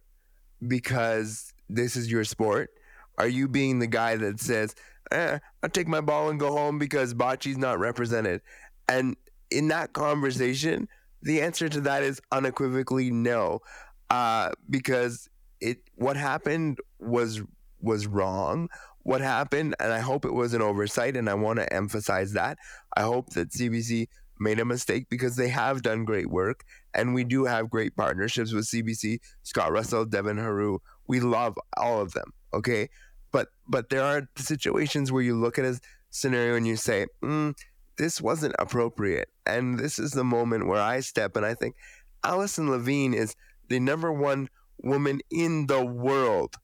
because 0.66 1.52
this 1.68 1.96
is 1.96 2.10
your 2.10 2.24
sport? 2.24 2.70
Are 3.18 3.28
you 3.28 3.48
being 3.48 3.78
the 3.78 3.86
guy 3.86 4.16
that 4.16 4.40
says, 4.40 4.74
eh, 5.10 5.38
I'll 5.62 5.70
take 5.70 5.88
my 5.88 6.00
ball 6.00 6.30
and 6.30 6.38
go 6.38 6.52
home 6.52 6.78
because 6.78 7.14
boccia's 7.14 7.58
not 7.58 7.78
represented? 7.78 8.42
And 8.88 9.16
in 9.50 9.68
that 9.68 9.92
conversation, 9.92 10.88
the 11.22 11.42
answer 11.42 11.68
to 11.68 11.80
that 11.82 12.02
is 12.02 12.20
unequivocally 12.32 13.10
no, 13.10 13.60
uh, 14.08 14.50
because 14.68 15.28
it 15.60 15.78
what 15.96 16.16
happened 16.16 16.78
was 16.98 17.42
was 17.80 18.06
wrong. 18.06 18.68
What 19.02 19.20
happened, 19.20 19.74
and 19.80 19.92
I 19.92 20.00
hope 20.00 20.24
it 20.24 20.34
was 20.34 20.52
an 20.52 20.62
oversight, 20.62 21.16
and 21.16 21.28
I 21.28 21.34
want 21.34 21.58
to 21.58 21.72
emphasize 21.72 22.32
that. 22.32 22.58
I 22.96 23.02
hope 23.02 23.30
that 23.30 23.50
CBC 23.50 24.08
made 24.38 24.60
a 24.60 24.64
mistake 24.64 25.06
because 25.08 25.36
they 25.36 25.48
have 25.48 25.82
done 25.82 26.04
great 26.04 26.30
work, 26.30 26.64
and 26.94 27.14
we 27.14 27.24
do 27.24 27.44
have 27.44 27.70
great 27.70 27.96
partnerships 27.96 28.52
with 28.52 28.66
CBC, 28.66 29.20
Scott 29.42 29.72
Russell, 29.72 30.04
Devin 30.04 30.36
Heroux. 30.36 30.80
We 31.06 31.20
love 31.20 31.58
all 31.76 32.00
of 32.00 32.12
them. 32.12 32.32
Okay, 32.52 32.88
but 33.32 33.48
but 33.68 33.88
there 33.90 34.02
are 34.02 34.28
situations 34.36 35.12
where 35.12 35.22
you 35.22 35.38
look 35.38 35.58
at 35.58 35.64
a 35.64 35.80
scenario 36.10 36.56
and 36.56 36.66
you 36.66 36.76
say, 36.76 37.06
mm, 37.22 37.54
"This 38.00 38.20
wasn't 38.20 38.54
appropriate," 38.58 39.28
and 39.44 39.78
this 39.78 39.98
is 39.98 40.12
the 40.12 40.24
moment 40.24 40.66
where 40.66 40.80
I 40.80 41.00
step 41.00 41.36
and 41.36 41.44
I 41.44 41.54
think 41.54 41.76
Alison 42.24 42.70
Levine 42.70 43.12
is 43.14 43.36
the 43.68 43.78
number 43.78 44.10
one 44.10 44.48
woman 44.82 45.20
in 45.30 45.66
the 45.66 45.84
world, 45.84 46.56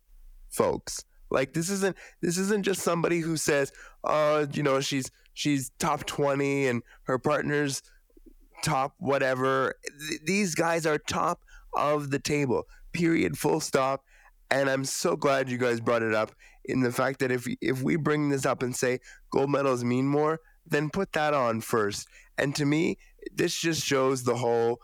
folks. 0.49 1.05
Like 1.31 1.53
this 1.53 1.69
isn't 1.69 1.97
this 2.23 2.39
isn't 2.39 2.65
just 2.65 2.81
somebody 2.81 3.21
who 3.21 3.37
says, 3.37 3.71
"Oh, 4.03 4.47
you 4.51 4.63
know, 4.63 4.81
she's 4.81 5.11
she's 5.35 5.71
top 5.79 6.07
20 6.07 6.69
and 6.69 6.83
her 7.03 7.19
partner's 7.19 7.83
top 8.63 8.95
whatever." 8.99 9.75
Th- 10.09 10.21
these 10.25 10.55
guys 10.55 10.87
are 10.87 10.99
top 10.99 11.43
of 11.75 12.11
the 12.11 12.19
table. 12.19 12.67
Period, 12.93 13.37
full 13.37 13.61
stop. 13.61 14.05
And 14.51 14.71
I'm 14.71 14.85
so 14.85 15.17
glad 15.17 15.51
you 15.51 15.59
guys 15.59 15.81
brought 15.81 16.03
it 16.03 16.15
up 16.15 16.33
in 16.65 16.81
the 16.81 16.93
fact 16.93 17.19
that 17.21 17.31
if 17.33 17.47
if 17.61 17.83
we 17.83 17.97
bring 17.97 18.29
this 18.29 18.47
up 18.47 18.63
and 18.63 18.75
say 18.75 19.01
gold 19.31 19.51
medals 19.51 19.85
mean 19.85 20.07
more, 20.07 20.41
then 20.67 20.91
put 20.91 21.13
that 21.13 21.35
on 21.35 21.61
first. 21.61 22.09
And 22.39 22.55
to 22.57 22.65
me, 22.65 22.99
this 23.35 23.57
just 23.57 23.85
shows 23.85 24.25
the 24.25 24.37
whole 24.37 24.81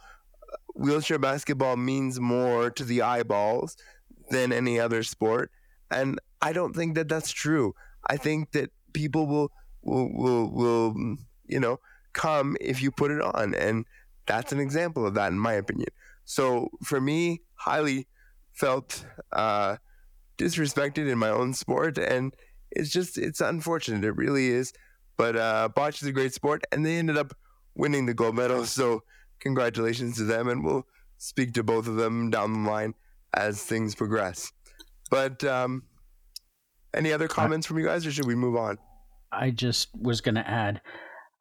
uh, 0.53 0.57
wheelchair 0.74 1.18
basketball 1.18 1.76
means 1.76 2.20
more 2.20 2.70
to 2.70 2.85
the 2.85 3.03
eyeballs 3.03 3.76
than 4.30 4.53
any 4.53 4.80
other 4.80 5.03
sport. 5.03 5.51
And 5.91 6.18
I 6.41 6.53
don't 6.53 6.74
think 6.74 6.95
that 6.95 7.09
that's 7.09 7.30
true. 7.30 7.74
I 8.07 8.16
think 8.16 8.53
that 8.53 8.70
people 8.93 9.26
will 9.26 9.53
will 9.83 10.11
will, 10.12 10.51
will 10.51 10.95
mm, 10.95 11.16
you 11.47 11.61
know 11.61 11.78
come 12.12 12.57
if 12.61 12.83
you 12.83 12.91
put 12.91 13.11
it 13.11 13.20
on, 13.20 13.55
and 13.55 13.85
that's 14.26 14.53
an 14.53 14.61
example 14.61 15.07
of 15.07 15.14
that, 15.14 15.33
in 15.33 15.39
my 15.39 15.53
opinion. 15.53 15.89
So 16.24 16.68
for 16.83 17.01
me, 17.01 17.43
highly 17.55 18.07
felt 18.53 19.05
uh, 19.33 19.76
disrespected 20.39 21.09
in 21.09 21.18
my 21.18 21.30
own 21.30 21.55
sport, 21.55 21.99
and 21.99 22.35
it's 22.70 22.91
just 22.91 23.18
it's 23.18 23.41
unfortunate. 23.41 24.05
It 24.05 24.16
really 24.16 24.49
is. 24.49 24.72
But 25.17 25.37
uh, 25.37 25.69
boccia 25.75 26.03
is 26.03 26.09
a 26.09 26.13
great 26.13 26.33
sport, 26.33 26.65
and 26.73 26.85
they 26.85 26.97
ended 26.97 27.17
up 27.17 27.35
winning 27.75 28.07
the 28.07 28.15
gold 28.15 28.35
medal. 28.35 28.65
So 28.65 29.03
congratulations 29.41 30.17
to 30.17 30.25
them, 30.25 30.49
and 30.49 30.65
we'll 30.65 30.87
speak 31.19 31.55
to 31.55 31.63
both 31.63 31.87
of 31.87 31.97
them 31.97 32.31
down 32.31 32.65
the 32.65 32.71
line 32.71 32.95
as 33.35 33.63
things 33.63 33.95
progress. 33.95 34.53
But 35.11 35.45
um, 35.45 35.85
any 36.95 37.13
other 37.13 37.29
comments 37.29 37.67
from 37.67 37.79
you 37.79 37.87
guys, 37.87 38.07
or 38.07 38.13
should 38.13 38.27
we 38.27 38.35
move 38.35 38.57
on? 38.57 38.79
I 39.31 39.51
just 39.51 39.89
was 39.95 40.21
going 40.21 40.35
to 40.35 40.49
add 40.49 40.81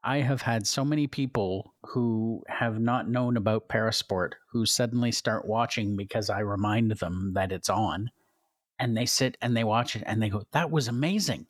I 0.03 0.17
have 0.21 0.41
had 0.41 0.65
so 0.65 0.83
many 0.83 1.05
people 1.05 1.75
who 1.83 2.41
have 2.47 2.79
not 2.79 3.07
known 3.07 3.37
about 3.37 3.69
parasport 3.69 4.31
who 4.51 4.65
suddenly 4.65 5.11
start 5.11 5.47
watching 5.47 5.95
because 5.95 6.29
I 6.29 6.39
remind 6.39 6.91
them 6.91 7.33
that 7.35 7.51
it's 7.51 7.69
on 7.69 8.09
and 8.79 8.97
they 8.97 9.05
sit 9.05 9.37
and 9.41 9.55
they 9.55 9.63
watch 9.63 9.95
it 9.95 10.03
and 10.07 10.21
they 10.21 10.29
go 10.29 10.43
that 10.53 10.71
was 10.71 10.87
amazing. 10.87 11.45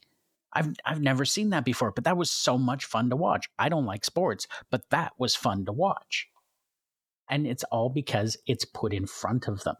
I've 0.54 0.74
I've 0.86 1.02
never 1.02 1.26
seen 1.26 1.50
that 1.52 1.66
before, 1.66 1.92
but 1.92 2.04
that 2.04 2.18
was 2.18 2.32
so 2.32 2.58
much 2.58 2.86
fun 2.86 3.10
to 3.10 3.16
watch. 3.16 3.50
I 3.58 3.70
don't 3.70 3.86
like 3.86 4.06
sports, 4.06 4.48
but 4.70 4.90
that 4.90 5.14
was 5.18 5.36
fun 5.36 5.66
to 5.66 5.72
watch. 5.72 6.28
And 7.30 7.48
it's 7.48 7.64
all 7.66 7.90
because 7.90 8.38
it's 8.46 8.66
put 8.66 8.94
in 8.94 9.08
front 9.08 9.48
of 9.48 9.64
them. 9.64 9.76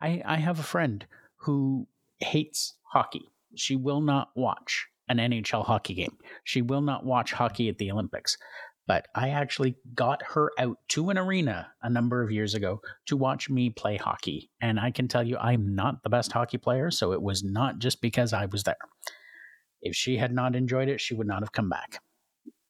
I, 0.00 0.22
I 0.24 0.36
have 0.36 0.58
a 0.58 0.64
friend 0.64 1.06
who 1.36 1.88
hates 2.18 2.74
hockey. 2.82 3.30
She 3.54 3.76
will 3.76 4.02
not 4.02 4.28
watch 4.34 4.86
an 5.08 5.16
NHL 5.16 5.64
hockey 5.64 5.94
game. 5.94 6.18
She 6.44 6.60
will 6.60 6.82
not 6.82 7.06
watch 7.06 7.32
hockey 7.32 7.68
at 7.68 7.78
the 7.78 7.90
Olympics. 7.90 8.36
But 8.86 9.08
I 9.14 9.30
actually 9.30 9.76
got 9.94 10.22
her 10.22 10.50
out 10.58 10.76
to 10.88 11.08
an 11.08 11.16
arena 11.16 11.68
a 11.82 11.88
number 11.88 12.22
of 12.22 12.30
years 12.30 12.54
ago 12.54 12.82
to 13.06 13.16
watch 13.16 13.48
me 13.48 13.70
play 13.70 13.96
hockey. 13.96 14.50
And 14.60 14.78
I 14.78 14.90
can 14.90 15.08
tell 15.08 15.22
you, 15.22 15.38
I'm 15.38 15.74
not 15.74 16.02
the 16.02 16.10
best 16.10 16.32
hockey 16.32 16.58
player, 16.58 16.90
so 16.90 17.12
it 17.12 17.22
was 17.22 17.42
not 17.42 17.78
just 17.78 18.02
because 18.02 18.34
I 18.34 18.44
was 18.44 18.64
there. 18.64 18.76
If 19.84 19.94
she 19.94 20.16
had 20.16 20.34
not 20.34 20.56
enjoyed 20.56 20.88
it, 20.88 21.00
she 21.00 21.14
would 21.14 21.26
not 21.26 21.42
have 21.42 21.52
come 21.52 21.68
back. 21.68 22.00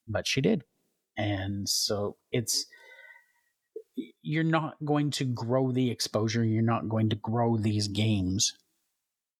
But 0.07 0.27
she 0.27 0.41
did. 0.43 0.65
And 1.17 1.67
so 1.69 2.17
it's, 2.33 2.67
you're 4.21 4.45
not 4.45 4.75
going 4.85 5.11
to 5.13 5.25
grow 5.25 5.73
the 5.73 5.91
exposure, 5.91 6.45
you're 6.45 6.63
not 6.63 6.89
going 6.89 7.09
to 7.11 7.17
grow 7.17 7.57
these 7.57 7.89
games 7.89 8.53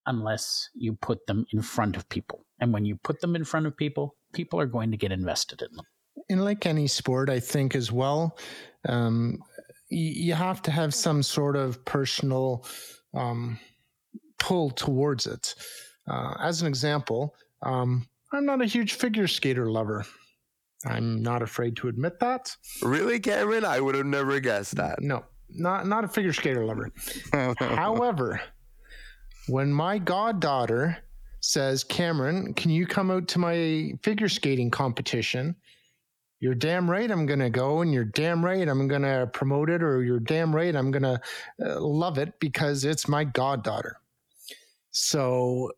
unless 0.07 0.69
you 0.75 0.95
put 0.95 1.27
them 1.27 1.45
in 1.53 1.61
front 1.61 1.97
of 1.97 2.09
people. 2.09 2.47
And 2.61 2.73
when 2.73 2.85
you 2.85 2.97
put 2.97 3.21
them 3.21 3.35
in 3.35 3.45
front 3.45 3.67
of 3.67 3.77
people, 3.77 4.15
people 4.33 4.61
are 4.61 4.67
going 4.67 4.91
to 4.93 4.97
get 4.97 5.13
invested 5.13 5.63
in 5.63 5.75
them. 5.77 5.87
And 6.31 6.45
like 6.45 6.67
any 6.67 6.87
sport, 6.87 7.29
I 7.29 7.41
think 7.41 7.75
as 7.75 7.91
well, 7.91 8.39
um, 8.89 9.43
you 9.89 10.35
have 10.35 10.63
to 10.63 10.71
have 10.71 10.95
some 10.95 11.23
sort 11.23 11.57
of 11.57 11.85
personal 11.85 12.65
um, 13.15 13.59
pull 14.39 14.71
towards 14.71 15.27
it. 15.27 15.55
Uh, 16.09 16.35
as 16.41 16.61
an 16.61 16.69
example, 16.69 17.35
um, 17.65 18.07
I'm 18.33 18.47
not 18.47 18.63
a 18.63 18.67
huge 18.67 18.95
figure 18.95 19.27
skater 19.27 19.71
lover. 19.71 20.05
I'm 20.87 21.23
not 21.23 21.43
afraid 21.43 21.77
to 21.77 21.89
admit 21.89 22.21
that. 22.21 22.55
Really, 22.83 23.19
Cameron? 23.19 23.65
I 23.65 23.81
would 23.81 23.95
have 23.95 24.07
never 24.07 24.39
guessed 24.41 24.77
that. 24.77 25.01
No, 25.01 25.25
not 25.49 25.87
not 25.87 26.05
a 26.05 26.09
figure 26.09 26.33
skater 26.33 26.65
lover. 26.65 26.91
However, 27.59 28.41
when 29.49 29.73
my 29.73 29.99
goddaughter 29.99 30.99
says, 31.41 31.85
Cameron, 31.85 32.55
can 32.55 32.71
you 32.71 32.87
come 32.87 33.11
out 33.11 33.29
to 33.29 33.39
my 33.39 33.93
figure 34.03 34.29
skating 34.29 34.71
competition? 34.71 35.55
You're 36.41 36.55
damn 36.55 36.91
right 36.91 37.11
I'm 37.11 37.27
going 37.27 37.41
to 37.41 37.51
go, 37.51 37.81
and 37.81 37.93
you're 37.93 38.05
damn 38.05 38.45
right 38.45 38.67
I'm 38.67 38.89
going 38.89 39.03
to 39.03 39.31
promote 39.33 39.71
it, 39.71 39.83
or 39.83 40.03
you're 40.03 40.21
damn 40.21 40.55
right 40.55 40.75
I'm 40.75 40.91
going 40.91 41.03
to 41.03 41.21
uh, 41.65 41.81
love 41.81 42.19
it 42.19 42.39
because 42.41 42.85
it's 42.85 43.09
my 43.09 43.25
goddaughter. 43.25 43.99
So 44.91 45.71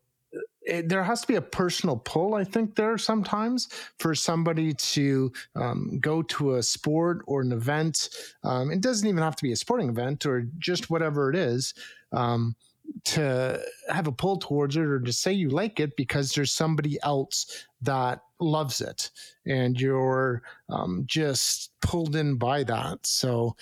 it, 0.66 0.88
there 0.88 1.02
has 1.02 1.20
to 1.22 1.26
be 1.26 1.36
a 1.36 1.40
personal 1.40 1.96
pull, 1.96 2.34
I 2.34 2.44
think, 2.44 2.74
there 2.74 2.98
sometimes 2.98 3.68
for 3.98 4.14
somebody 4.14 4.74
to 4.74 5.32
um, 5.54 5.98
go 6.00 6.22
to 6.22 6.56
a 6.56 6.62
sport 6.62 7.22
or 7.26 7.40
an 7.40 7.52
event. 7.52 8.10
Um, 8.42 8.70
it 8.70 8.80
doesn't 8.80 9.08
even 9.08 9.22
have 9.22 9.36
to 9.36 9.42
be 9.42 9.52
a 9.52 9.56
sporting 9.56 9.88
event 9.88 10.26
or 10.26 10.46
just 10.58 10.90
whatever 10.90 11.30
it 11.30 11.36
is. 11.36 11.74
Um, 12.12 12.56
to 13.04 13.60
have 13.88 14.06
a 14.06 14.12
pull 14.12 14.38
towards 14.38 14.76
it 14.76 14.82
or 14.82 15.00
to 15.00 15.12
say 15.12 15.32
you 15.32 15.48
like 15.48 15.80
it 15.80 15.96
because 15.96 16.32
there's 16.32 16.52
somebody 16.52 16.98
else 17.02 17.66
that 17.82 18.20
loves 18.40 18.80
it 18.80 19.10
and 19.44 19.80
you're 19.80 20.42
um, 20.68 21.02
just 21.06 21.72
pulled 21.82 22.14
in 22.14 22.36
by 22.36 22.62
that. 22.62 23.04
So 23.04 23.56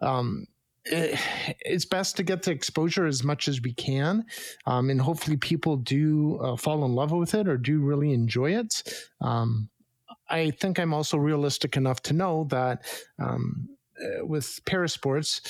um, 0.00 0.46
it, 0.84 1.18
it's 1.60 1.84
best 1.84 2.16
to 2.16 2.22
get 2.22 2.42
the 2.42 2.50
exposure 2.50 3.06
as 3.06 3.22
much 3.22 3.48
as 3.48 3.60
we 3.60 3.72
can. 3.72 4.24
Um, 4.66 4.90
and 4.90 5.00
hopefully 5.00 5.36
people 5.36 5.76
do 5.76 6.38
uh, 6.38 6.56
fall 6.56 6.84
in 6.84 6.94
love 6.94 7.12
with 7.12 7.34
it 7.34 7.48
or 7.48 7.56
do 7.56 7.80
really 7.80 8.12
enjoy 8.12 8.56
it. 8.56 8.82
Um, 9.20 9.68
I 10.28 10.50
think 10.50 10.78
I'm 10.78 10.94
also 10.94 11.18
realistic 11.18 11.76
enough 11.76 12.00
to 12.02 12.14
know 12.14 12.46
that 12.50 12.84
um, 13.18 13.68
uh, 14.02 14.26
with 14.26 14.60
parasports, 14.64 15.40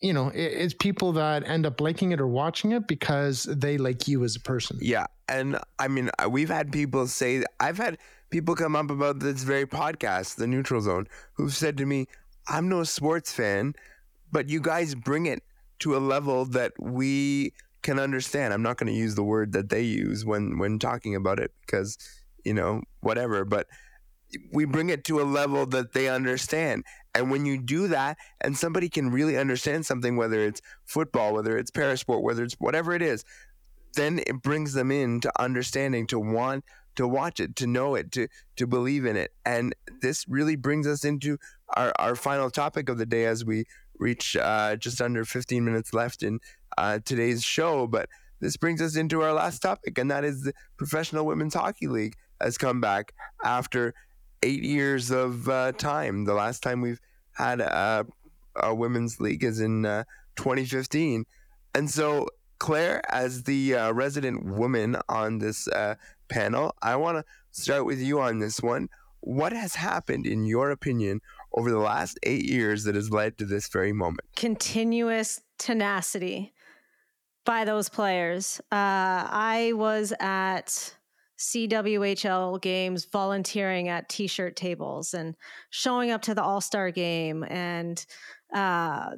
you 0.00 0.12
know, 0.12 0.28
it, 0.28 0.52
it's 0.52 0.74
people 0.74 1.12
that 1.12 1.48
end 1.48 1.66
up 1.66 1.80
liking 1.80 2.12
it 2.12 2.20
or 2.20 2.26
watching 2.26 2.72
it 2.72 2.86
because 2.86 3.44
they 3.44 3.78
like 3.78 4.06
you 4.06 4.22
as 4.22 4.36
a 4.36 4.40
person. 4.40 4.78
Yeah. 4.80 5.06
And 5.28 5.58
I 5.78 5.88
mean, 5.88 6.10
uh, 6.18 6.28
we've 6.28 6.50
had 6.50 6.70
people 6.70 7.06
say, 7.06 7.42
I've 7.58 7.78
had 7.78 7.98
people 8.30 8.54
come 8.54 8.76
up 8.76 8.90
about 8.90 9.20
this 9.20 9.42
very 9.42 9.66
podcast, 9.66 10.36
The 10.36 10.46
Neutral 10.46 10.80
Zone, 10.82 11.08
who've 11.34 11.54
said 11.54 11.76
to 11.78 11.86
me, 11.86 12.06
I'm 12.48 12.68
no 12.68 12.84
sports 12.84 13.32
fan, 13.32 13.74
but 14.36 14.50
you 14.50 14.60
guys 14.60 14.94
bring 14.94 15.24
it 15.24 15.42
to 15.78 15.96
a 15.96 15.98
level 15.98 16.44
that 16.44 16.74
we 16.78 17.54
can 17.80 17.98
understand. 17.98 18.52
I'm 18.52 18.60
not 18.60 18.76
going 18.76 18.92
to 18.92 18.98
use 18.98 19.14
the 19.14 19.24
word 19.24 19.52
that 19.52 19.70
they 19.70 19.80
use 19.80 20.26
when, 20.26 20.58
when 20.58 20.78
talking 20.78 21.16
about 21.16 21.40
it 21.40 21.52
because, 21.62 21.96
you 22.44 22.52
know, 22.52 22.82
whatever, 23.00 23.46
but 23.46 23.66
we 24.52 24.66
bring 24.66 24.90
it 24.90 25.04
to 25.04 25.22
a 25.22 25.24
level 25.24 25.64
that 25.64 25.94
they 25.94 26.10
understand. 26.10 26.84
And 27.14 27.30
when 27.30 27.46
you 27.46 27.56
do 27.56 27.88
that, 27.88 28.18
and 28.42 28.54
somebody 28.54 28.90
can 28.90 29.08
really 29.10 29.38
understand 29.38 29.86
something, 29.86 30.18
whether 30.18 30.40
it's 30.42 30.60
football, 30.84 31.32
whether 31.32 31.56
it's 31.56 31.70
parasport, 31.70 32.20
whether 32.20 32.44
it's 32.44 32.56
whatever 32.58 32.92
it 32.92 33.00
is, 33.00 33.24
then 33.94 34.20
it 34.26 34.42
brings 34.42 34.74
them 34.74 34.90
in 34.90 35.22
to 35.22 35.32
understanding, 35.40 36.06
to 36.08 36.18
want 36.18 36.62
to 36.96 37.08
watch 37.08 37.40
it, 37.40 37.56
to 37.56 37.66
know 37.66 37.94
it, 37.94 38.12
to 38.12 38.28
to 38.56 38.66
believe 38.66 39.06
in 39.06 39.16
it. 39.16 39.32
And 39.46 39.74
this 40.02 40.26
really 40.28 40.56
brings 40.56 40.86
us 40.86 41.04
into 41.04 41.38
our, 41.74 41.92
our 41.98 42.16
final 42.16 42.50
topic 42.50 42.88
of 42.88 42.98
the 42.98 43.06
day 43.06 43.24
as 43.24 43.44
we 43.44 43.64
reach 43.98 44.36
uh, 44.36 44.76
just 44.76 45.00
under 45.00 45.24
15 45.24 45.64
minutes 45.64 45.92
left 45.92 46.22
in 46.22 46.40
uh, 46.78 46.98
today's 47.04 47.42
show. 47.42 47.86
But 47.86 48.08
this 48.40 48.56
brings 48.56 48.82
us 48.82 48.96
into 48.96 49.22
our 49.22 49.32
last 49.32 49.60
topic, 49.60 49.98
and 49.98 50.10
that 50.10 50.24
is 50.24 50.42
the 50.42 50.52
Professional 50.76 51.26
Women's 51.26 51.54
Hockey 51.54 51.88
League 51.88 52.16
has 52.40 52.58
come 52.58 52.80
back 52.80 53.14
after 53.42 53.94
eight 54.42 54.62
years 54.62 55.10
of 55.10 55.48
uh, 55.48 55.72
time. 55.72 56.24
The 56.24 56.34
last 56.34 56.62
time 56.62 56.80
we've 56.80 57.00
had 57.32 57.60
a, 57.60 58.06
a 58.56 58.74
women's 58.74 59.20
league 59.20 59.44
is 59.44 59.60
in 59.60 59.86
uh, 59.86 60.04
2015. 60.36 61.24
And 61.74 61.90
so, 61.90 62.26
Claire, 62.58 63.02
as 63.12 63.42
the 63.42 63.74
uh, 63.74 63.92
resident 63.92 64.44
woman 64.44 64.96
on 65.08 65.38
this 65.38 65.68
uh, 65.68 65.96
panel, 66.28 66.74
I 66.82 66.96
want 66.96 67.18
to 67.18 67.24
start 67.50 67.84
with 67.84 68.00
you 68.00 68.20
on 68.20 68.38
this 68.38 68.62
one. 68.62 68.88
What 69.20 69.52
has 69.52 69.74
happened, 69.74 70.26
in 70.26 70.46
your 70.46 70.70
opinion, 70.70 71.20
over 71.56 71.70
the 71.70 71.78
last 71.78 72.18
eight 72.22 72.44
years 72.44 72.84
that 72.84 72.94
has 72.94 73.10
led 73.10 73.38
to 73.38 73.44
this 73.44 73.68
very 73.68 73.92
moment? 73.92 74.20
Continuous 74.36 75.40
tenacity 75.58 76.52
by 77.44 77.64
those 77.64 77.88
players. 77.88 78.60
Uh, 78.70 79.24
I 79.30 79.72
was 79.74 80.12
at 80.20 80.94
CWHL 81.38 82.60
games 82.60 83.06
volunteering 83.06 83.88
at 83.88 84.08
t-shirt 84.08 84.56
tables 84.56 85.14
and 85.14 85.34
showing 85.70 86.10
up 86.10 86.22
to 86.22 86.34
the 86.34 86.42
all-star 86.42 86.90
game 86.90 87.44
and 87.44 88.04
uh, 88.54 89.10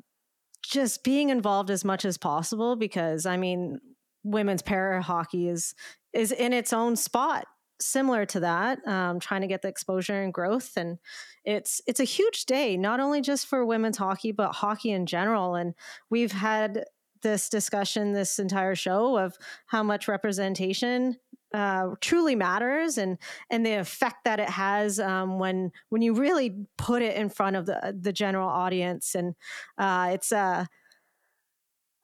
just 0.62 1.04
being 1.04 1.30
involved 1.30 1.70
as 1.70 1.84
much 1.84 2.04
as 2.04 2.18
possible 2.18 2.76
because 2.76 3.24
I 3.24 3.36
mean 3.36 3.80
women's 4.24 4.62
para 4.62 5.00
hockey 5.00 5.48
is 5.48 5.74
is 6.12 6.32
in 6.32 6.52
its 6.52 6.72
own 6.72 6.96
spot 6.96 7.46
similar 7.80 8.26
to 8.26 8.40
that 8.40 8.86
um, 8.86 9.20
trying 9.20 9.40
to 9.40 9.46
get 9.46 9.62
the 9.62 9.68
exposure 9.68 10.22
and 10.22 10.34
growth 10.34 10.72
and 10.76 10.98
it's 11.44 11.80
it's 11.86 12.00
a 12.00 12.04
huge 12.04 12.44
day 12.44 12.76
not 12.76 13.00
only 13.00 13.20
just 13.20 13.46
for 13.46 13.64
women's 13.64 13.96
hockey 13.96 14.32
but 14.32 14.52
hockey 14.52 14.90
in 14.90 15.06
general 15.06 15.54
and 15.54 15.74
we've 16.10 16.32
had 16.32 16.84
this 17.22 17.48
discussion 17.48 18.12
this 18.12 18.38
entire 18.38 18.74
show 18.74 19.16
of 19.16 19.36
how 19.66 19.82
much 19.82 20.08
representation 20.08 21.16
uh, 21.54 21.90
truly 22.00 22.34
matters 22.34 22.98
and 22.98 23.16
and 23.50 23.64
the 23.64 23.72
effect 23.72 24.24
that 24.24 24.38
it 24.40 24.50
has 24.50 25.00
um, 25.00 25.38
when 25.38 25.72
when 25.88 26.02
you 26.02 26.14
really 26.14 26.66
put 26.76 27.00
it 27.00 27.16
in 27.16 27.28
front 27.28 27.56
of 27.56 27.66
the 27.66 27.96
the 27.98 28.12
general 28.12 28.48
audience 28.48 29.14
and 29.14 29.34
uh, 29.78 30.10
it's 30.12 30.32
uh 30.32 30.64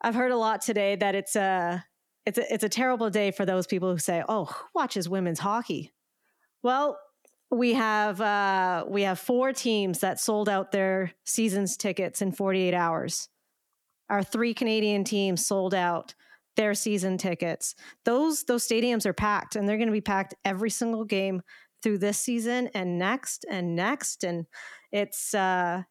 I've 0.01 0.15
heard 0.15 0.33
a 0.33 0.37
lot 0.37 0.61
today 0.61 0.97
that 0.97 1.15
it's 1.15 1.35
a 1.35 1.85
it's 2.27 2.39
a 2.39 2.53
it's 2.53 2.65
a 2.65 2.69
terrible 2.69 3.11
day 3.11 3.31
for 3.31 3.45
those 3.45 3.67
people 3.67 3.91
who 3.91 3.99
say 3.99 4.23
oh 4.29 4.47
who 4.47 4.65
watches 4.75 5.09
women's 5.09 5.39
hockey 5.39 5.93
well 6.63 6.99
we 7.51 7.75
have 7.75 8.21
uh, 8.21 8.85
we 8.89 9.03
have 9.03 9.19
four 9.19 9.53
teams 9.53 10.01
that 10.01 10.19
sold 10.19 10.49
out 10.49 10.73
their 10.73 11.13
seasons 11.25 11.77
tickets 11.77 12.21
in 12.21 12.33
48 12.33 12.75
hours 12.75 13.29
our 14.11 14.23
three 14.23 14.55
Canadian 14.55 15.05
teams 15.05 15.47
sold 15.47 15.75
out 15.75 16.15
their 16.57 16.75
season 16.75 17.19
tickets. 17.19 17.75
Those 18.05 18.45
those 18.45 18.67
stadiums 18.67 19.07
are 19.07 19.13
packed 19.13 19.57
and 19.57 19.69
they're 19.69 19.77
going 19.77 19.89
to 19.89 19.93
be 19.93 20.01
packed 20.01 20.35
every 20.45 20.71
single 20.71 21.05
game 21.05 21.43
through 21.83 21.99
this 21.99 22.19
season 22.19 22.71
and 22.75 22.99
next 22.99 23.45
and 23.51 23.77
next 23.77 24.25
and 24.25 24.47
it's 24.93 25.35
uh 25.35 25.83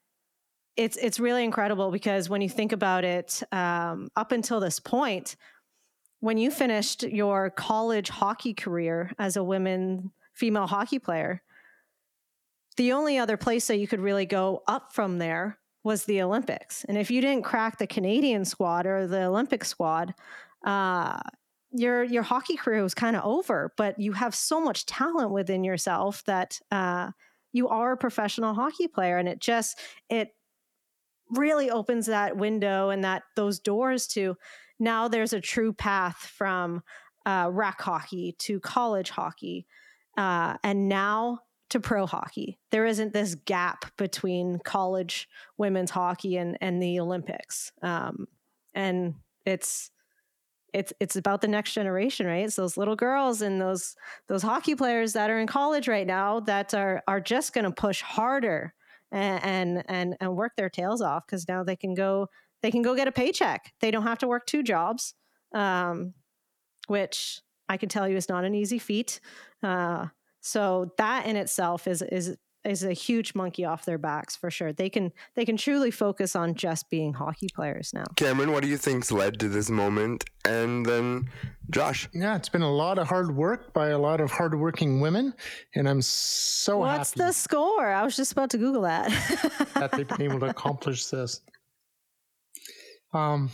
it's 0.75 0.97
it's 0.97 1.19
really 1.19 1.43
incredible 1.43 1.91
because 1.91 2.29
when 2.29 2.41
you 2.41 2.49
think 2.49 2.71
about 2.71 3.03
it 3.03 3.43
um, 3.51 4.09
up 4.15 4.31
until 4.31 4.59
this 4.59 4.79
point 4.79 5.35
when 6.23 6.37
you 6.37 6.49
finished 6.49 7.03
your 7.03 7.49
college 7.49 8.07
hockey 8.07 8.53
career 8.53 9.11
as 9.19 9.35
a 9.35 9.43
women 9.43 10.09
female 10.33 10.67
hockey 10.67 10.97
player 10.97 11.41
the 12.77 12.93
only 12.93 13.17
other 13.17 13.35
place 13.35 13.67
that 13.67 13.77
you 13.77 13.87
could 13.87 13.99
really 13.99 14.25
go 14.25 14.63
up 14.65 14.93
from 14.93 15.17
there 15.17 15.59
was 15.83 16.05
the 16.05 16.21
Olympics. 16.21 16.85
And 16.85 16.97
if 16.97 17.11
you 17.11 17.21
didn't 17.21 17.43
crack 17.43 17.77
the 17.77 17.85
Canadian 17.85 18.45
squad 18.45 18.87
or 18.87 19.05
the 19.05 19.25
Olympic 19.25 19.65
squad, 19.65 20.13
uh, 20.65 21.19
your 21.71 22.03
your 22.03 22.23
hockey 22.23 22.55
career 22.55 22.81
was 22.81 22.93
kind 22.93 23.15
of 23.15 23.23
over. 23.25 23.73
But 23.77 23.99
you 23.99 24.13
have 24.13 24.33
so 24.33 24.61
much 24.61 24.85
talent 24.85 25.31
within 25.31 25.63
yourself 25.63 26.23
that 26.25 26.59
uh, 26.71 27.11
you 27.51 27.67
are 27.67 27.91
a 27.91 27.97
professional 27.97 28.53
hockey 28.53 28.87
player, 28.87 29.17
and 29.17 29.27
it 29.27 29.39
just 29.39 29.77
it 30.09 30.29
really 31.29 31.69
opens 31.69 32.05
that 32.05 32.37
window 32.37 32.89
and 32.89 33.03
that 33.03 33.23
those 33.35 33.59
doors 33.59 34.07
to 34.07 34.35
now 34.79 35.07
there's 35.07 35.33
a 35.33 35.41
true 35.41 35.73
path 35.73 36.17
from 36.17 36.81
uh, 37.25 37.51
hockey 37.79 38.35
to 38.39 38.59
college 38.59 39.09
hockey, 39.09 39.65
uh, 40.17 40.57
and 40.63 40.89
now 40.89 41.39
to 41.69 41.79
pro 41.79 42.05
hockey. 42.05 42.59
There 42.71 42.85
isn't 42.85 43.13
this 43.13 43.35
gap 43.35 43.85
between 43.97 44.59
college 44.59 45.27
women's 45.57 45.91
hockey 45.91 46.37
and 46.37 46.57
and 46.61 46.81
the 46.81 46.99
Olympics, 46.99 47.71
um, 47.81 48.27
and 48.73 49.15
it's 49.45 49.89
it's 50.73 50.91
it's 50.99 51.15
about 51.15 51.41
the 51.41 51.47
next 51.47 51.73
generation, 51.73 52.25
right? 52.25 52.45
It's 52.45 52.55
those 52.55 52.77
little 52.77 52.95
girls 52.95 53.41
and 53.41 53.61
those 53.61 53.95
those 54.27 54.41
hockey 54.41 54.75
players 54.75 55.13
that 55.13 55.29
are 55.29 55.39
in 55.39 55.47
college 55.47 55.87
right 55.87 56.07
now 56.07 56.39
that 56.41 56.73
are 56.73 57.01
are 57.07 57.19
just 57.19 57.53
going 57.53 57.65
to 57.65 57.71
push 57.71 58.01
harder 58.01 58.73
and 59.11 59.83
and 59.87 60.17
and 60.19 60.35
work 60.35 60.53
their 60.57 60.69
tails 60.69 61.01
off 61.01 61.25
because 61.25 61.47
now 61.47 61.63
they 61.63 61.75
can 61.75 61.93
go 61.93 62.27
they 62.63 62.71
can 62.71 62.81
go 62.81 62.95
get 62.95 63.07
a 63.07 63.11
paycheck. 63.11 63.73
They 63.81 63.91
don't 63.91 64.03
have 64.03 64.17
to 64.19 64.27
work 64.27 64.47
two 64.47 64.63
jobs, 64.63 65.13
um, 65.53 66.13
which 66.87 67.41
I 67.69 67.77
can 67.77 67.89
tell 67.89 68.07
you 68.07 68.15
is 68.17 68.29
not 68.29 68.45
an 68.45 68.55
easy 68.55 68.79
feat. 68.79 69.19
Uh, 69.61 70.07
so 70.41 70.91
that 70.97 71.27
in 71.27 71.35
itself 71.35 71.87
is 71.87 72.01
is 72.01 72.35
is 72.65 72.83
a 72.85 72.93
huge 72.93 73.35
monkey 73.35 73.65
off 73.65 73.83
their 73.83 73.97
backs 73.97 74.37
for 74.37 74.49
sure. 74.49 74.71
They 74.71 74.89
can 74.89 75.11
they 75.35 75.43
can 75.43 75.57
truly 75.57 75.91
focus 75.91 76.35
on 76.35 76.55
just 76.55 76.89
being 76.89 77.13
hockey 77.13 77.47
players 77.53 77.91
now. 77.93 78.05
Cameron, 78.15 78.53
what 78.53 78.63
do 78.63 78.69
you 78.69 78.77
think's 78.77 79.11
led 79.11 79.39
to 79.41 79.49
this 79.49 79.69
moment? 79.69 80.23
And 80.45 80.85
then 80.85 81.29
Josh. 81.69 82.07
Yeah, 82.13 82.35
it's 82.37 82.49
been 82.49 82.61
a 82.61 82.71
lot 82.73 82.97
of 82.97 83.07
hard 83.07 83.35
work 83.35 83.73
by 83.73 83.89
a 83.89 83.97
lot 83.97 84.21
of 84.21 84.31
hardworking 84.31 85.01
women, 85.01 85.33
and 85.75 85.87
I'm 85.87 86.01
so 86.01 86.79
What's 86.79 87.11
happy. 87.11 87.25
the 87.27 87.31
score? 87.33 87.87
I 87.87 88.03
was 88.03 88.15
just 88.15 88.31
about 88.31 88.49
to 88.51 88.57
Google 88.57 88.83
that. 88.83 89.09
that 89.73 89.91
they've 89.91 90.07
been 90.07 90.21
able 90.21 90.39
to 90.41 90.45
accomplish 90.49 91.07
this. 91.07 91.41
Um, 93.13 93.49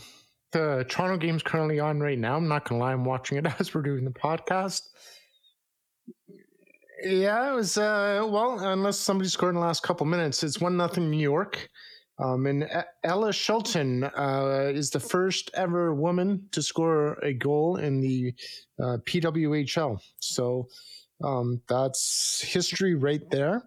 the 0.52 0.84
Toronto 0.88 1.16
game's 1.16 1.42
currently 1.42 1.78
on 1.80 2.00
right 2.00 2.18
now. 2.18 2.36
I'm 2.36 2.48
not 2.48 2.68
gonna 2.68 2.80
lie, 2.80 2.92
I'm 2.92 3.04
watching 3.04 3.38
it 3.38 3.46
as 3.60 3.74
we're 3.74 3.82
doing 3.82 4.04
the 4.04 4.10
podcast. 4.10 4.82
Yeah, 7.02 7.52
it 7.52 7.54
was 7.54 7.78
uh, 7.78 8.26
well, 8.28 8.58
unless 8.58 8.98
somebody 8.98 9.28
scored 9.28 9.54
in 9.54 9.60
the 9.60 9.66
last 9.66 9.82
couple 9.82 10.06
minutes, 10.06 10.42
it's 10.42 10.60
one 10.60 10.76
nothing 10.76 11.10
New 11.10 11.18
York. 11.18 11.68
Um, 12.22 12.46
and 12.46 12.68
Ella 13.02 13.32
Shelton 13.32 14.04
uh, 14.04 14.70
is 14.74 14.90
the 14.90 15.00
first 15.00 15.50
ever 15.54 15.94
woman 15.94 16.46
to 16.52 16.60
score 16.60 17.14
a 17.22 17.32
goal 17.32 17.76
in 17.76 18.00
the 18.00 18.34
uh, 18.78 18.98
PWHL. 19.06 19.98
So 20.18 20.68
um, 21.24 21.62
that's 21.66 22.42
history 22.46 22.94
right 22.94 23.22
there. 23.30 23.62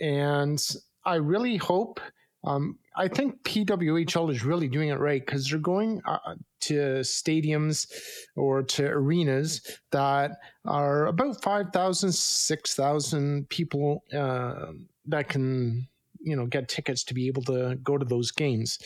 And 0.00 0.58
I 1.04 1.16
really 1.16 1.58
hope 1.58 2.00
um, 2.44 2.78
I 2.96 3.08
think 3.08 3.42
PWHL 3.42 4.30
is 4.30 4.44
really 4.44 4.68
doing 4.68 4.88
it 4.88 4.98
right 4.98 5.24
because 5.24 5.48
they're 5.48 5.58
going 5.58 6.00
uh, 6.06 6.34
to 6.62 6.74
stadiums 7.00 7.86
or 8.36 8.62
to 8.62 8.86
arenas 8.86 9.60
that 9.92 10.38
are 10.64 11.06
about 11.06 11.42
5,000, 11.42 12.12
6,000 12.12 13.48
people 13.50 14.02
uh, 14.16 14.72
that 15.06 15.28
can 15.28 15.86
you 16.26 16.36
know 16.36 16.44
get 16.44 16.68
tickets 16.68 17.04
to 17.04 17.14
be 17.14 17.28
able 17.28 17.42
to 17.42 17.78
go 17.82 17.96
to 17.96 18.04
those 18.04 18.30
games. 18.30 18.78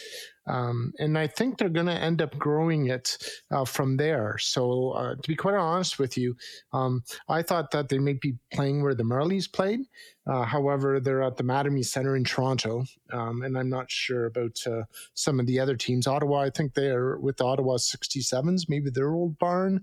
Um, 0.46 0.92
and 0.98 1.18
i 1.18 1.26
think 1.26 1.58
they're 1.58 1.68
going 1.68 1.86
to 1.86 1.92
end 1.92 2.20
up 2.22 2.36
growing 2.36 2.86
it 2.86 3.16
uh, 3.50 3.64
from 3.64 3.96
there. 3.96 4.36
So 4.38 4.90
uh, 4.92 5.14
to 5.14 5.28
be 5.28 5.36
quite 5.36 5.54
honest 5.54 5.98
with 5.98 6.16
you 6.16 6.36
um, 6.72 7.02
i 7.28 7.42
thought 7.42 7.70
that 7.70 7.88
they 7.88 7.98
may 7.98 8.14
be 8.14 8.34
playing 8.52 8.82
where 8.82 8.94
the 8.94 9.04
marlies 9.04 9.50
played. 9.50 9.80
Uh, 10.26 10.44
however 10.44 11.00
they're 11.00 11.22
at 11.22 11.36
the 11.36 11.44
mattamy 11.44 11.84
center 11.84 12.14
in 12.14 12.24
toronto 12.24 12.84
um, 13.12 13.42
and 13.42 13.56
i'm 13.56 13.70
not 13.70 13.90
sure 13.90 14.26
about 14.26 14.56
uh, 14.66 14.82
some 15.14 15.40
of 15.40 15.46
the 15.46 15.58
other 15.58 15.76
teams. 15.76 16.06
Ottawa 16.06 16.40
i 16.40 16.50
think 16.50 16.74
they 16.74 16.88
are 16.88 17.18
with 17.18 17.38
the 17.38 17.44
ottawa 17.44 17.76
67s 17.76 18.68
maybe 18.68 18.90
their 18.90 19.12
old 19.12 19.38
barn. 19.38 19.82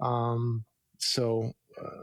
Um, 0.00 0.64
so 0.98 1.52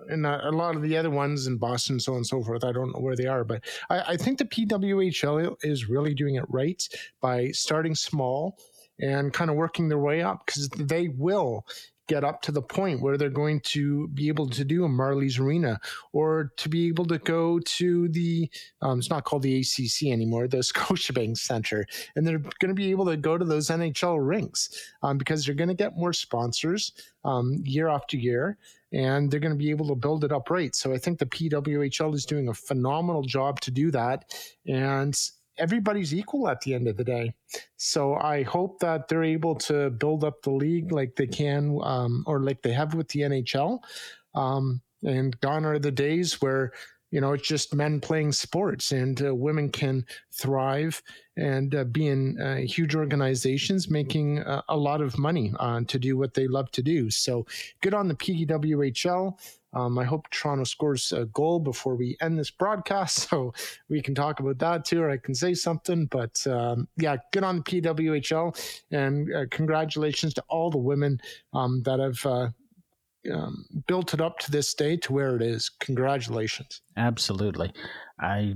and 0.09 0.25
a 0.25 0.51
lot 0.51 0.75
of 0.75 0.81
the 0.81 0.97
other 0.97 1.09
ones 1.09 1.47
in 1.47 1.57
Boston, 1.57 1.99
so 1.99 2.13
on 2.13 2.17
and 2.17 2.27
so 2.27 2.43
forth. 2.43 2.63
I 2.63 2.71
don't 2.71 2.93
know 2.93 2.99
where 2.99 3.15
they 3.15 3.27
are, 3.27 3.43
but 3.43 3.63
I, 3.89 4.01
I 4.13 4.17
think 4.17 4.37
the 4.37 4.45
PWHL 4.45 5.57
is 5.63 5.89
really 5.89 6.13
doing 6.13 6.35
it 6.35 6.45
right 6.49 6.81
by 7.21 7.51
starting 7.51 7.95
small 7.95 8.57
and 8.99 9.33
kind 9.33 9.49
of 9.49 9.55
working 9.55 9.89
their 9.89 9.99
way 9.99 10.21
up 10.21 10.45
because 10.45 10.69
they 10.69 11.07
will 11.07 11.65
get 12.11 12.25
up 12.25 12.41
to 12.41 12.51
the 12.51 12.61
point 12.61 13.01
where 13.01 13.17
they're 13.17 13.29
going 13.29 13.61
to 13.61 14.09
be 14.09 14.27
able 14.27 14.49
to 14.49 14.65
do 14.65 14.83
a 14.83 14.89
Marley's 14.89 15.39
Arena 15.39 15.79
or 16.11 16.51
to 16.57 16.67
be 16.67 16.89
able 16.89 17.05
to 17.05 17.17
go 17.19 17.57
to 17.59 18.09
the, 18.09 18.49
um, 18.81 18.99
it's 18.99 19.09
not 19.09 19.23
called 19.23 19.43
the 19.43 19.59
ACC 19.61 20.11
anymore, 20.11 20.45
the 20.45 20.57
Scotiabank 20.71 21.37
Center. 21.37 21.85
And 22.17 22.27
they're 22.27 22.39
going 22.39 22.67
to 22.67 22.73
be 22.73 22.91
able 22.91 23.05
to 23.05 23.15
go 23.15 23.37
to 23.37 23.45
those 23.45 23.69
NHL 23.69 24.17
rinks 24.19 24.91
um, 25.03 25.17
because 25.17 25.45
they're 25.45 25.55
going 25.55 25.69
to 25.69 25.73
get 25.73 25.95
more 25.95 26.11
sponsors 26.11 26.91
um, 27.23 27.61
year 27.63 27.87
after 27.87 28.17
year 28.17 28.57
and 28.91 29.31
they're 29.31 29.39
going 29.39 29.53
to 29.53 29.57
be 29.57 29.69
able 29.69 29.87
to 29.87 29.95
build 29.95 30.25
it 30.25 30.33
up 30.33 30.49
right. 30.49 30.75
So 30.75 30.93
I 30.93 30.97
think 30.97 31.17
the 31.17 31.25
PWHL 31.25 32.13
is 32.13 32.25
doing 32.25 32.49
a 32.49 32.53
phenomenal 32.53 33.21
job 33.21 33.61
to 33.61 33.71
do 33.71 33.89
that. 33.91 34.25
And 34.67 35.17
everybody's 35.57 36.13
equal 36.13 36.47
at 36.47 36.61
the 36.61 36.73
end 36.73 36.87
of 36.87 36.97
the 36.97 37.03
day. 37.03 37.33
So 37.77 38.15
I 38.15 38.43
hope 38.43 38.79
that 38.79 39.07
they're 39.07 39.23
able 39.23 39.55
to 39.55 39.89
build 39.89 40.23
up 40.23 40.41
the 40.41 40.51
league 40.51 40.91
like 40.91 41.15
they 41.15 41.27
can, 41.27 41.79
um, 41.83 42.23
or 42.27 42.41
like 42.41 42.61
they 42.61 42.73
have 42.73 42.93
with 42.93 43.07
the 43.09 43.21
NHL. 43.21 43.79
Um, 44.33 44.81
and 45.03 45.39
gone 45.41 45.65
are 45.65 45.79
the 45.79 45.91
days 45.91 46.41
where 46.41 46.71
you 47.11 47.21
know 47.21 47.33
it's 47.33 47.47
just 47.47 47.75
men 47.75 47.99
playing 47.99 48.31
sports 48.31 48.91
and 48.91 49.25
uh, 49.25 49.35
women 49.35 49.69
can 49.69 50.05
thrive 50.31 51.01
and 51.37 51.75
uh, 51.75 51.83
be 51.83 52.07
in 52.07 52.39
uh, 52.41 52.55
huge 52.57 52.95
organizations 52.95 53.89
making 53.89 54.39
uh, 54.39 54.61
a 54.69 54.77
lot 54.77 55.01
of 55.01 55.17
money 55.17 55.53
uh, 55.59 55.81
to 55.87 55.99
do 55.99 56.17
what 56.17 56.33
they 56.33 56.47
love 56.47 56.71
to 56.71 56.81
do 56.81 57.11
so 57.11 57.45
good 57.81 57.93
on 57.93 58.07
the 58.07 58.15
pwhl 58.15 59.37
um, 59.73 59.97
I 59.97 60.03
hope 60.03 60.29
Toronto 60.29 60.65
scores 60.65 61.11
a 61.11 61.25
goal 61.25 61.59
before 61.59 61.95
we 61.95 62.17
end 62.19 62.37
this 62.37 62.51
broadcast, 62.51 63.19
so 63.29 63.53
we 63.89 64.01
can 64.01 64.13
talk 64.13 64.39
about 64.39 64.59
that 64.59 64.85
too, 64.85 65.01
or 65.01 65.09
I 65.09 65.17
can 65.17 65.33
say 65.33 65.53
something. 65.53 66.07
But 66.07 66.45
um, 66.47 66.87
yeah, 66.97 67.17
good 67.31 67.43
on 67.43 67.57
the 67.57 67.63
PWHL, 67.63 68.81
and 68.91 69.33
uh, 69.33 69.45
congratulations 69.49 70.33
to 70.35 70.43
all 70.49 70.69
the 70.69 70.77
women 70.77 71.21
um, 71.53 71.83
that 71.83 71.99
have 71.99 72.25
uh, 72.25 72.49
um, 73.33 73.65
built 73.87 74.13
it 74.13 74.21
up 74.21 74.39
to 74.39 74.51
this 74.51 74.73
day 74.73 74.97
to 74.97 75.13
where 75.13 75.35
it 75.35 75.41
is. 75.41 75.69
Congratulations. 75.79 76.81
Absolutely. 76.97 77.71
I 78.19 78.55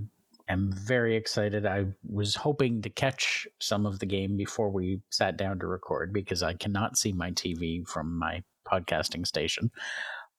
am 0.49 0.72
very 0.72 1.16
excited. 1.16 1.66
I 1.66 1.86
was 2.07 2.36
hoping 2.36 2.82
to 2.82 2.89
catch 2.89 3.47
some 3.59 3.86
of 3.86 3.99
the 3.99 4.05
game 4.05 4.38
before 4.38 4.70
we 4.70 5.01
sat 5.09 5.38
down 5.38 5.59
to 5.59 5.68
record 5.68 6.13
because 6.13 6.43
I 6.43 6.53
cannot 6.53 6.97
see 6.97 7.11
my 7.11 7.32
TV 7.32 7.88
from 7.88 8.18
my 8.18 8.43
podcasting 8.68 9.26
station. 9.26 9.72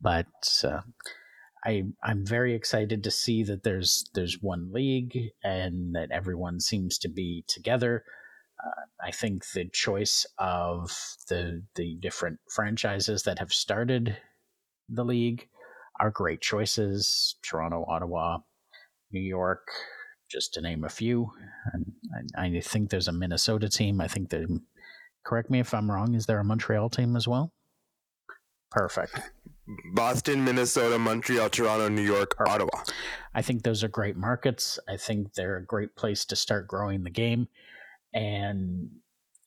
But 0.00 0.26
uh, 0.64 0.80
I 1.64 1.84
I'm 2.02 2.26
very 2.26 2.54
excited 2.54 3.02
to 3.04 3.10
see 3.10 3.42
that 3.44 3.62
there's 3.62 4.08
there's 4.14 4.42
one 4.42 4.72
league 4.72 5.18
and 5.42 5.94
that 5.94 6.10
everyone 6.10 6.60
seems 6.60 6.98
to 6.98 7.08
be 7.08 7.44
together. 7.48 8.04
I 9.00 9.10
think 9.10 9.44
the 9.52 9.68
choice 9.72 10.26
of 10.38 10.90
the 11.28 11.62
the 11.74 11.96
different 12.00 12.38
franchises 12.50 13.22
that 13.24 13.38
have 13.38 13.52
started 13.52 14.16
the 14.88 15.04
league 15.04 15.48
are 16.00 16.10
great 16.10 16.40
choices. 16.40 17.36
Toronto, 17.42 17.84
Ottawa, 17.88 18.38
New 19.12 19.20
York, 19.20 19.66
just 20.30 20.54
to 20.54 20.60
name 20.60 20.84
a 20.84 20.88
few. 20.88 21.30
And 21.72 21.92
I, 22.36 22.46
I 22.46 22.60
think 22.60 22.90
there's 22.90 23.08
a 23.08 23.12
Minnesota 23.12 23.68
team. 23.68 24.00
I 24.00 24.08
think 24.08 24.30
there. 24.30 24.46
Correct 25.24 25.50
me 25.50 25.58
if 25.58 25.74
I'm 25.74 25.90
wrong. 25.90 26.14
Is 26.14 26.26
there 26.26 26.38
a 26.38 26.44
Montreal 26.44 26.88
team 26.88 27.16
as 27.16 27.26
well? 27.26 27.52
Perfect. 28.70 29.20
Boston, 29.94 30.44
Minnesota, 30.44 30.98
Montreal, 30.98 31.50
Toronto, 31.50 31.88
New 31.88 32.02
York, 32.02 32.36
Perfect. 32.36 32.54
Ottawa. 32.54 32.84
I 33.34 33.42
think 33.42 33.62
those 33.62 33.82
are 33.82 33.88
great 33.88 34.16
markets. 34.16 34.78
I 34.88 34.96
think 34.96 35.34
they're 35.34 35.56
a 35.56 35.64
great 35.64 35.96
place 35.96 36.24
to 36.26 36.36
start 36.36 36.68
growing 36.68 37.02
the 37.02 37.10
game. 37.10 37.48
And 38.16 38.88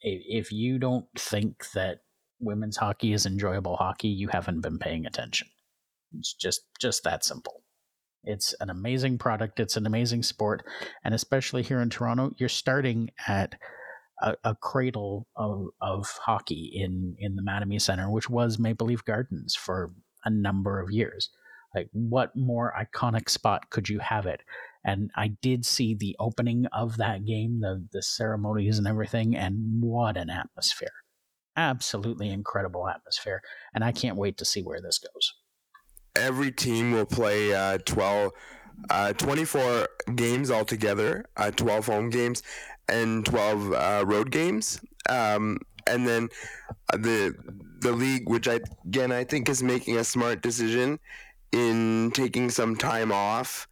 if 0.01 0.51
you 0.51 0.77
don't 0.77 1.07
think 1.17 1.71
that 1.73 2.01
women's 2.39 2.77
hockey 2.77 3.13
is 3.13 3.25
enjoyable 3.25 3.77
hockey, 3.77 4.09
you 4.09 4.27
haven't 4.27 4.61
been 4.61 4.77
paying 4.77 5.07
attention. 5.07 5.47
It's 6.17 6.33
just 6.33 6.61
just 6.79 7.03
that 7.03 7.25
simple. 7.25 7.63
It's 8.23 8.53
an 8.59 8.69
amazing 8.69 9.17
product. 9.17 9.59
It's 9.59 9.75
an 9.75 9.87
amazing 9.87 10.21
sport, 10.23 10.63
and 11.03 11.15
especially 11.15 11.63
here 11.63 11.81
in 11.81 11.89
Toronto, 11.89 12.31
you're 12.37 12.47
starting 12.47 13.09
at 13.27 13.55
a, 14.21 14.35
a 14.43 14.55
cradle 14.55 15.27
of, 15.35 15.69
of 15.81 16.07
hockey 16.23 16.71
in 16.75 17.15
in 17.17 17.35
the 17.35 17.41
Mattamy 17.41 17.81
Center, 17.81 18.11
which 18.11 18.29
was 18.29 18.59
Maple 18.59 18.87
Leaf 18.87 19.03
Gardens 19.03 19.55
for 19.55 19.91
a 20.23 20.29
number 20.29 20.79
of 20.79 20.91
years. 20.91 21.31
Like, 21.73 21.89
what 21.91 22.35
more 22.35 22.73
iconic 22.79 23.29
spot 23.29 23.69
could 23.71 23.89
you 23.89 23.99
have 23.99 24.27
it? 24.27 24.41
And 24.83 25.11
I 25.15 25.29
did 25.41 25.65
see 25.65 25.93
the 25.93 26.15
opening 26.19 26.65
of 26.67 26.97
that 26.97 27.25
game, 27.25 27.59
the 27.59 27.87
the 27.91 28.01
ceremonies 28.01 28.77
and 28.77 28.87
everything, 28.87 29.35
and 29.35 29.81
what 29.81 30.15
an 30.15 30.29
atmosphere! 30.29 30.91
Absolutely 31.57 32.29
incredible 32.29 32.87
atmosphere, 32.87 33.41
and 33.73 33.83
I 33.83 33.91
can't 33.91 34.15
wait 34.15 34.37
to 34.37 34.45
see 34.45 34.61
where 34.61 34.81
this 34.81 34.99
goes. 34.99 35.33
Every 36.15 36.51
team 36.51 36.91
will 36.91 37.05
play 37.05 37.53
uh, 37.53 37.77
12, 37.85 38.31
uh, 38.89 39.13
24 39.13 39.87
games 40.15 40.49
altogether, 40.49 41.25
uh, 41.37 41.51
12 41.51 41.85
home 41.85 42.09
games 42.09 42.41
and 42.87 43.25
12 43.25 43.73
uh, 43.73 44.03
road 44.07 44.31
games. 44.31 44.81
Um, 45.09 45.59
and 45.87 46.07
then 46.07 46.29
uh, 46.93 46.97
the 46.97 47.35
the 47.81 47.91
league, 47.91 48.29
which 48.29 48.47
I 48.47 48.59
again 48.85 49.11
I 49.11 49.23
think 49.23 49.49
is 49.49 49.63
making 49.63 49.97
a 49.97 50.03
smart 50.03 50.41
decision 50.41 50.99
in 51.51 52.11
taking 52.13 52.49
some 52.49 52.75
time 52.75 53.11
off 53.11 53.67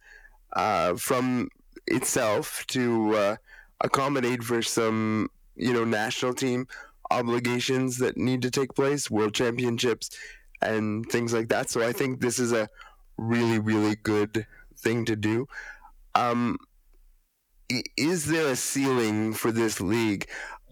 uh, 0.54 0.94
from 0.94 1.48
itself 1.86 2.64
to 2.68 3.14
uh, 3.14 3.36
accommodate 3.80 4.42
for 4.42 4.62
some 4.62 5.30
you 5.56 5.72
know 5.72 5.84
national 5.84 6.34
team 6.34 6.66
obligations 7.10 7.98
that 7.98 8.16
need 8.16 8.42
to 8.42 8.50
take 8.50 8.74
place, 8.74 9.10
world 9.10 9.34
championships, 9.34 10.10
and 10.60 11.06
things 11.06 11.32
like 11.32 11.48
that. 11.48 11.70
So 11.70 11.86
I 11.86 11.92
think 11.92 12.20
this 12.20 12.38
is 12.38 12.52
a 12.52 12.68
really 13.16 13.58
really 13.58 13.96
good 13.96 14.46
thing 14.78 15.04
to 15.06 15.16
do. 15.16 15.46
Um, 16.14 16.58
is 17.96 18.26
there 18.26 18.48
a 18.48 18.56
ceiling 18.56 19.34
for 19.34 19.52
this 19.52 19.80
league? 19.80 20.26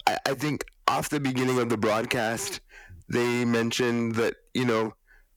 I, 0.07 0.19
I 0.27 0.35
think 0.35 0.65
off 0.89 1.09
the 1.09 1.21
beginning 1.21 1.59
of 1.59 1.69
the 1.69 1.77
broadcast, 1.77 2.61
they 3.09 3.45
mentioned 3.45 4.15
that 4.17 4.35
you 4.55 4.65
know 4.65 4.95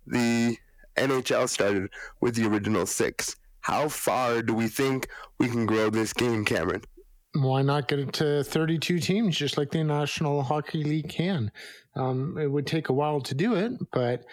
the 0.07 0.57
NHL 0.97 1.47
started 1.49 1.89
with 2.21 2.35
the 2.35 2.47
original 2.47 2.85
six. 2.85 3.35
How 3.61 3.89
far 3.89 4.41
do 4.41 4.53
we 4.53 4.67
think 4.67 5.07
we 5.39 5.47
can 5.47 5.65
grow 5.65 5.89
this 5.89 6.13
game, 6.13 6.45
Cameron? 6.45 6.83
Why 7.33 7.61
not 7.61 7.87
get 7.87 7.99
it 7.99 8.13
to 8.13 8.43
32 8.43 8.99
teams, 8.99 9.37
just 9.37 9.57
like 9.57 9.71
the 9.71 9.83
National 9.83 10.41
Hockey 10.41 10.83
League 10.83 11.09
can? 11.09 11.51
Um, 11.95 12.37
it 12.37 12.47
would 12.47 12.65
take 12.65 12.89
a 12.89 12.93
while 12.93 13.21
to 13.21 13.35
do 13.35 13.55
it, 13.55 13.73
but 13.91 14.25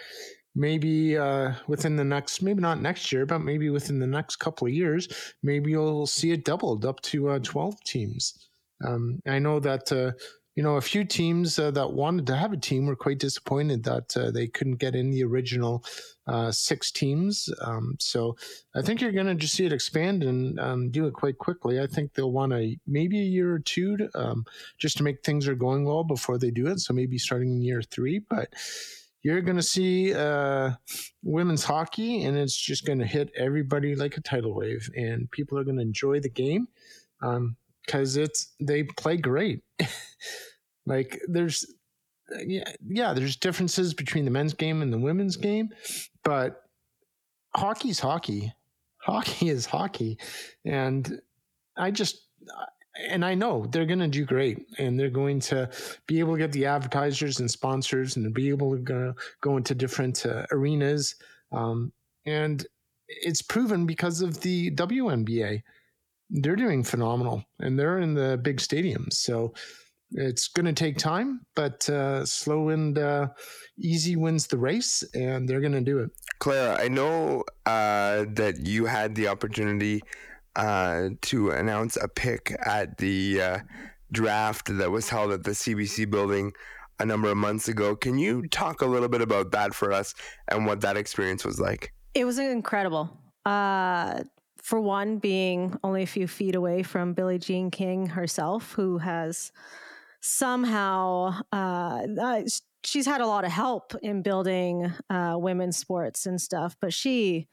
maybe 0.55 1.17
uh, 1.17 1.53
within 1.67 1.95
the 1.95 2.03
next, 2.03 2.41
maybe 2.41 2.61
not 2.61 2.81
next 2.81 3.11
year, 3.11 3.25
but 3.25 3.39
maybe 3.39 3.69
within 3.69 3.99
the 3.99 4.07
next 4.07 4.37
couple 4.37 4.67
of 4.67 4.73
years, 4.73 5.07
maybe 5.43 5.71
you'll 5.71 6.07
see 6.07 6.31
it 6.31 6.43
doubled 6.43 6.85
up 6.85 6.99
to 7.01 7.29
uh, 7.29 7.39
12 7.39 7.83
teams. 7.83 8.47
Um, 8.85 9.21
I 9.27 9.39
know 9.39 9.59
that 9.59 9.91
uh, 9.91 10.11
you 10.57 10.63
know, 10.63 10.77
a 10.77 10.81
few 10.81 11.05
teams 11.05 11.59
uh, 11.59 11.69
that 11.69 11.93
wanted 11.93 12.25
to 12.25 12.35
have 12.35 12.51
a 12.51 12.57
team 12.57 12.87
were 12.87 12.95
quite 12.95 13.19
disappointed 13.19 13.83
that 13.83 14.17
uh, 14.17 14.31
they 14.31 14.47
couldn't 14.47 14.77
get 14.77 14.95
in 14.95 15.11
the 15.11 15.23
original 15.23 15.85
uh, 16.25 16.51
six 16.51 16.91
teams. 16.91 17.47
Um, 17.61 17.95
so 17.99 18.35
I 18.75 18.81
think 18.81 18.99
you're 18.99 19.11
going 19.11 19.27
to 19.27 19.35
just 19.35 19.53
see 19.53 19.67
it 19.67 19.71
expand 19.71 20.23
and 20.23 20.59
um, 20.59 20.89
do 20.89 21.05
it 21.05 21.13
quite 21.13 21.37
quickly. 21.37 21.79
I 21.79 21.85
think 21.85 22.11
they'll 22.11 22.31
want 22.31 22.53
a 22.53 22.75
maybe 22.87 23.19
a 23.19 23.23
year 23.23 23.53
or 23.53 23.59
two 23.59 23.97
to, 23.97 24.09
um, 24.15 24.45
just 24.79 24.97
to 24.97 25.03
make 25.03 25.23
things 25.23 25.47
are 25.47 25.53
going 25.53 25.85
well 25.85 26.03
before 26.03 26.39
they 26.39 26.49
do 26.49 26.65
it. 26.65 26.79
So 26.79 26.91
maybe 26.91 27.19
starting 27.19 27.51
in 27.51 27.61
year 27.61 27.83
three, 27.83 28.17
but 28.27 28.51
you're 29.21 29.41
going 29.41 29.57
to 29.57 29.63
see 29.63 30.15
uh, 30.15 30.71
women's 31.21 31.65
hockey, 31.65 32.23
and 32.23 32.35
it's 32.35 32.57
just 32.57 32.83
going 32.83 32.99
to 32.99 33.05
hit 33.05 33.29
everybody 33.35 33.95
like 33.95 34.17
a 34.17 34.21
tidal 34.21 34.55
wave, 34.55 34.89
and 34.97 35.29
people 35.29 35.59
are 35.59 35.63
going 35.63 35.77
to 35.77 35.83
enjoy 35.83 36.19
the 36.19 36.29
game. 36.29 36.67
Um, 37.21 37.57
because 37.87 38.17
it's 38.17 38.53
they 38.59 38.83
play 38.83 39.17
great. 39.17 39.63
like 40.85 41.19
there's 41.27 41.65
yeah, 42.45 42.71
yeah, 42.85 43.13
there's 43.13 43.37
differences 43.37 43.93
between 43.93 44.25
the 44.25 44.31
men's 44.31 44.53
game 44.53 44.81
and 44.81 44.93
the 44.93 44.99
women's 44.99 45.37
game, 45.37 45.69
but 46.23 46.63
hockey's 47.55 47.99
hockey. 47.99 48.53
Hockey 48.97 49.49
is 49.49 49.65
hockey. 49.65 50.17
And 50.65 51.21
I 51.77 51.91
just 51.91 52.27
and 53.09 53.23
I 53.23 53.35
know 53.35 53.65
they're 53.67 53.85
going 53.85 53.99
to 53.99 54.07
do 54.07 54.25
great 54.25 54.65
and 54.79 54.99
they're 54.99 55.09
going 55.09 55.39
to 55.41 55.69
be 56.07 56.19
able 56.19 56.33
to 56.33 56.39
get 56.39 56.51
the 56.51 56.65
advertisers 56.65 57.39
and 57.39 57.49
sponsors 57.49 58.15
and 58.15 58.33
be 58.33 58.49
able 58.49 58.75
to 58.75 59.13
go, 59.41 59.57
into 59.57 59.75
different 59.75 60.25
uh, 60.25 60.45
arenas. 60.51 61.15
Um, 61.51 61.91
and 62.25 62.65
it's 63.07 63.41
proven 63.41 63.85
because 63.85 64.21
of 64.21 64.41
the 64.41 64.71
WNBA. 64.71 65.61
They're 66.29 66.55
doing 66.55 66.83
phenomenal 66.83 67.43
and 67.59 67.79
they're 67.79 67.99
in 67.99 68.13
the 68.13 68.37
big 68.41 68.57
stadiums. 68.57 69.13
So 69.13 69.53
it's 70.11 70.47
going 70.47 70.65
to 70.65 70.73
take 70.73 70.97
time, 70.97 71.41
but 71.55 71.89
uh, 71.89 72.25
slow 72.25 72.69
and 72.69 72.97
uh, 72.97 73.27
easy 73.77 74.15
wins 74.15 74.47
the 74.47 74.57
race, 74.57 75.03
and 75.13 75.47
they're 75.47 75.59
going 75.59 75.73
to 75.73 75.81
do 75.81 75.99
it. 75.99 76.11
Clara, 76.39 76.81
I 76.81 76.87
know 76.87 77.43
uh, 77.65 78.25
that 78.29 78.65
you 78.65 78.85
had 78.85 79.15
the 79.15 79.27
opportunity 79.27 80.01
uh, 80.55 81.09
to 81.23 81.51
announce 81.51 81.97
a 81.97 82.07
pick 82.07 82.55
at 82.65 82.97
the 82.97 83.41
uh, 83.41 83.59
draft 84.11 84.75
that 84.77 84.89
was 84.89 85.09
held 85.09 85.31
at 85.31 85.43
the 85.43 85.51
CBC 85.51 86.09
building 86.09 86.53
a 86.99 87.05
number 87.05 87.29
of 87.29 87.37
months 87.37 87.67
ago. 87.67 87.95
Can 87.95 88.17
you 88.17 88.47
talk 88.47 88.81
a 88.81 88.85
little 88.85 89.09
bit 89.09 89.21
about 89.21 89.51
that 89.51 89.73
for 89.73 89.91
us 89.91 90.15
and 90.47 90.65
what 90.65 90.81
that 90.81 90.97
experience 90.97 91.45
was 91.45 91.59
like? 91.59 91.93
It 92.13 92.25
was 92.25 92.39
incredible. 92.39 93.15
Uh, 93.45 94.23
for 94.67 94.81
one, 94.81 95.17
being 95.17 95.79
only 95.81 96.03
a 96.03 96.05
few 96.05 96.27
feet 96.27 96.53
away 96.53 96.83
from 96.83 97.13
Billie 97.13 97.39
Jean 97.39 97.71
King 97.71 98.05
herself, 98.05 98.73
who 98.73 98.97
has 98.97 99.53
somehow 100.19 101.39
uh, 101.53 102.05
uh, 102.21 102.41
she's 102.83 103.05
had 103.05 103.21
a 103.21 103.25
lot 103.25 103.45
of 103.45 103.51
help 103.51 103.95
in 104.01 104.21
building 104.21 104.91
uh, 105.09 105.35
women's 105.37 105.77
sports 105.77 106.25
and 106.25 106.41
stuff, 106.41 106.75
but 106.81 106.93
she, 106.93 107.47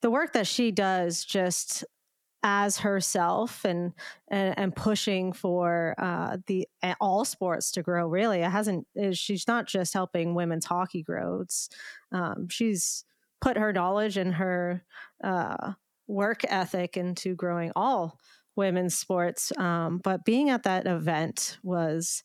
the 0.00 0.10
work 0.10 0.32
that 0.32 0.46
she 0.46 0.70
does, 0.70 1.26
just 1.26 1.84
as 2.42 2.78
herself 2.78 3.66
and 3.66 3.92
and, 4.28 4.58
and 4.58 4.74
pushing 4.74 5.34
for 5.34 5.94
uh, 5.98 6.38
the 6.46 6.66
all 7.02 7.26
sports 7.26 7.70
to 7.72 7.82
grow. 7.82 8.08
Really, 8.08 8.40
it 8.40 8.50
hasn't. 8.50 8.86
She's 9.12 9.46
not 9.46 9.66
just 9.66 9.92
helping 9.92 10.34
women's 10.34 10.64
hockey 10.64 11.02
grow. 11.02 11.42
It's 11.42 11.68
um, 12.12 12.48
she's 12.48 13.04
put 13.42 13.58
her 13.58 13.74
knowledge 13.74 14.16
and 14.16 14.32
her 14.36 14.82
uh, 15.22 15.72
work 16.06 16.42
ethic 16.48 16.96
into 16.96 17.34
growing 17.34 17.72
all 17.76 18.18
women's 18.56 18.98
sports. 18.98 19.52
Um, 19.58 19.98
but 19.98 20.24
being 20.24 20.50
at 20.50 20.64
that 20.64 20.86
event 20.86 21.58
was 21.62 22.22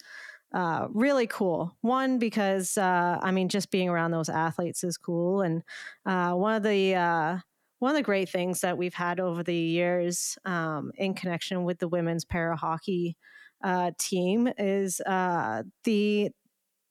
uh, 0.54 0.88
really 0.92 1.28
cool. 1.28 1.78
One, 1.82 2.18
because 2.20 2.78
uh, 2.78 3.20
I 3.22 3.32
mean, 3.32 3.50
just 3.50 3.72
being 3.72 3.90
around 3.90 4.12
those 4.12 4.30
athletes 4.30 4.84
is 4.84 4.98
cool. 4.98 5.42
And 5.42 5.64
uh, 6.06 6.34
one 6.34 6.56
of 6.56 6.64
the 6.64 6.96
uh, 6.96 7.38
one 7.80 7.92
of 7.92 7.96
the 7.96 8.04
great 8.04 8.30
things 8.30 8.62
that 8.62 8.78
we've 8.78 8.94
had 8.94 9.20
over 9.20 9.44
the 9.44 9.56
years 9.56 10.38
um, 10.46 10.92
in 10.96 11.14
connection 11.14 11.64
with 11.64 11.80
the 11.80 11.88
women's 11.88 12.26
para 12.26 12.56
hockey 12.56 13.18
uh, 13.64 13.92
team 13.98 14.50
is 14.58 15.00
uh, 15.02 15.64
the 15.84 16.30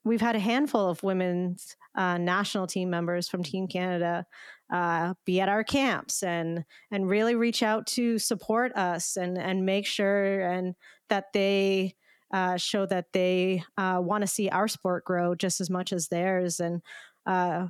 we've 0.05 0.21
had 0.21 0.37
a 0.37 0.41
handful 0.41 0.89
of 0.89 1.03
women's 1.03 1.77
national 1.97 2.67
team 2.67 2.89
members 2.89 3.29
from 3.29 3.43
Team 3.43 3.69
Canada 3.69 4.25
uh, 4.71 5.15
be 5.25 5.41
at 5.41 5.49
our 5.49 5.65
camps 5.65 6.23
and 6.23 6.65
and 6.91 7.09
really 7.09 7.35
reach 7.35 7.63
out 7.63 7.87
to 7.87 8.19
support 8.19 8.73
us 8.77 9.17
and 9.17 9.37
and 9.37 9.67
make 9.67 9.87
sure 9.87 10.41
and 10.41 10.75
that 11.09 11.33
they 11.33 11.95
uh, 12.33 12.57
show 12.57 12.87
that 12.87 13.07
they 13.13 13.65
uh, 13.77 13.99
want 14.01 14.23
to 14.23 14.27
see 14.27 14.49
our 14.49 14.69
sport 14.69 15.05
grow 15.05 15.35
just 15.35 15.61
as 15.61 15.69
much 15.69 15.93
as 15.93 16.09
theirs 16.09 16.61
and 16.61 16.81
uh, 17.27 17.67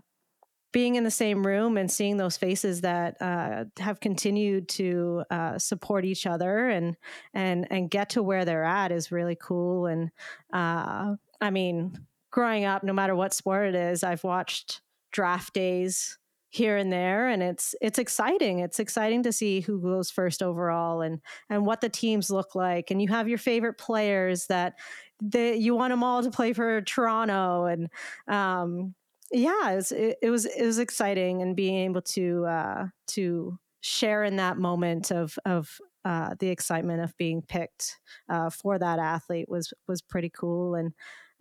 being 0.72 0.94
in 0.94 1.04
the 1.04 1.10
same 1.10 1.44
room 1.44 1.76
and 1.76 1.90
seeing 1.90 2.18
those 2.18 2.36
faces 2.36 2.82
that 2.82 3.16
uh, 3.20 3.64
have 3.78 3.98
continued 3.98 4.68
to 4.68 5.24
uh, 5.30 5.58
support 5.58 6.04
each 6.04 6.26
other 6.26 6.68
and 6.68 6.96
and 7.32 7.66
and 7.70 7.90
get 7.90 8.10
to 8.10 8.22
where 8.22 8.44
they're 8.44 8.64
at 8.64 8.92
is 8.92 9.10
really 9.10 9.36
cool 9.40 9.86
and 9.86 10.10
I 10.52 11.50
mean 11.50 12.06
growing 12.30 12.64
up 12.64 12.84
no 12.84 12.92
matter 12.92 13.16
what 13.16 13.34
sport 13.34 13.68
it 13.68 13.74
is 13.74 14.04
I've 14.04 14.22
watched 14.22 14.82
draft 15.10 15.54
days 15.54 16.18
here 16.50 16.76
and 16.76 16.92
there 16.92 17.28
and 17.28 17.42
it's 17.42 17.74
it's 17.80 17.98
exciting. 17.98 18.58
It's 18.58 18.80
exciting 18.80 19.22
to 19.22 19.32
see 19.32 19.60
who 19.60 19.80
goes 19.80 20.10
first 20.10 20.42
overall 20.42 21.00
and 21.00 21.20
and 21.48 21.64
what 21.64 21.80
the 21.80 21.88
teams 21.88 22.30
look 22.30 22.54
like 22.54 22.90
and 22.90 23.00
you 23.00 23.08
have 23.08 23.28
your 23.28 23.38
favorite 23.38 23.78
players 23.78 24.46
that 24.48 24.74
that 25.22 25.58
you 25.58 25.74
want 25.74 25.92
them 25.92 26.02
all 26.02 26.22
to 26.22 26.30
play 26.30 26.52
for 26.52 26.80
Toronto 26.82 27.66
and 27.66 27.88
um 28.28 28.94
yeah 29.30 29.70
it 29.70 29.76
was 29.76 29.92
it, 29.92 30.18
it 30.22 30.30
was 30.30 30.44
it 30.46 30.64
was 30.64 30.78
exciting 30.78 31.42
and 31.42 31.54
being 31.54 31.76
able 31.76 32.02
to 32.02 32.44
uh 32.46 32.86
to 33.06 33.58
share 33.80 34.24
in 34.24 34.36
that 34.36 34.58
moment 34.58 35.10
of 35.10 35.38
of 35.44 35.78
uh, 36.04 36.34
the 36.38 36.48
excitement 36.48 37.02
of 37.02 37.14
being 37.18 37.42
picked 37.42 37.98
uh, 38.30 38.48
for 38.48 38.78
that 38.78 38.98
athlete 38.98 39.48
was 39.48 39.72
was 39.86 40.00
pretty 40.00 40.30
cool 40.30 40.74
and 40.74 40.92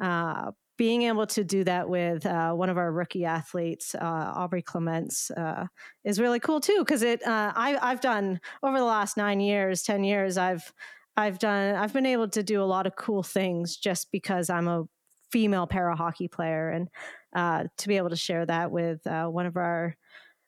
uh, 0.01 0.51
being 0.79 1.01
able 1.01 1.27
to 1.27 1.43
do 1.43 1.65
that 1.65 1.89
with 1.89 2.25
uh, 2.25 2.53
one 2.53 2.69
of 2.69 2.77
our 2.77 2.89
rookie 2.89 3.25
athletes, 3.25 3.93
uh, 3.95 4.31
Aubrey 4.33 4.61
Clements, 4.61 5.29
uh, 5.31 5.67
is 6.05 6.21
really 6.21 6.39
cool 6.39 6.61
too. 6.61 6.77
Because 6.79 7.03
it, 7.03 7.21
uh, 7.27 7.51
I, 7.53 7.77
I've 7.81 7.99
done 7.99 8.39
over 8.63 8.79
the 8.79 8.85
last 8.85 9.17
nine 9.17 9.41
years, 9.41 9.83
ten 9.83 10.05
years, 10.05 10.37
I've, 10.37 10.71
I've 11.17 11.37
done, 11.37 11.75
I've 11.75 11.91
been 11.91 12.05
able 12.05 12.29
to 12.29 12.43
do 12.43 12.63
a 12.63 12.63
lot 12.63 12.87
of 12.87 12.95
cool 12.95 13.23
things 13.23 13.75
just 13.75 14.09
because 14.09 14.49
I'm 14.49 14.69
a 14.69 14.85
female 15.33 15.67
para 15.67 15.97
hockey 15.97 16.29
player, 16.29 16.69
and 16.69 16.87
uh, 17.35 17.65
to 17.79 17.87
be 17.89 17.97
able 17.97 18.11
to 18.11 18.15
share 18.15 18.45
that 18.45 18.71
with 18.71 19.05
uh, 19.05 19.27
one 19.27 19.47
of 19.47 19.57
our 19.57 19.97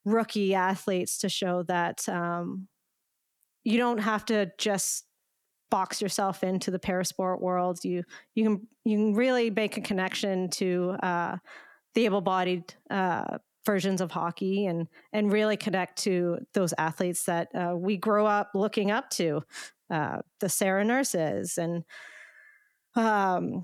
rookie 0.06 0.56
athletes 0.56 1.18
to 1.20 1.30
show 1.30 1.64
that 1.64 2.08
um, 2.08 2.70
you 3.66 3.78
don't 3.78 4.00
have 4.00 4.24
to 4.28 4.50
just 4.58 5.06
box 5.72 6.02
yourself 6.02 6.44
into 6.44 6.70
the 6.70 6.78
parasport 6.78 7.42
world. 7.42 7.84
You 7.84 8.04
you 8.36 8.44
can 8.44 8.68
you 8.86 8.98
can 8.98 9.14
really 9.16 9.50
make 9.50 9.78
a 9.78 9.82
connection 9.82 10.50
to 10.52 10.96
uh, 11.02 11.38
the 11.96 12.06
able-bodied 12.06 12.76
uh, 12.92 13.40
versions 13.66 14.02
of 14.02 14.12
hockey 14.12 14.68
and 14.68 14.88
and 15.14 15.32
really 15.32 15.58
connect 15.58 16.04
to 16.04 16.38
those 16.54 16.74
athletes 16.78 17.24
that 17.24 17.48
uh, 17.56 17.76
we 17.76 17.98
grow 17.98 18.28
up 18.28 18.52
looking 18.54 18.92
up 18.92 19.10
to, 19.12 19.42
uh, 19.90 20.20
the 20.40 20.50
Sarah 20.50 20.86
Nurses 20.86 21.58
and 21.58 21.84
um, 22.96 23.64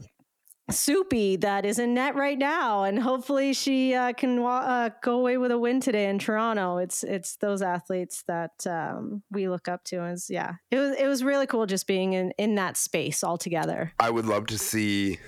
Soupy 0.70 1.38
that 1.38 1.66
is 1.66 1.80
in 1.80 1.94
net 1.94 2.16
right 2.16 2.38
now, 2.38 2.84
and 2.84 3.00
hopefully 3.00 3.54
she 3.54 3.94
uh, 3.94 4.12
can 4.12 4.40
uh, 4.40 4.90
go 5.02 5.18
away 5.18 5.38
with 5.38 5.52
a 5.52 5.58
win 5.58 5.80
today 5.80 6.10
in 6.10 6.20
Toronto. 6.20 6.78
It's 6.78 7.06
it's 7.06 7.38
those 7.38 7.62
athletes 7.62 8.24
that 8.28 8.68
um, 8.68 9.24
we 9.32 9.48
look 9.48 9.70
up 9.70 9.86
to. 9.86 10.02
As 10.02 10.30
yeah, 10.30 10.56
it 10.70 10.78
was 10.78 10.98
it 10.98 11.08
was 11.08 11.24
really 11.24 11.48
cool 11.48 11.66
just 11.68 11.88
being 11.88 12.14
in 12.14 12.32
in 12.38 12.56
that 12.56 12.76
space 12.76 13.24
altogether. 13.24 13.94
I 13.98 14.10
would 14.10 14.26
love 14.26 14.48
to 14.48 14.58
see 14.58 15.20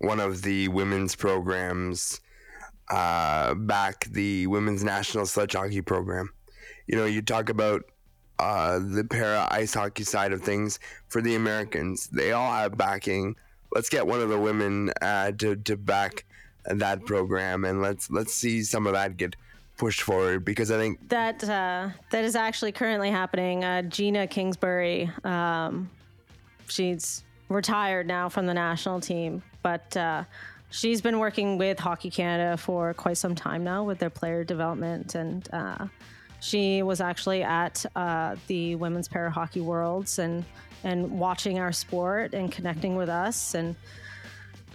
one 0.00 0.20
of 0.20 0.42
the 0.42 0.68
women's 0.68 1.16
programs 1.16 2.20
uh, 2.90 3.54
back 3.54 4.04
the 4.10 4.46
women's 4.48 4.84
national 4.84 5.24
sledge 5.24 5.54
hockey 5.54 5.80
program. 5.80 6.28
You 6.86 6.96
know, 6.96 7.06
you 7.06 7.22
talk 7.22 7.48
about 7.48 7.84
uh, 8.38 8.80
the 8.80 9.04
para 9.04 9.48
ice 9.50 9.72
hockey 9.72 10.04
side 10.04 10.32
of 10.32 10.42
things 10.42 10.78
for 11.08 11.22
the 11.22 11.36
Americans. 11.36 12.08
They 12.08 12.32
all 12.32 12.52
have 12.52 12.76
backing 12.76 13.36
let's 13.74 13.88
get 13.88 14.06
one 14.06 14.20
of 14.20 14.28
the 14.28 14.38
women 14.38 14.90
uh, 15.00 15.32
to 15.32 15.56
to 15.56 15.76
back 15.76 16.24
that 16.64 17.04
program, 17.04 17.64
and 17.64 17.80
let's 17.80 18.10
let's 18.10 18.34
see 18.34 18.62
some 18.62 18.86
of 18.86 18.94
that 18.94 19.16
get 19.16 19.36
pushed 19.76 20.02
forward 20.02 20.44
because 20.44 20.70
I 20.70 20.78
think 20.78 21.08
that 21.08 21.42
uh, 21.44 21.90
that 22.10 22.24
is 22.24 22.36
actually 22.36 22.72
currently 22.72 23.10
happening. 23.10 23.64
Uh, 23.64 23.82
Gina 23.82 24.26
Kingsbury, 24.26 25.10
um, 25.24 25.90
she's 26.68 27.24
retired 27.48 28.06
now 28.06 28.28
from 28.28 28.46
the 28.46 28.54
national 28.54 29.00
team, 29.00 29.42
but 29.62 29.96
uh, 29.96 30.24
she's 30.70 31.00
been 31.00 31.18
working 31.18 31.58
with 31.58 31.78
Hockey 31.78 32.10
Canada 32.10 32.56
for 32.56 32.94
quite 32.94 33.18
some 33.18 33.34
time 33.34 33.62
now 33.62 33.84
with 33.84 33.98
their 33.98 34.10
player 34.10 34.44
development 34.44 35.14
and. 35.14 35.48
Uh, 35.52 35.86
she 36.38 36.82
was 36.82 37.00
actually 37.00 37.42
at 37.42 37.84
uh, 37.96 38.36
the 38.46 38.74
Women's 38.76 39.08
Para 39.08 39.30
Hockey 39.30 39.60
Worlds 39.60 40.18
and 40.18 40.44
and 40.86 41.18
watching 41.18 41.58
our 41.58 41.72
sport 41.72 42.32
and 42.32 42.50
connecting 42.52 42.94
with 42.94 43.08
us. 43.08 43.54
And 43.54 43.74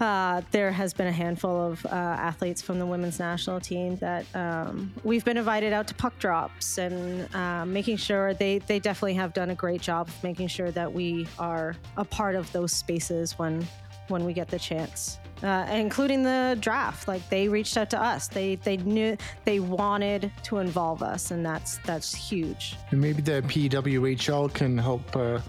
uh, 0.02 0.42
there 0.52 0.72
has 0.72 0.94
been 0.94 1.08
a 1.08 1.12
handful 1.12 1.72
of 1.72 1.86
uh, 1.86 1.90
athletes 1.90 2.62
from 2.62 2.80
the 2.80 2.86
women's 2.86 3.18
national 3.18 3.62
team 3.62 3.96
that 3.98 4.26
um, 4.36 4.92
we've 5.04 5.24
been 5.24 5.38
invited 5.38 5.72
out 5.72 5.88
to 5.88 5.94
puck 5.94 6.18
drops 6.20 6.78
and 6.78 7.34
uh, 7.34 7.66
making 7.66 7.96
sure 7.96 8.34
they, 8.34 8.58
they 8.60 8.78
definitely 8.78 9.14
have 9.14 9.32
done 9.34 9.52
a 9.52 9.56
great 9.56 9.80
job 9.80 10.10
of 10.10 10.24
making 10.24 10.50
sure 10.50 10.70
that 10.72 10.92
we 10.92 11.28
are 11.40 11.78
a 11.96 12.04
part 12.04 12.36
of 12.36 12.52
those 12.52 12.74
spaces 12.74 13.40
when 13.40 13.66
when 14.08 14.26
we 14.26 14.34
get 14.34 14.50
the 14.50 14.60
chance. 14.60 15.20
Uh, 15.44 15.66
including 15.72 16.22
the 16.22 16.56
draft. 16.60 17.08
Like 17.08 17.28
they 17.30 17.48
reached 17.48 17.76
out 17.76 17.90
to 17.92 18.00
us. 18.00 18.28
They 18.28 18.58
they 18.58 18.78
knew 18.78 19.18
they 19.44 19.60
wanted 19.60 20.32
to 20.44 20.60
involve 20.60 21.02
us, 21.02 21.32
and 21.32 21.44
that's 21.44 21.78
that's 21.80 22.14
huge. 22.14 22.76
And 22.92 23.02
maybe 23.02 23.24
the 23.24 23.42
PWHL 23.42 24.54
can 24.54 24.78
help 24.78 25.16
uh, 25.16 25.40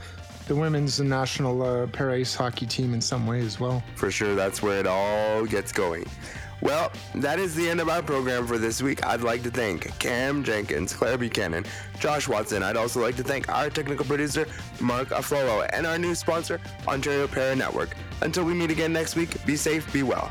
the 0.52 0.60
women's 0.60 1.00
national 1.00 1.62
uh, 1.62 1.86
para 1.86 2.16
ice 2.16 2.34
hockey 2.34 2.66
team 2.66 2.92
in 2.92 3.00
some 3.00 3.26
way 3.26 3.40
as 3.40 3.58
well. 3.58 3.82
For 3.94 4.10
sure, 4.10 4.34
that's 4.34 4.62
where 4.62 4.78
it 4.78 4.86
all 4.86 5.46
gets 5.46 5.72
going. 5.72 6.04
Well, 6.60 6.92
that 7.14 7.38
is 7.38 7.54
the 7.54 7.70
end 7.70 7.80
of 7.80 7.88
our 7.88 8.02
program 8.02 8.46
for 8.46 8.58
this 8.58 8.82
week. 8.82 9.02
I'd 9.04 9.22
like 9.22 9.42
to 9.44 9.50
thank 9.50 9.98
Cam 9.98 10.44
Jenkins, 10.44 10.92
Claire 10.92 11.16
Buchanan, 11.16 11.64
Josh 11.98 12.28
Watson. 12.28 12.62
I'd 12.62 12.76
also 12.76 13.00
like 13.00 13.16
to 13.16 13.22
thank 13.22 13.48
our 13.48 13.70
technical 13.70 14.04
producer, 14.04 14.46
Mark 14.78 15.08
Aflolo, 15.08 15.66
and 15.72 15.86
our 15.86 15.96
new 15.96 16.14
sponsor, 16.14 16.60
Ontario 16.86 17.26
Para 17.26 17.56
Network. 17.56 17.96
Until 18.20 18.44
we 18.44 18.52
meet 18.52 18.70
again 18.70 18.92
next 18.92 19.16
week, 19.16 19.44
be 19.46 19.56
safe, 19.56 19.90
be 19.90 20.02
well. 20.02 20.30